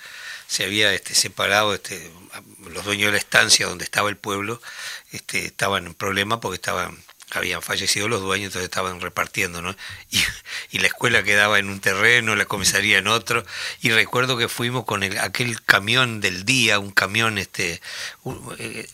se 0.46 0.64
había 0.64 0.92
este, 0.92 1.14
separado 1.14 1.74
este, 1.74 2.12
los 2.70 2.84
dueños 2.84 3.06
de 3.06 3.12
la 3.12 3.18
estancia 3.18 3.66
donde 3.66 3.84
estaba 3.84 4.10
el 4.10 4.18
pueblo, 4.18 4.60
este, 5.10 5.46
estaban 5.46 5.86
en 5.86 5.94
problema 5.94 6.38
porque 6.38 6.56
estaban 6.56 7.02
habían 7.34 7.62
fallecido 7.62 8.08
los 8.08 8.20
dueños, 8.22 8.46
entonces 8.48 8.64
estaban 8.68 9.00
repartiendo, 9.00 9.62
¿no? 9.62 9.74
Y, 10.70 10.78
la 10.78 10.86
escuela 10.88 11.22
quedaba 11.22 11.58
en 11.58 11.68
un 11.68 11.80
terreno, 11.80 12.34
la 12.36 12.44
comisaría 12.46 12.98
en 12.98 13.06
otro, 13.08 13.44
y 13.80 13.90
recuerdo 13.90 14.36
que 14.36 14.48
fuimos 14.48 14.84
con 14.84 15.02
el, 15.02 15.18
aquel 15.18 15.62
camión 15.62 16.20
del 16.20 16.44
día, 16.44 16.78
un 16.78 16.90
camión, 16.90 17.38
este, 17.38 17.80
un, 18.22 18.54
eh, 18.58 18.88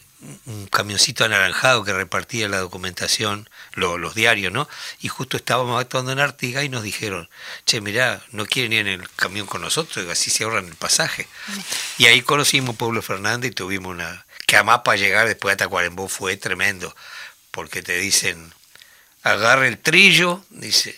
un 0.44 0.66
camioncito 0.66 1.24
anaranjado 1.24 1.82
que 1.82 1.94
repartía 1.94 2.46
la 2.48 2.58
documentación, 2.58 3.48
lo- 3.72 3.96
los 3.96 4.14
diarios, 4.14 4.52
¿no? 4.52 4.68
Y 5.00 5.08
justo 5.08 5.38
estábamos 5.38 5.80
actuando 5.80 6.12
en 6.12 6.18
Artigas 6.20 6.62
y 6.64 6.68
nos 6.68 6.82
dijeron, 6.82 7.30
che, 7.64 7.80
mirá, 7.80 8.22
no 8.30 8.44
quieren 8.44 8.74
ir 8.74 8.80
en 8.80 9.00
el 9.00 9.10
camión 9.12 9.46
con 9.46 9.62
nosotros, 9.62 10.06
así 10.10 10.30
se 10.30 10.44
ahorran 10.44 10.66
el 10.66 10.74
pasaje. 10.74 11.26
Y 11.96 12.04
ahí 12.06 12.20
conocimos 12.20 12.76
Pueblo 12.76 13.00
Fernández 13.02 13.52
y 13.52 13.54
tuvimos 13.54 13.92
una... 13.92 14.26
Que 14.46 14.56
además 14.56 14.80
para 14.84 14.96
llegar 14.98 15.26
después 15.28 15.54
a 15.54 15.56
Tacuarembó 15.56 16.08
fue 16.08 16.36
tremendo, 16.36 16.94
porque 17.50 17.82
te 17.82 17.98
dicen, 17.98 18.52
agarra 19.22 19.66
el 19.66 19.78
trillo, 19.78 20.44
dice, 20.50 20.96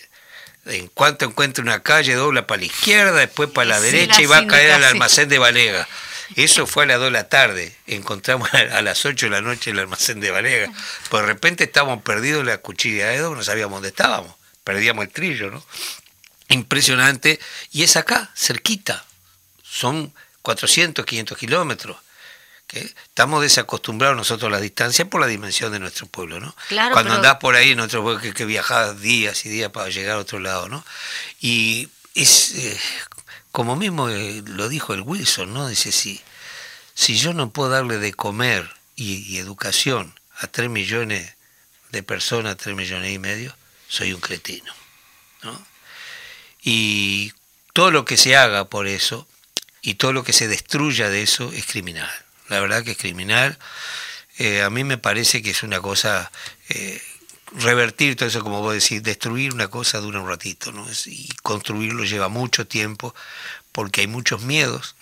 en 0.65 0.87
cuanto 0.87 1.25
encuentre 1.25 1.61
una 1.63 1.83
calle, 1.83 2.13
dobla 2.15 2.47
para 2.47 2.59
la 2.59 2.65
izquierda, 2.65 3.19
después 3.19 3.49
para 3.49 3.69
la 3.69 3.79
Sí, 3.79 3.85
derecha 3.85 4.15
la 4.15 4.21
y 4.21 4.25
va 4.25 4.37
a 4.37 4.47
caer 4.47 4.71
al 4.71 4.83
almacén 4.83 5.29
de 5.29 5.39
Valega. 5.39 5.87
Eso 6.35 6.65
fue 6.65 6.83
a 6.83 6.87
las 6.87 6.97
2 6.97 7.05
de 7.05 7.11
la 7.11 7.29
tarde. 7.29 7.75
Encontramos 7.85 8.49
a 8.53 8.81
las 8.81 9.05
8 9.05 9.27
de 9.27 9.29
la 9.29 9.41
noche 9.41 9.71
el 9.71 9.79
almacén 9.79 10.19
de 10.19 10.31
Valega. 10.31 10.71
Pues 11.09 11.21
de 11.21 11.27
repente 11.27 11.65
estábamos 11.65 12.01
perdidos 12.01 12.41
en 12.41 12.47
la 12.47 12.57
cuchilla 12.57 13.09
de 13.09 13.19
no 13.19 13.43
sabíamos 13.43 13.77
dónde 13.77 13.89
estábamos. 13.89 14.33
Perdíamos 14.63 15.05
el 15.05 15.11
trillo, 15.11 15.51
¿no? 15.51 15.63
Impresionante. 16.49 17.39
Y 17.71 17.83
es 17.83 17.97
acá, 17.97 18.31
cerquita. 18.35 19.05
Son 19.63 20.13
400, 20.41 21.05
500 21.05 21.37
kilómetros. 21.37 21.97
Que 22.73 22.79
Estamos 23.07 23.41
desacostumbrados 23.41 24.17
nosotros 24.17 24.47
a 24.47 24.51
la 24.55 24.59
distancia 24.59 25.05
por 25.09 25.21
la 25.21 25.27
dimensión 25.27 25.71
de 25.71 25.79
nuestro 25.79 26.07
pueblo, 26.07 26.39
¿no? 26.39 26.55
Claro, 26.67 26.93
Cuando 26.93 27.11
pero- 27.11 27.17
andás 27.17 27.37
por 27.37 27.55
ahí 27.55 27.71
en 27.71 27.79
otro 27.79 28.01
pueblo 28.01 28.19
que, 28.21 28.33
que 28.33 28.45
viajás 28.45 28.99
días 28.99 29.45
y 29.45 29.49
días 29.49 29.71
para 29.71 29.89
llegar 29.89 30.15
a 30.15 30.19
otro 30.19 30.39
lado, 30.39 30.67
¿no? 30.69 30.83
Y 31.39 31.89
es, 32.15 32.55
eh, 32.55 32.79
como 33.51 33.75
mismo 33.75 34.09
eh, 34.09 34.41
lo 34.45 34.67
dijo 34.69 34.93
el 34.93 35.01
Wilson, 35.01 35.53
¿no? 35.53 35.67
Dice, 35.67 35.91
si, 35.91 36.19
si 36.95 37.15
yo 37.17 37.33
no 37.33 37.51
puedo 37.51 37.69
darle 37.69 37.99
de 37.99 38.13
comer 38.13 38.69
y, 38.95 39.17
y 39.31 39.37
educación 39.37 40.19
a 40.39 40.47
3 40.47 40.69
millones 40.69 41.35
de 41.91 42.01
personas, 42.03 42.57
3 42.57 42.75
millones 42.75 43.11
y 43.13 43.19
medio, 43.19 43.55
soy 43.87 44.13
un 44.13 44.21
cretino, 44.21 44.73
¿no? 45.43 45.65
Y 46.63 47.33
todo 47.73 47.91
lo 47.91 48.05
que 48.05 48.17
se 48.17 48.35
haga 48.35 48.65
por 48.65 48.87
eso 48.87 49.27
y 49.81 49.95
todo 49.95 50.13
lo 50.13 50.23
que 50.23 50.33
se 50.33 50.47
destruya 50.47 51.09
de 51.09 51.21
eso 51.21 51.51
es 51.53 51.65
criminal. 51.65 52.09
La 52.49 52.59
verdad 52.59 52.83
que 52.83 52.91
es 52.91 52.97
criminal. 52.97 53.57
Eh, 54.37 54.61
a 54.63 54.69
mí 54.69 54.83
me 54.83 54.97
parece 54.97 55.41
que 55.41 55.51
es 55.51 55.63
una 55.63 55.79
cosa, 55.79 56.31
eh, 56.69 57.01
revertir 57.55 58.15
todo 58.15 58.27
eso, 58.27 58.41
como 58.41 58.61
vos 58.61 58.73
decís, 58.73 59.03
destruir 59.03 59.53
una 59.53 59.67
cosa 59.67 59.99
dura 59.99 60.19
un 60.19 60.27
ratito, 60.27 60.71
¿no? 60.71 60.85
Y 61.05 61.29
construirlo 61.43 62.03
lleva 62.03 62.29
mucho 62.29 62.65
tiempo 62.65 63.13
porque 63.71 64.01
hay 64.01 64.07
muchos 64.07 64.41
miedos. 64.41 64.95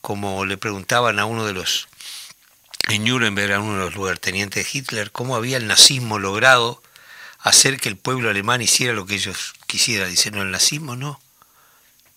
Como 0.00 0.46
le 0.46 0.56
preguntaban 0.56 1.18
a 1.18 1.26
uno 1.26 1.44
de 1.44 1.52
los, 1.52 1.88
en 2.88 3.04
Nuremberg, 3.04 3.52
a 3.52 3.60
uno 3.60 3.74
de 3.74 3.84
los 3.84 3.94
lugartenientes 3.94 4.64
de 4.64 4.78
Hitler, 4.78 5.12
cómo 5.12 5.36
había 5.36 5.58
el 5.58 5.66
nazismo 5.66 6.18
logrado 6.18 6.82
hacer 7.40 7.78
que 7.78 7.88
el 7.88 7.96
pueblo 7.96 8.30
alemán 8.30 8.62
hiciera 8.62 8.94
lo 8.94 9.06
que 9.06 9.14
ellos 9.16 9.54
quisieran. 9.66 10.10
Dice, 10.10 10.30
no, 10.30 10.42
el 10.42 10.50
nazismo 10.50 10.96
no. 10.96 11.20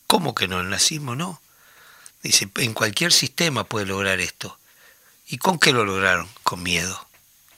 ¿Cómo 0.07 0.36
que 0.36 0.47
no? 0.47 0.61
El 0.61 0.69
nazismo 0.69 1.15
no. 1.15 1.41
Dice, 2.24 2.47
en 2.55 2.74
cualquier 2.74 3.11
sistema 3.11 3.65
puede 3.65 3.86
lograr 3.86 4.21
esto. 4.21 4.57
¿Y 5.28 5.38
con 5.38 5.59
qué 5.59 5.74
lo 5.74 5.84
lograron? 5.84 6.30
Con 6.43 6.63
miedo. 6.63 7.07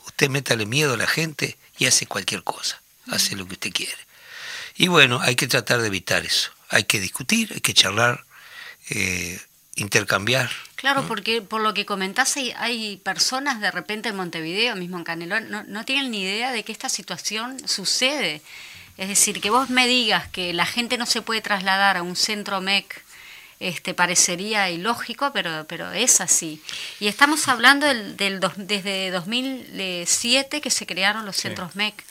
Usted 0.06 0.28
métale 0.28 0.66
miedo 0.66 0.94
a 0.94 0.96
la 0.96 1.06
gente 1.06 1.56
y 1.78 1.86
hace 1.86 2.06
cualquier 2.06 2.42
cosa, 2.42 2.80
hace 3.08 3.36
lo 3.36 3.46
que 3.46 3.54
usted 3.54 3.72
quiere. 3.72 3.96
Y 4.76 4.88
bueno, 4.88 5.20
hay 5.20 5.36
que 5.36 5.46
tratar 5.46 5.80
de 5.80 5.86
evitar 5.86 6.24
eso. 6.24 6.50
Hay 6.68 6.84
que 6.84 7.00
discutir, 7.00 7.52
hay 7.54 7.60
que 7.60 7.74
charlar, 7.74 8.24
eh, 8.90 9.40
intercambiar. 9.76 10.50
Claro, 10.74 11.06
porque 11.06 11.42
por 11.42 11.60
lo 11.60 11.72
que 11.72 11.86
comentás, 11.86 12.36
hay, 12.36 12.52
hay, 12.58 12.96
personas 12.98 13.60
de 13.60 13.70
repente 13.70 14.08
en 14.08 14.16
Montevideo, 14.16 14.74
mismo 14.74 14.98
en 14.98 15.04
Canelón, 15.04 15.48
no, 15.48 15.62
no 15.64 15.84
tienen 15.84 16.10
ni 16.10 16.22
idea 16.22 16.52
de 16.52 16.64
que 16.64 16.72
esta 16.72 16.88
situación 16.88 17.66
sucede. 17.68 18.42
Es 18.96 19.08
decir, 19.08 19.40
que 19.40 19.50
vos 19.50 19.70
me 19.70 19.86
digas 19.86 20.28
que 20.28 20.52
la 20.52 20.66
gente 20.66 20.98
no 20.98 21.06
se 21.06 21.22
puede 21.22 21.40
trasladar 21.40 21.96
a 21.96 22.02
un 22.02 22.16
centro 22.16 22.60
MEC 22.60 23.05
este, 23.58 23.94
parecería 23.94 24.70
ilógico, 24.70 25.30
pero, 25.32 25.66
pero 25.68 25.92
es 25.92 26.20
así. 26.20 26.62
Y 27.00 27.08
estamos 27.08 27.48
hablando 27.48 27.86
del, 27.86 28.16
del 28.16 28.40
desde 28.56 29.10
2007 29.10 30.60
que 30.60 30.70
se 30.70 30.86
crearon 30.86 31.24
los 31.24 31.36
centros 31.36 31.74
MEC. 31.76 32.04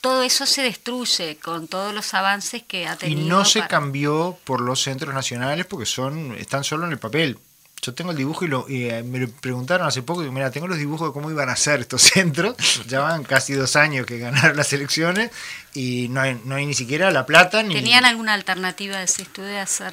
Todo 0.00 0.22
eso 0.22 0.46
se 0.46 0.62
destruye 0.62 1.38
con 1.38 1.66
todos 1.66 1.92
los 1.92 2.14
avances 2.14 2.62
que 2.62 2.86
ha 2.86 2.96
tenido. 2.96 3.20
Y 3.20 3.24
no 3.24 3.44
se 3.44 3.66
cambió 3.66 4.38
por 4.44 4.60
los 4.60 4.80
centros 4.80 5.12
nacionales 5.12 5.66
porque 5.66 5.86
son 5.86 6.36
están 6.38 6.62
solo 6.64 6.86
en 6.86 6.92
el 6.92 6.98
papel. 6.98 7.38
Yo 7.80 7.94
tengo 7.94 8.10
el 8.10 8.16
dibujo 8.16 8.44
y, 8.44 8.48
lo, 8.48 8.66
eh, 8.68 9.02
me 9.04 9.20
lo 9.20 9.30
preguntaron 9.30 9.86
hace 9.86 10.02
poco, 10.02 10.24
y 10.24 10.30
mira, 10.30 10.50
tengo 10.50 10.66
los 10.66 10.78
dibujos 10.78 11.08
de 11.08 11.12
cómo 11.12 11.30
iban 11.30 11.48
a 11.48 11.54
ser 11.54 11.80
estos 11.80 12.02
centros, 12.14 12.56
ya 12.88 13.00
van 13.00 13.22
casi 13.22 13.54
dos 13.54 13.76
años 13.76 14.04
que 14.04 14.18
ganaron 14.18 14.56
las 14.56 14.72
elecciones 14.72 15.30
y 15.74 16.08
no 16.08 16.20
hay, 16.20 16.40
no 16.44 16.56
hay 16.56 16.66
ni 16.66 16.74
siquiera 16.74 17.10
la 17.10 17.24
plata. 17.24 17.62
Ni... 17.62 17.74
¿Tenían 17.74 18.04
alguna 18.04 18.34
alternativa 18.34 18.98
de 18.98 19.06
si 19.06 19.24
de 19.36 19.60
hacer 19.60 19.92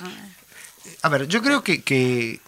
a 1.01 1.09
ver, 1.09 1.27
yo 1.27 1.41
creo 1.41 1.63
que, 1.63 1.81
que 1.81 2.39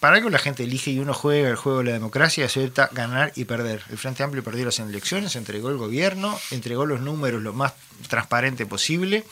para 0.00 0.16
algo 0.16 0.30
la 0.30 0.38
gente 0.38 0.62
elige 0.64 0.90
y 0.90 0.98
uno 0.98 1.14
juega 1.14 1.48
el 1.48 1.56
juego 1.56 1.78
de 1.78 1.84
la 1.84 1.92
democracia 1.92 2.42
y 2.42 2.44
acepta 2.44 2.90
ganar 2.92 3.32
y 3.34 3.44
perder. 3.44 3.82
El 3.90 3.98
Frente 3.98 4.22
Amplio 4.22 4.44
perdió 4.44 4.64
las 4.64 4.78
elecciones, 4.78 5.36
entregó 5.36 5.70
el 5.70 5.78
gobierno, 5.78 6.38
entregó 6.50 6.86
los 6.86 7.00
números 7.00 7.42
lo 7.42 7.52
más 7.52 7.72
transparente 8.08 8.66
posible. 8.66 9.24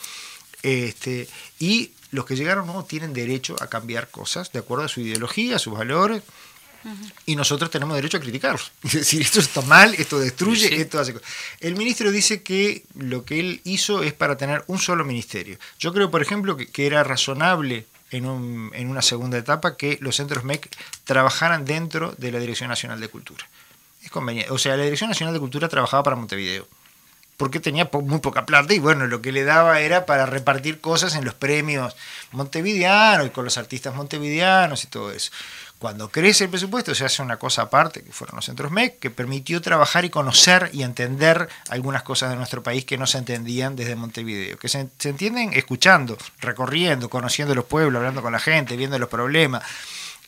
Este, 0.63 1.29
y 1.59 1.91
los 2.11 2.25
que 2.25 2.35
llegaron 2.35 2.65
no 2.65 2.83
tienen 2.83 3.13
derecho 3.13 3.55
a 3.59 3.67
cambiar 3.67 4.09
cosas 4.09 4.51
de 4.51 4.59
acuerdo 4.59 4.85
a 4.85 4.87
su 4.87 5.01
ideología, 5.01 5.57
a 5.57 5.59
sus 5.59 5.73
valores. 5.73 6.23
Y 7.25 7.35
nosotros 7.35 7.71
tenemos 7.71 7.95
derecho 7.95 8.17
a 8.17 8.19
criticarlos. 8.19 8.71
Es 8.83 8.93
decir, 8.93 9.21
esto 9.21 9.39
está 9.39 9.61
mal, 9.61 9.95
esto 9.95 10.19
destruye, 10.19 10.81
esto 10.81 10.99
hace. 10.99 11.15
El 11.59 11.75
ministro 11.75 12.11
dice 12.11 12.43
que 12.43 12.83
lo 12.95 13.25
que 13.25 13.39
él 13.39 13.61
hizo 13.63 14.03
es 14.03 14.13
para 14.13 14.37
tener 14.37 14.63
un 14.67 14.77
solo 14.77 15.03
ministerio. 15.03 15.57
Yo 15.79 15.93
creo, 15.93 16.11
por 16.11 16.21
ejemplo, 16.21 16.57
que, 16.57 16.67
que 16.67 16.85
era 16.85 17.03
razonable 17.03 17.85
en, 18.15 18.25
un, 18.25 18.71
en 18.73 18.89
una 18.89 19.01
segunda 19.01 19.37
etapa 19.37 19.77
que 19.77 19.97
los 20.01 20.15
centros 20.15 20.43
MEC 20.43 20.69
trabajaran 21.03 21.65
dentro 21.65 22.13
de 22.17 22.31
la 22.31 22.39
Dirección 22.39 22.69
Nacional 22.69 22.99
de 22.99 23.07
Cultura. 23.07 23.45
Es 24.03 24.11
conveniente. 24.11 24.51
O 24.51 24.57
sea, 24.57 24.77
la 24.77 24.83
Dirección 24.83 25.09
Nacional 25.09 25.33
de 25.33 25.39
Cultura 25.39 25.67
trabajaba 25.69 26.03
para 26.03 26.15
Montevideo 26.15 26.67
porque 27.37 27.59
tenía 27.59 27.89
muy 27.91 28.19
poca 28.19 28.45
plata 28.45 28.73
y 28.73 28.79
bueno, 28.79 29.07
lo 29.07 29.21
que 29.21 29.31
le 29.31 29.43
daba 29.43 29.81
era 29.81 30.05
para 30.05 30.25
repartir 30.25 30.79
cosas 30.79 31.15
en 31.15 31.25
los 31.25 31.33
premios 31.33 31.95
montevideanos 32.31 33.27
y 33.27 33.29
con 33.29 33.43
los 33.43 33.57
artistas 33.57 33.93
montevideanos 33.93 34.83
y 34.83 34.87
todo 34.87 35.11
eso. 35.11 35.31
Cuando 35.85 36.09
crece 36.09 36.45
el 36.45 36.49
presupuesto 36.49 36.95
se 36.95 37.05
hace 37.05 37.21
una 37.21 37.37
cosa 37.37 37.61
aparte, 37.61 38.01
que 38.01 38.11
fueron 38.11 38.37
los 38.37 38.45
centros 38.45 38.71
MEC, 38.71 38.97
que 38.97 39.11
permitió 39.11 39.61
trabajar 39.61 40.03
y 40.03 40.09
conocer 40.09 40.71
y 40.73 40.81
entender 40.81 41.47
algunas 41.69 42.01
cosas 42.01 42.31
de 42.31 42.37
nuestro 42.37 42.63
país 42.63 42.85
que 42.85 42.97
no 42.97 43.05
se 43.05 43.19
entendían 43.19 43.75
desde 43.75 43.95
Montevideo, 43.95 44.57
que 44.57 44.67
se, 44.67 44.89
entienden 45.03 45.53
escuchando, 45.53 46.17
recorriendo, 46.39 47.07
conociendo 47.07 47.53
los 47.53 47.65
pueblos, 47.65 47.99
hablando 47.99 48.23
con 48.23 48.31
la 48.31 48.39
gente, 48.39 48.75
viendo 48.75 48.97
los 48.97 49.09
problemas. 49.09 49.61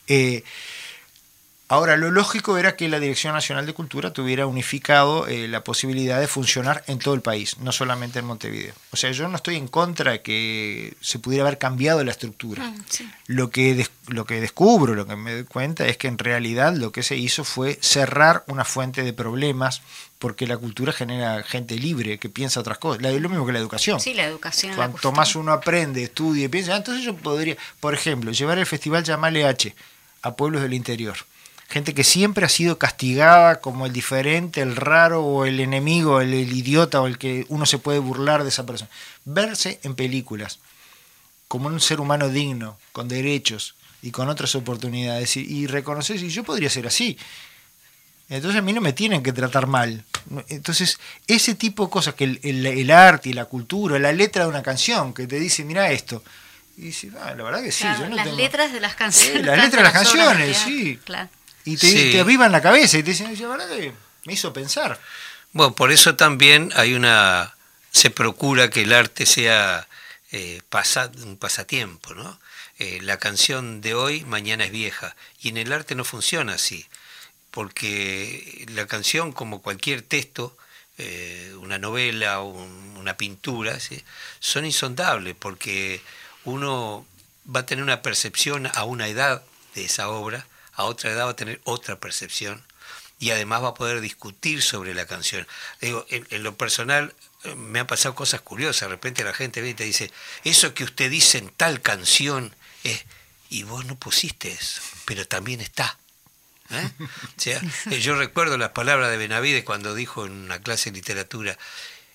Eh, 0.06 0.44
Ahora, 1.70 1.98
lo 1.98 2.10
lógico 2.10 2.56
era 2.56 2.76
que 2.76 2.88
la 2.88 2.98
Dirección 2.98 3.34
Nacional 3.34 3.66
de 3.66 3.74
Cultura 3.74 4.10
tuviera 4.10 4.46
unificado 4.46 5.26
eh, 5.26 5.48
la 5.48 5.64
posibilidad 5.64 6.18
de 6.18 6.26
funcionar 6.26 6.82
en 6.86 6.98
todo 6.98 7.12
el 7.12 7.20
país, 7.20 7.58
no 7.58 7.72
solamente 7.72 8.20
en 8.20 8.24
Montevideo. 8.24 8.72
O 8.90 8.96
sea, 8.96 9.10
yo 9.10 9.28
no 9.28 9.36
estoy 9.36 9.56
en 9.56 9.68
contra 9.68 10.12
de 10.12 10.22
que 10.22 10.94
se 11.02 11.18
pudiera 11.18 11.44
haber 11.44 11.58
cambiado 11.58 12.02
la 12.04 12.12
estructura. 12.12 12.62
Ah, 12.64 12.74
lo, 13.26 13.50
que 13.50 13.86
lo 14.06 14.24
que 14.24 14.40
descubro, 14.40 14.94
lo 14.94 15.06
que 15.06 15.14
me 15.16 15.34
doy 15.34 15.44
cuenta 15.44 15.86
es 15.86 15.98
que 15.98 16.08
en 16.08 16.16
realidad 16.16 16.74
lo 16.74 16.90
que 16.90 17.02
se 17.02 17.18
hizo 17.18 17.44
fue 17.44 17.78
cerrar 17.82 18.44
una 18.46 18.64
fuente 18.64 19.02
de 19.02 19.12
problemas 19.12 19.82
porque 20.18 20.46
la 20.46 20.56
cultura 20.56 20.94
genera 20.94 21.42
gente 21.42 21.76
libre 21.76 22.18
que 22.18 22.30
piensa 22.30 22.60
otras 22.60 22.78
cosas. 22.78 23.04
Es 23.04 23.20
lo 23.20 23.28
mismo 23.28 23.44
que 23.44 23.52
la 23.52 23.58
educación. 23.58 24.00
Sí, 24.00 24.14
la 24.14 24.24
educación. 24.24 24.74
Cuanto 24.74 25.12
más 25.12 25.36
uno 25.36 25.52
aprende, 25.52 26.04
estudia 26.04 26.46
y 26.46 26.48
piensa, 26.48 26.72
ah, 26.72 26.78
entonces 26.78 27.04
yo 27.04 27.14
podría, 27.14 27.58
por 27.78 27.92
ejemplo, 27.92 28.32
llevar 28.32 28.58
el 28.58 28.64
festival 28.64 29.04
Llamale 29.04 29.44
H 29.44 29.74
a 30.22 30.34
pueblos 30.34 30.62
del 30.62 30.72
interior 30.72 31.18
gente 31.68 31.92
que 31.94 32.02
siempre 32.02 32.46
ha 32.46 32.48
sido 32.48 32.78
castigada 32.78 33.60
como 33.60 33.84
el 33.84 33.92
diferente, 33.92 34.62
el 34.62 34.74
raro 34.74 35.22
o 35.22 35.44
el 35.44 35.60
enemigo, 35.60 36.20
el, 36.20 36.32
idiota 36.34 37.00
o 37.02 37.06
el 37.06 37.18
que 37.18 37.44
uno 37.48 37.66
se 37.66 37.78
puede 37.78 37.98
burlar 37.98 38.42
de 38.42 38.48
esa 38.48 38.64
persona. 38.64 38.90
Verse 39.24 39.78
en 39.82 39.94
películas 39.94 40.58
como 41.46 41.68
un 41.68 41.80
ser 41.80 42.00
humano 42.00 42.28
digno, 42.28 42.78
con 42.92 43.08
derechos 43.08 43.74
y 44.02 44.10
con 44.10 44.28
otras 44.28 44.54
oportunidades 44.54 45.36
y, 45.36 45.66
reconocer 45.66 46.18
si 46.18 46.30
yo 46.30 46.44
podría 46.44 46.70
ser 46.70 46.86
así. 46.86 47.18
Entonces 48.28 48.58
a 48.58 48.62
mí 48.62 48.74
no 48.74 48.82
me 48.82 48.92
tienen 48.92 49.22
que 49.22 49.32
tratar 49.32 49.66
mal. 49.66 50.04
Entonces, 50.48 50.98
ese 51.26 51.54
tipo 51.54 51.86
de 51.86 51.90
cosas 51.90 52.14
que 52.14 52.24
el, 52.24 52.90
arte 52.90 53.30
y 53.30 53.32
la 53.32 53.46
cultura, 53.46 53.98
la 53.98 54.12
letra 54.12 54.44
de 54.44 54.50
una 54.50 54.62
canción 54.62 55.14
que 55.14 55.26
te 55.26 55.40
dice, 55.40 55.64
mira 55.64 55.90
esto. 55.90 56.22
Y 56.76 56.82
dice, 56.82 57.10
ah, 57.22 57.34
la 57.34 57.42
verdad 57.42 57.62
que 57.62 57.72
sí. 57.72 57.84
yo 57.98 58.08
no 58.10 58.14
las 58.14 58.30
letras 58.34 58.70
de 58.70 58.80
las 58.80 58.94
canciones. 58.94 59.46
las 59.46 59.56
letras 59.56 59.72
de 59.72 59.82
las 59.82 59.92
canciones, 59.92 60.56
sí. 60.58 60.98
Claro 61.02 61.30
y 61.64 61.76
te, 61.76 62.12
te 62.12 62.20
avivan 62.20 62.52
la 62.52 62.62
cabeza 62.62 62.98
y 62.98 63.02
te 63.02 63.10
dicen, 63.10 63.38
la 63.38 63.48
verdad 63.48 63.68
que 63.68 63.92
me 64.24 64.32
hizo 64.32 64.52
pensar. 64.52 65.00
Bueno, 65.52 65.74
por 65.74 65.90
eso 65.90 66.16
también 66.16 66.70
hay 66.76 66.94
una, 66.94 67.54
se 67.90 68.10
procura 68.10 68.70
que 68.70 68.82
el 68.82 68.92
arte 68.92 69.26
sea 69.26 69.88
eh, 70.30 70.60
un 71.24 71.36
pasatiempo, 71.36 72.14
¿no? 72.14 72.38
Eh, 72.78 73.00
la 73.02 73.16
canción 73.16 73.80
de 73.80 73.94
hoy 73.94 74.24
mañana 74.24 74.64
es 74.64 74.70
vieja 74.70 75.16
y 75.40 75.48
en 75.48 75.56
el 75.56 75.72
arte 75.72 75.94
no 75.94 76.04
funciona 76.04 76.54
así, 76.54 76.86
porque 77.50 78.66
la 78.68 78.86
canción 78.86 79.32
como 79.32 79.62
cualquier 79.62 80.02
texto, 80.02 80.56
eh, 80.98 81.54
una 81.60 81.78
novela, 81.78 82.40
o 82.40 82.50
una 82.96 83.16
pintura, 83.16 83.78
son 84.38 84.64
insondables 84.64 85.34
porque 85.36 86.02
uno 86.44 87.06
va 87.54 87.60
a 87.60 87.66
tener 87.66 87.82
una 87.82 88.02
percepción 88.02 88.70
a 88.72 88.84
una 88.84 89.08
edad 89.08 89.42
de 89.74 89.86
esa 89.86 90.08
obra 90.10 90.46
a 90.78 90.84
otra 90.84 91.10
edad 91.10 91.26
va 91.26 91.30
a 91.30 91.36
tener 91.36 91.60
otra 91.64 91.98
percepción 91.98 92.64
y 93.18 93.30
además 93.30 93.64
va 93.64 93.68
a 93.70 93.74
poder 93.74 94.00
discutir 94.00 94.62
sobre 94.62 94.94
la 94.94 95.06
canción. 95.06 95.46
Digo, 95.80 96.06
en, 96.08 96.42
lo 96.44 96.56
personal 96.56 97.14
eh, 97.42 97.54
me 97.56 97.80
han 97.80 97.86
pasado 97.88 98.14
cosas 98.14 98.40
curiosas. 98.42 98.82
De 98.82 98.94
repente 98.94 99.24
la 99.24 99.34
gente 99.34 99.60
viene 99.60 99.72
y 99.72 99.74
te 99.74 99.84
dice, 99.84 100.12
eso 100.44 100.74
que 100.74 100.84
usted 100.84 101.10
dice 101.10 101.38
en 101.38 101.50
tal 101.50 101.82
canción 101.82 102.54
es, 102.84 103.04
y 103.50 103.64
vos 103.64 103.86
no 103.86 103.98
pusiste 103.98 104.52
eso, 104.52 104.80
pero 105.04 105.26
también 105.26 105.60
está. 105.60 105.98
¿eh? 106.70 106.90
O 107.00 107.40
sea, 107.40 107.60
eh, 107.90 108.00
yo 108.00 108.16
recuerdo 108.16 108.56
las 108.56 108.70
palabras 108.70 109.10
de 109.10 109.16
Benavides 109.16 109.64
cuando 109.64 109.96
dijo 109.96 110.26
en 110.26 110.32
una 110.32 110.60
clase 110.60 110.90
de 110.90 110.96
literatura, 110.96 111.58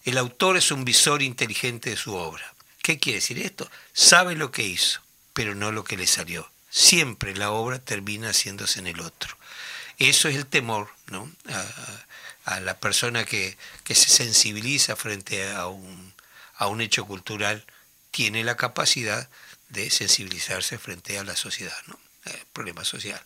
el 0.06 0.18
autor 0.18 0.56
es 0.56 0.72
un 0.72 0.86
visor 0.86 1.22
inteligente 1.22 1.90
de 1.90 1.98
su 1.98 2.16
obra. 2.16 2.54
¿Qué 2.82 2.98
quiere 2.98 3.20
decir 3.20 3.40
esto? 3.40 3.70
Sabe 3.92 4.36
lo 4.36 4.52
que 4.52 4.64
hizo, 4.64 5.02
pero 5.34 5.54
no 5.54 5.74
lo 5.74 5.84
que 5.84 5.98
le 5.98 6.08
salió 6.08 6.53
siempre 6.74 7.36
la 7.36 7.52
obra 7.52 7.78
termina 7.78 8.30
haciéndose 8.30 8.80
en 8.80 8.88
el 8.88 9.00
otro. 9.00 9.38
Eso 10.00 10.28
es 10.28 10.36
el 10.36 10.48
temor 10.48 10.90
¿no? 11.12 11.32
a, 12.46 12.60
la 12.62 12.80
persona 12.80 13.26
que, 13.26 13.56
se 13.86 14.10
sensibiliza 14.10 14.96
frente 14.96 15.52
a 15.52 15.68
un, 15.68 16.14
a 16.56 16.66
un 16.66 16.82
hecho 16.82 17.06
cultural, 17.06 17.64
tiene 18.10 18.44
la 18.44 18.58
capacidad 18.58 19.30
de 19.70 19.92
sensibilizarse 19.92 20.80
frente 20.80 21.20
a 21.20 21.24
la 21.24 21.36
sociedad, 21.36 21.78
¿no? 21.86 22.00
el 22.26 22.46
problema 22.54 22.84
social. 22.84 23.22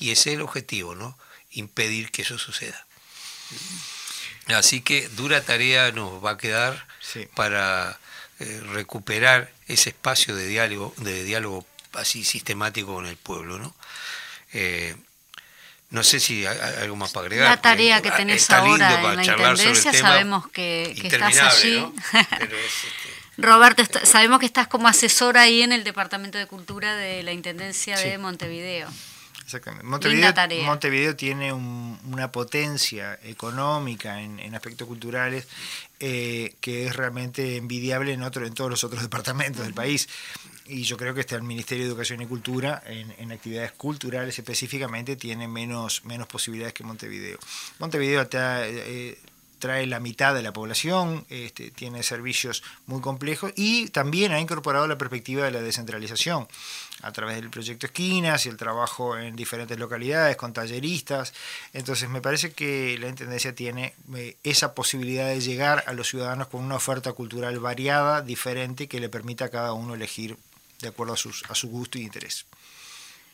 Y 0.00 0.10
ese 0.10 0.30
es 0.30 0.36
el 0.36 0.42
objetivo, 0.42 0.96
¿no? 0.96 1.16
impedir 1.52 2.10
que 2.10 2.22
eso 2.22 2.36
suceda. 2.36 2.84
Así 4.48 4.80
que 4.80 5.08
dura 5.10 5.40
tarea 5.42 5.92
nos 5.92 6.22
va 6.24 6.32
a 6.32 6.38
quedar 6.38 6.88
para 7.36 8.00
eh, 8.40 8.60
recuperar 8.72 9.52
ese 9.68 9.90
espacio 9.90 10.34
de 10.34 10.46
diálogo, 10.46 10.94
de 10.96 11.22
diálogo 11.22 11.64
así 11.98 12.24
sistemático 12.24 12.94
con 12.94 13.06
el 13.06 13.16
pueblo, 13.16 13.58
¿no? 13.58 13.74
Eh, 14.52 14.96
no 15.90 16.02
sé 16.02 16.20
si 16.20 16.44
hay 16.46 16.58
algo 16.82 16.96
más 16.96 17.12
para 17.12 17.26
agregar. 17.26 17.48
La 17.48 17.60
tarea 17.60 18.02
que 18.02 18.10
tenés 18.10 18.48
ahora 18.50 19.12
en 19.12 19.16
la 19.16 19.24
Intendencia, 19.24 19.92
sabemos 19.92 20.48
que, 20.48 20.90
estás 20.90 21.38
allí. 21.38 21.86
Este, 23.38 23.46
Roberto, 23.46 23.84
sabemos 24.04 24.40
que 24.40 24.46
estás 24.46 24.66
como 24.66 24.88
asesor 24.88 25.38
ahí 25.38 25.62
en 25.62 25.70
el 25.70 25.84
Departamento 25.84 26.38
de 26.38 26.46
Cultura 26.46 26.96
de 26.96 27.22
la 27.22 27.32
Intendencia 27.32 27.96
de 27.96 28.18
Montevideo. 28.18 28.88
Exactamente. 29.44 29.86
Montevideo, 29.86 30.64
Montevideo 30.64 31.16
tiene 31.16 31.52
una 31.54 32.30
potencia 32.32 33.18
económica 33.22 34.20
en, 34.20 34.54
aspectos 34.54 34.86
culturales 34.86 35.46
eh, 36.00 36.56
que 36.60 36.86
es 36.86 36.96
realmente 36.96 37.56
envidiable 37.56 38.12
en, 38.12 38.24
otro, 38.24 38.44
en 38.44 38.52
todos 38.52 38.70
los 38.70 38.84
otros 38.84 39.00
departamentos 39.08 39.64
del 39.64 39.72
país. 39.72 40.08
Y 40.68 40.82
yo 40.82 40.96
creo 40.96 41.14
que 41.14 41.20
este 41.20 41.34
el 41.34 41.42
Ministerio 41.42 41.84
de 41.84 41.90
Educación 41.90 42.20
y 42.20 42.26
Cultura 42.26 42.82
en, 42.86 43.32
actividades 43.32 43.72
culturales 43.72 44.38
específicamente 44.38 45.16
tiene 45.16 45.48
menos, 45.48 46.04
menos 46.04 46.26
posibilidades 46.26 46.74
que 46.74 46.84
Montevideo. 46.84 47.38
Montevideo 47.78 48.26
eh, 48.32 49.18
trae 49.58 49.86
la 49.86 50.00
mitad 50.00 50.34
de 50.34 50.42
la 50.42 50.52
población, 50.52 51.24
este, 51.28 51.70
tiene 51.70 52.02
servicios 52.02 52.62
muy 52.86 53.00
complejos 53.00 53.52
y 53.56 53.88
también 53.88 54.32
ha 54.32 54.40
incorporado 54.40 54.86
la 54.86 54.98
perspectiva 54.98 55.44
de 55.44 55.50
la 55.50 55.60
descentralización 55.60 56.48
a 57.02 57.12
través 57.12 57.36
del 57.36 57.50
proyecto 57.50 57.86
Esquinas 57.86 58.46
y 58.46 58.48
el 58.48 58.56
trabajo 58.56 59.16
en 59.16 59.36
diferentes 59.36 59.78
localidades 59.78 60.36
con 60.36 60.52
talleristas. 60.52 61.32
Entonces 61.72 62.08
me 62.08 62.20
parece 62.20 62.52
que 62.52 62.96
la 62.98 63.08
Intendencia 63.08 63.54
tiene 63.54 63.94
eh, 64.14 64.36
esa 64.42 64.74
posibilidad 64.74 65.28
de 65.28 65.40
llegar 65.40 65.84
a 65.86 65.92
los 65.92 66.08
ciudadanos 66.08 66.48
con 66.48 66.64
una 66.64 66.76
oferta 66.76 67.12
cultural 67.12 67.58
variada, 67.60 68.22
diferente, 68.22 68.88
que 68.88 69.00
le 69.00 69.08
permita 69.08 69.46
a 69.46 69.50
cada 69.50 69.72
uno 69.72 69.94
elegir 69.94 70.36
de 70.80 70.88
acuerdo 70.88 71.14
a, 71.14 71.16
sus, 71.16 71.44
a 71.48 71.54
su 71.54 71.68
gusto 71.68 71.98
y 71.98 72.02
interés. 72.02 72.46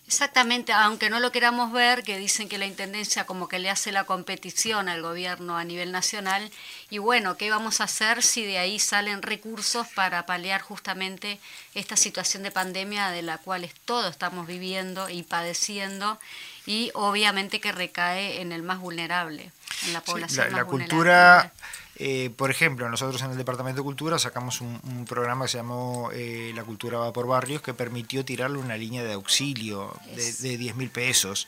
Exactamente, 0.07 0.73
aunque 0.73 1.09
no 1.09 1.19
lo 1.19 1.33
queramos 1.33 1.73
ver, 1.73 2.03
que 2.03 2.19
dicen 2.19 2.47
que 2.47 2.59
la 2.59 2.67
Intendencia 2.67 3.25
como 3.25 3.49
que 3.49 3.59
le 3.59 3.71
hace 3.71 3.91
la 3.91 4.05
competición 4.05 4.91
al 4.91 5.01
gobierno 5.01 5.57
a 5.57 5.65
nivel 5.65 5.93
nacional, 5.93 6.51
y 6.91 6.99
bueno, 6.99 7.39
¿qué 7.39 7.49
vamos 7.49 7.81
a 7.81 7.85
hacer 7.85 8.23
si 8.23 8.45
de 8.45 8.59
ahí 8.59 8.79
salen 8.79 9.23
recursos 9.23 9.87
para 9.95 10.27
paliar 10.27 10.61
justamente 10.61 11.41
esta 11.75 11.97
situación 11.97 12.43
de 12.43 12.51
pandemia 12.51 13.09
de 13.09 13.23
la 13.23 13.39
cual 13.39 13.67
todos 13.87 14.11
estamos 14.11 14.47
viviendo 14.47 15.09
y 15.09 15.23
padeciendo, 15.23 16.21
y 16.67 16.91
obviamente 16.93 17.59
que 17.59 17.73
recae 17.73 18.43
en 18.43 18.53
el 18.53 18.63
más 18.63 18.81
vulnerable, 18.81 19.53
en 19.87 19.95
la 19.95 20.03
población. 20.03 20.53
la, 20.53 20.67
cultura 20.67 21.51
eh, 21.97 22.31
por 22.37 22.51
ejemplo, 22.51 22.89
nosotros 22.89 23.23
en 23.23 23.31
el 23.31 23.37
Departamento 23.37 23.81
de 23.81 23.85
Cultura 23.85 24.19
sacamos 24.19 24.61
un, 24.61 25.05
programa 25.09 25.45
que 25.45 25.53
se 25.53 25.59
llamó 25.59 26.11
eh, 26.13 26.53
La 26.55 26.65
Cultura 26.65 26.99
va 26.99 27.13
por 27.13 27.27
barrios 27.27 27.63
que 27.63 27.75
permitió 27.75 28.25
tirarle 28.25 28.59
una 28.59 28.77
línea 28.77 29.05
de 29.05 29.13
auxilio 29.13 29.95
de, 30.17 30.33
de 30.33 30.57
10 30.57 30.77
mil 30.77 30.91
pesos, 30.91 31.47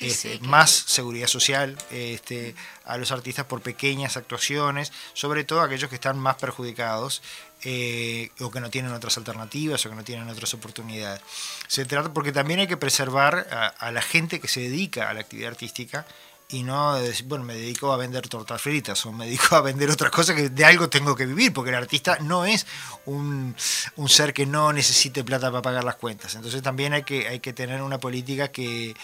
este, 0.00 0.38
más 0.40 0.70
seguridad 0.70 1.26
social 1.26 1.76
este, 1.90 2.54
a 2.84 2.96
los 2.96 3.10
artistas 3.10 3.46
por 3.46 3.60
pequeñas 3.60 4.16
actuaciones, 4.16 4.92
sobre 5.14 5.44
todo 5.44 5.62
aquellos 5.62 5.88
que 5.88 5.96
están 5.96 6.18
más 6.18 6.36
perjudicados. 6.36 7.22
Eh, 7.64 8.30
o 8.38 8.52
que 8.52 8.60
no 8.60 8.70
tienen 8.70 8.92
otras 8.92 9.18
alternativas 9.18 9.84
o 9.84 9.90
que 9.90 9.96
no 9.96 10.04
tienen 10.04 10.28
otras 10.28 10.54
oportunidades. 10.54 11.20
Se 11.66 11.84
trata 11.84 12.12
porque 12.12 12.30
también 12.30 12.60
hay 12.60 12.68
que 12.68 12.76
preservar 12.76 13.74
a 13.76 13.90
la 13.90 14.00
gente 14.00 14.38
que 14.38 14.46
se 14.46 14.60
dedica 14.60 15.10
a 15.10 15.12
la 15.12 15.22
actividad 15.22 15.50
artística 15.50 16.06
y 16.50 16.62
no 16.62 16.94
decir, 16.94 17.26
bueno, 17.26 17.44
me 17.44 17.54
dedico 17.54 17.92
a 17.92 17.98
vender 17.98 18.26
tortas 18.26 18.62
fritas 18.62 19.04
o 19.04 19.12
me 19.12 19.26
dedico 19.26 19.54
a 19.54 19.60
vender 19.60 19.90
otras 19.90 20.10
cosas 20.10 20.34
que 20.34 20.48
de 20.48 20.64
algo 20.64 20.88
tengo 20.88 21.14
que 21.14 21.26
vivir, 21.26 21.52
porque 21.52 21.68
el 21.68 21.76
artista 21.76 22.16
no 22.22 22.46
es 22.46 22.66
un, 23.04 23.54
ser 24.06 24.32
que 24.32 24.46
no 24.46 24.72
necesite 24.72 25.24
plata 25.24 25.50
para 25.50 25.60
pagar 25.60 25.84
las 25.84 25.96
cuentas. 25.96 26.34
Entonces 26.36 26.62
también 26.62 26.94
hay 26.94 27.02
que, 27.02 27.28
hay 27.28 27.40
que 27.40 27.52
tener 27.52 27.82
una 27.82 27.98
política 27.98 28.48
que, 28.48 28.94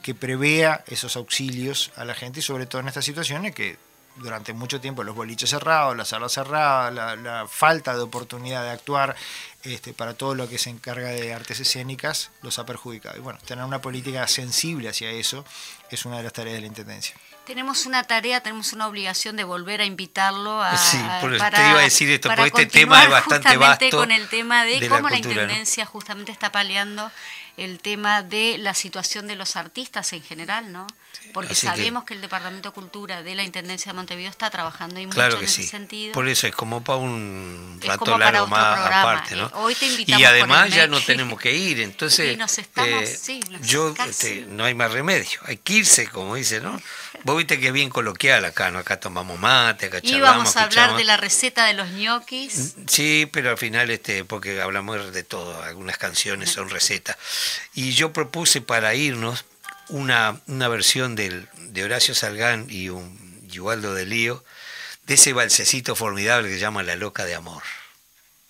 que 0.00 0.14
prevea 0.14 0.84
esos 0.86 1.16
auxilios 1.16 1.90
a 1.96 2.04
la 2.04 2.14
gente 2.14 2.38
y 2.38 2.42
sobre 2.42 2.66
todo 2.66 2.80
en 2.80 2.88
estas 2.88 3.04
situaciones 3.04 3.52
que 3.52 3.78
durante 4.16 4.52
mucho 4.52 4.80
tiempo 4.80 5.02
los 5.04 5.14
boliches 5.14 5.50
cerrados, 5.50 5.96
las 5.96 6.08
salas 6.08 6.32
cerradas, 6.32 6.92
la, 6.92 7.46
falta 7.48 7.94
de 7.94 8.02
oportunidad 8.02 8.62
de 8.62 8.70
actuar 8.70 9.16
este, 9.62 9.92
para 9.92 10.14
todo 10.14 10.34
lo 10.34 10.48
que 10.48 10.58
se 10.58 10.70
encarga 10.70 11.08
de 11.08 11.32
artes 11.32 11.60
escénicas 11.60 12.30
los 12.42 12.58
ha 12.58 12.66
perjudicado. 12.66 13.16
Y 13.16 13.20
bueno, 13.20 13.38
tener 13.46 13.64
una 13.64 13.80
política 13.80 14.26
sensible 14.26 14.88
hacia 14.88 15.10
eso 15.10 15.44
es 15.90 16.04
una 16.04 16.18
de 16.18 16.24
las 16.24 16.32
tareas 16.32 16.56
de 16.56 16.60
la 16.60 16.66
Intendencia. 16.66 17.14
Tenemos 17.46 17.86
una 17.86 18.04
tarea, 18.04 18.40
tenemos 18.40 18.72
una 18.72 18.86
obligación 18.86 19.36
de 19.36 19.42
volver 19.42 19.80
a 19.80 19.84
invitarlo 19.84 20.62
a... 20.62 20.76
Sí, 20.76 20.98
por 21.20 21.30
te 21.32 21.36
iba 21.36 21.78
a 21.78 21.82
decir 21.82 22.08
esto, 22.10 22.28
porque 22.28 22.62
este 22.62 22.66
tema 22.66 23.02
es 23.02 23.10
bastante 23.10 23.56
vasto. 23.56 23.90
con 23.90 24.12
el 24.12 24.28
tema 24.28 24.64
de, 24.64 24.88
cómo 24.88 25.08
la, 25.08 25.16
Intendencia 25.16 25.84
justamente 25.84 26.30
está 26.30 26.52
paliando 26.52 27.10
el 27.56 27.80
tema 27.80 28.22
de 28.22 28.58
la 28.58 28.74
situación 28.74 29.26
de 29.26 29.34
los 29.34 29.56
artistas 29.56 30.12
en 30.12 30.22
general, 30.22 30.72
¿no? 30.72 30.86
Porque 31.32 31.54
sabemos 31.54 32.04
que, 32.04 32.14
el 32.14 32.20
Departamento 32.20 32.70
de 32.70 32.74
Cultura 32.74 33.22
de 33.22 33.34
la 33.34 33.42
Intendencia 33.42 33.92
de 33.92 33.96
Montevideo 33.96 34.30
está 34.30 34.50
trabajando 34.50 35.00
y 35.00 35.06
mucho 35.06 35.38
en 35.38 35.44
ese 35.44 35.62
sentido. 35.62 36.12
Por 36.12 36.28
eso 36.28 36.46
es 36.46 36.54
como 36.54 36.82
para 36.84 36.98
un 36.98 37.80
rato 37.82 38.18
largo 38.18 38.46
más 38.46 38.78
aparte, 38.78 39.36
¿no? 39.36 39.50
Hoy 39.54 39.74
te 39.74 39.86
invitamos 39.86 40.20
y 40.20 40.24
además 40.24 40.70
ya 40.70 40.86
no 40.86 41.00
tenemos 41.00 41.40
que 41.40 41.54
ir, 41.54 41.80
entonces 41.80 42.38
eh, 42.76 43.38
yo 43.62 43.94
este, 44.06 44.46
no 44.48 44.64
hay 44.64 44.74
más 44.74 44.92
remedio, 44.92 45.40
hay 45.44 45.56
que 45.56 45.74
irse, 45.74 46.06
como 46.08 46.34
dice, 46.34 46.60
¿no? 46.60 46.80
Vos 47.24 47.36
viste 47.36 47.60
que 47.60 47.68
es 47.68 47.72
bien 47.72 47.88
coloquial 47.88 48.44
acá, 48.44 48.70
¿no? 48.70 48.78
Acá 48.78 48.98
tomamos 48.98 49.38
mate, 49.38 49.86
acá 49.86 50.00
charlamos. 50.00 50.18
Íbamos 50.18 50.56
a 50.56 50.64
hablar 50.64 50.96
de 50.96 51.04
la 51.04 51.16
receta 51.16 51.66
de 51.66 51.74
los 51.74 51.88
ñoquis. 51.90 52.74
Sí, 52.86 53.28
pero 53.32 53.50
al 53.50 53.58
final, 53.58 53.90
este, 53.90 54.24
porque 54.24 54.60
hablamos 54.60 55.12
de 55.12 55.22
todo, 55.22 55.62
algunas 55.62 55.98
canciones 55.98 56.50
son 56.50 56.68
recetas. 56.68 57.16
Y 57.74 57.92
yo 57.92 58.12
propuse 58.12 58.60
para 58.60 58.94
irnos 58.94 59.44
una, 59.88 60.40
una 60.46 60.68
versión 60.68 61.14
de 61.16 61.84
Horacio 61.84 62.14
Salgán 62.14 62.66
y 62.68 62.88
un 62.88 63.46
Yuvaldo 63.48 63.94
de 63.94 64.06
Lío 64.06 64.44
de 65.06 65.14
ese 65.14 65.32
balsecito 65.32 65.94
formidable 65.96 66.48
que 66.48 66.54
se 66.54 66.60
llama 66.60 66.82
La 66.82 66.96
Loca 66.96 67.24
de 67.24 67.34
Amor. 67.34 67.62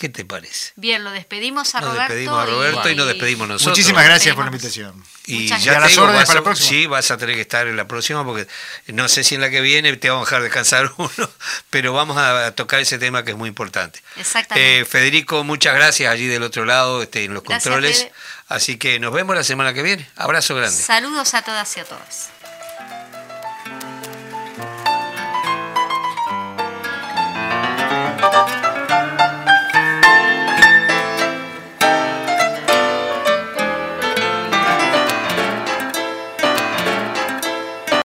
¿Qué 0.02 0.08
te 0.08 0.24
parece? 0.24 0.72
Bien, 0.74 1.04
lo 1.04 1.12
despedimos 1.12 1.76
a 1.76 1.80
nos 1.80 1.90
Roberto. 1.90 2.12
Despedimos 2.12 2.42
a 2.42 2.46
Roberto 2.46 2.90
y, 2.90 2.96
nos 2.96 3.06
despedimos 3.06 3.46
nosotros. 3.46 3.78
Muchísimas 3.78 4.04
gracias 4.04 4.34
por 4.34 4.44
la 4.44 4.50
invitación. 4.50 5.00
Y 5.26 5.46
ya 5.46 5.78
las 5.78 5.96
órdenes 5.96 6.26
para 6.26 6.40
la 6.40 6.42
próxima. 6.42 6.68
Sí, 6.68 6.86
vas 6.86 7.12
a 7.12 7.18
tener 7.18 7.36
que 7.36 7.42
estar 7.42 7.68
en 7.68 7.76
la 7.76 7.86
próxima 7.86 8.24
porque 8.24 8.48
no 8.88 9.08
sé 9.08 9.22
si 9.22 9.36
en 9.36 9.42
la 9.42 9.48
que 9.48 9.60
viene 9.60 9.96
te 9.96 10.10
vamos 10.10 10.26
a 10.26 10.30
dejar 10.30 10.42
descansar 10.42 10.92
uno, 10.98 11.30
pero 11.70 11.92
vamos 11.92 12.16
a 12.18 12.50
tocar 12.56 12.80
ese 12.80 12.98
tema 12.98 13.22
que 13.22 13.30
es 13.30 13.36
muy 13.36 13.48
importante. 13.48 14.02
Exactamente. 14.16 14.80
Eh, 14.80 14.84
Federico, 14.84 15.44
muchas 15.44 15.76
gracias 15.76 16.12
allí 16.12 16.26
del 16.26 16.42
otro 16.42 16.64
lado, 16.64 17.00
este, 17.00 17.22
en 17.22 17.34
los 17.34 17.44
controles. 17.44 18.08
Así 18.48 18.78
que 18.78 18.98
nos 18.98 19.12
vemos 19.12 19.36
la 19.36 19.44
semana 19.44 19.72
que 19.72 19.84
viene. 19.84 20.10
Abrazo 20.16 20.56
grande. 20.56 20.76
Saludos 20.76 21.32
a 21.34 21.42
todas 21.42 21.76
y 21.76 21.78
a 21.78 21.84
todos. 21.84 22.26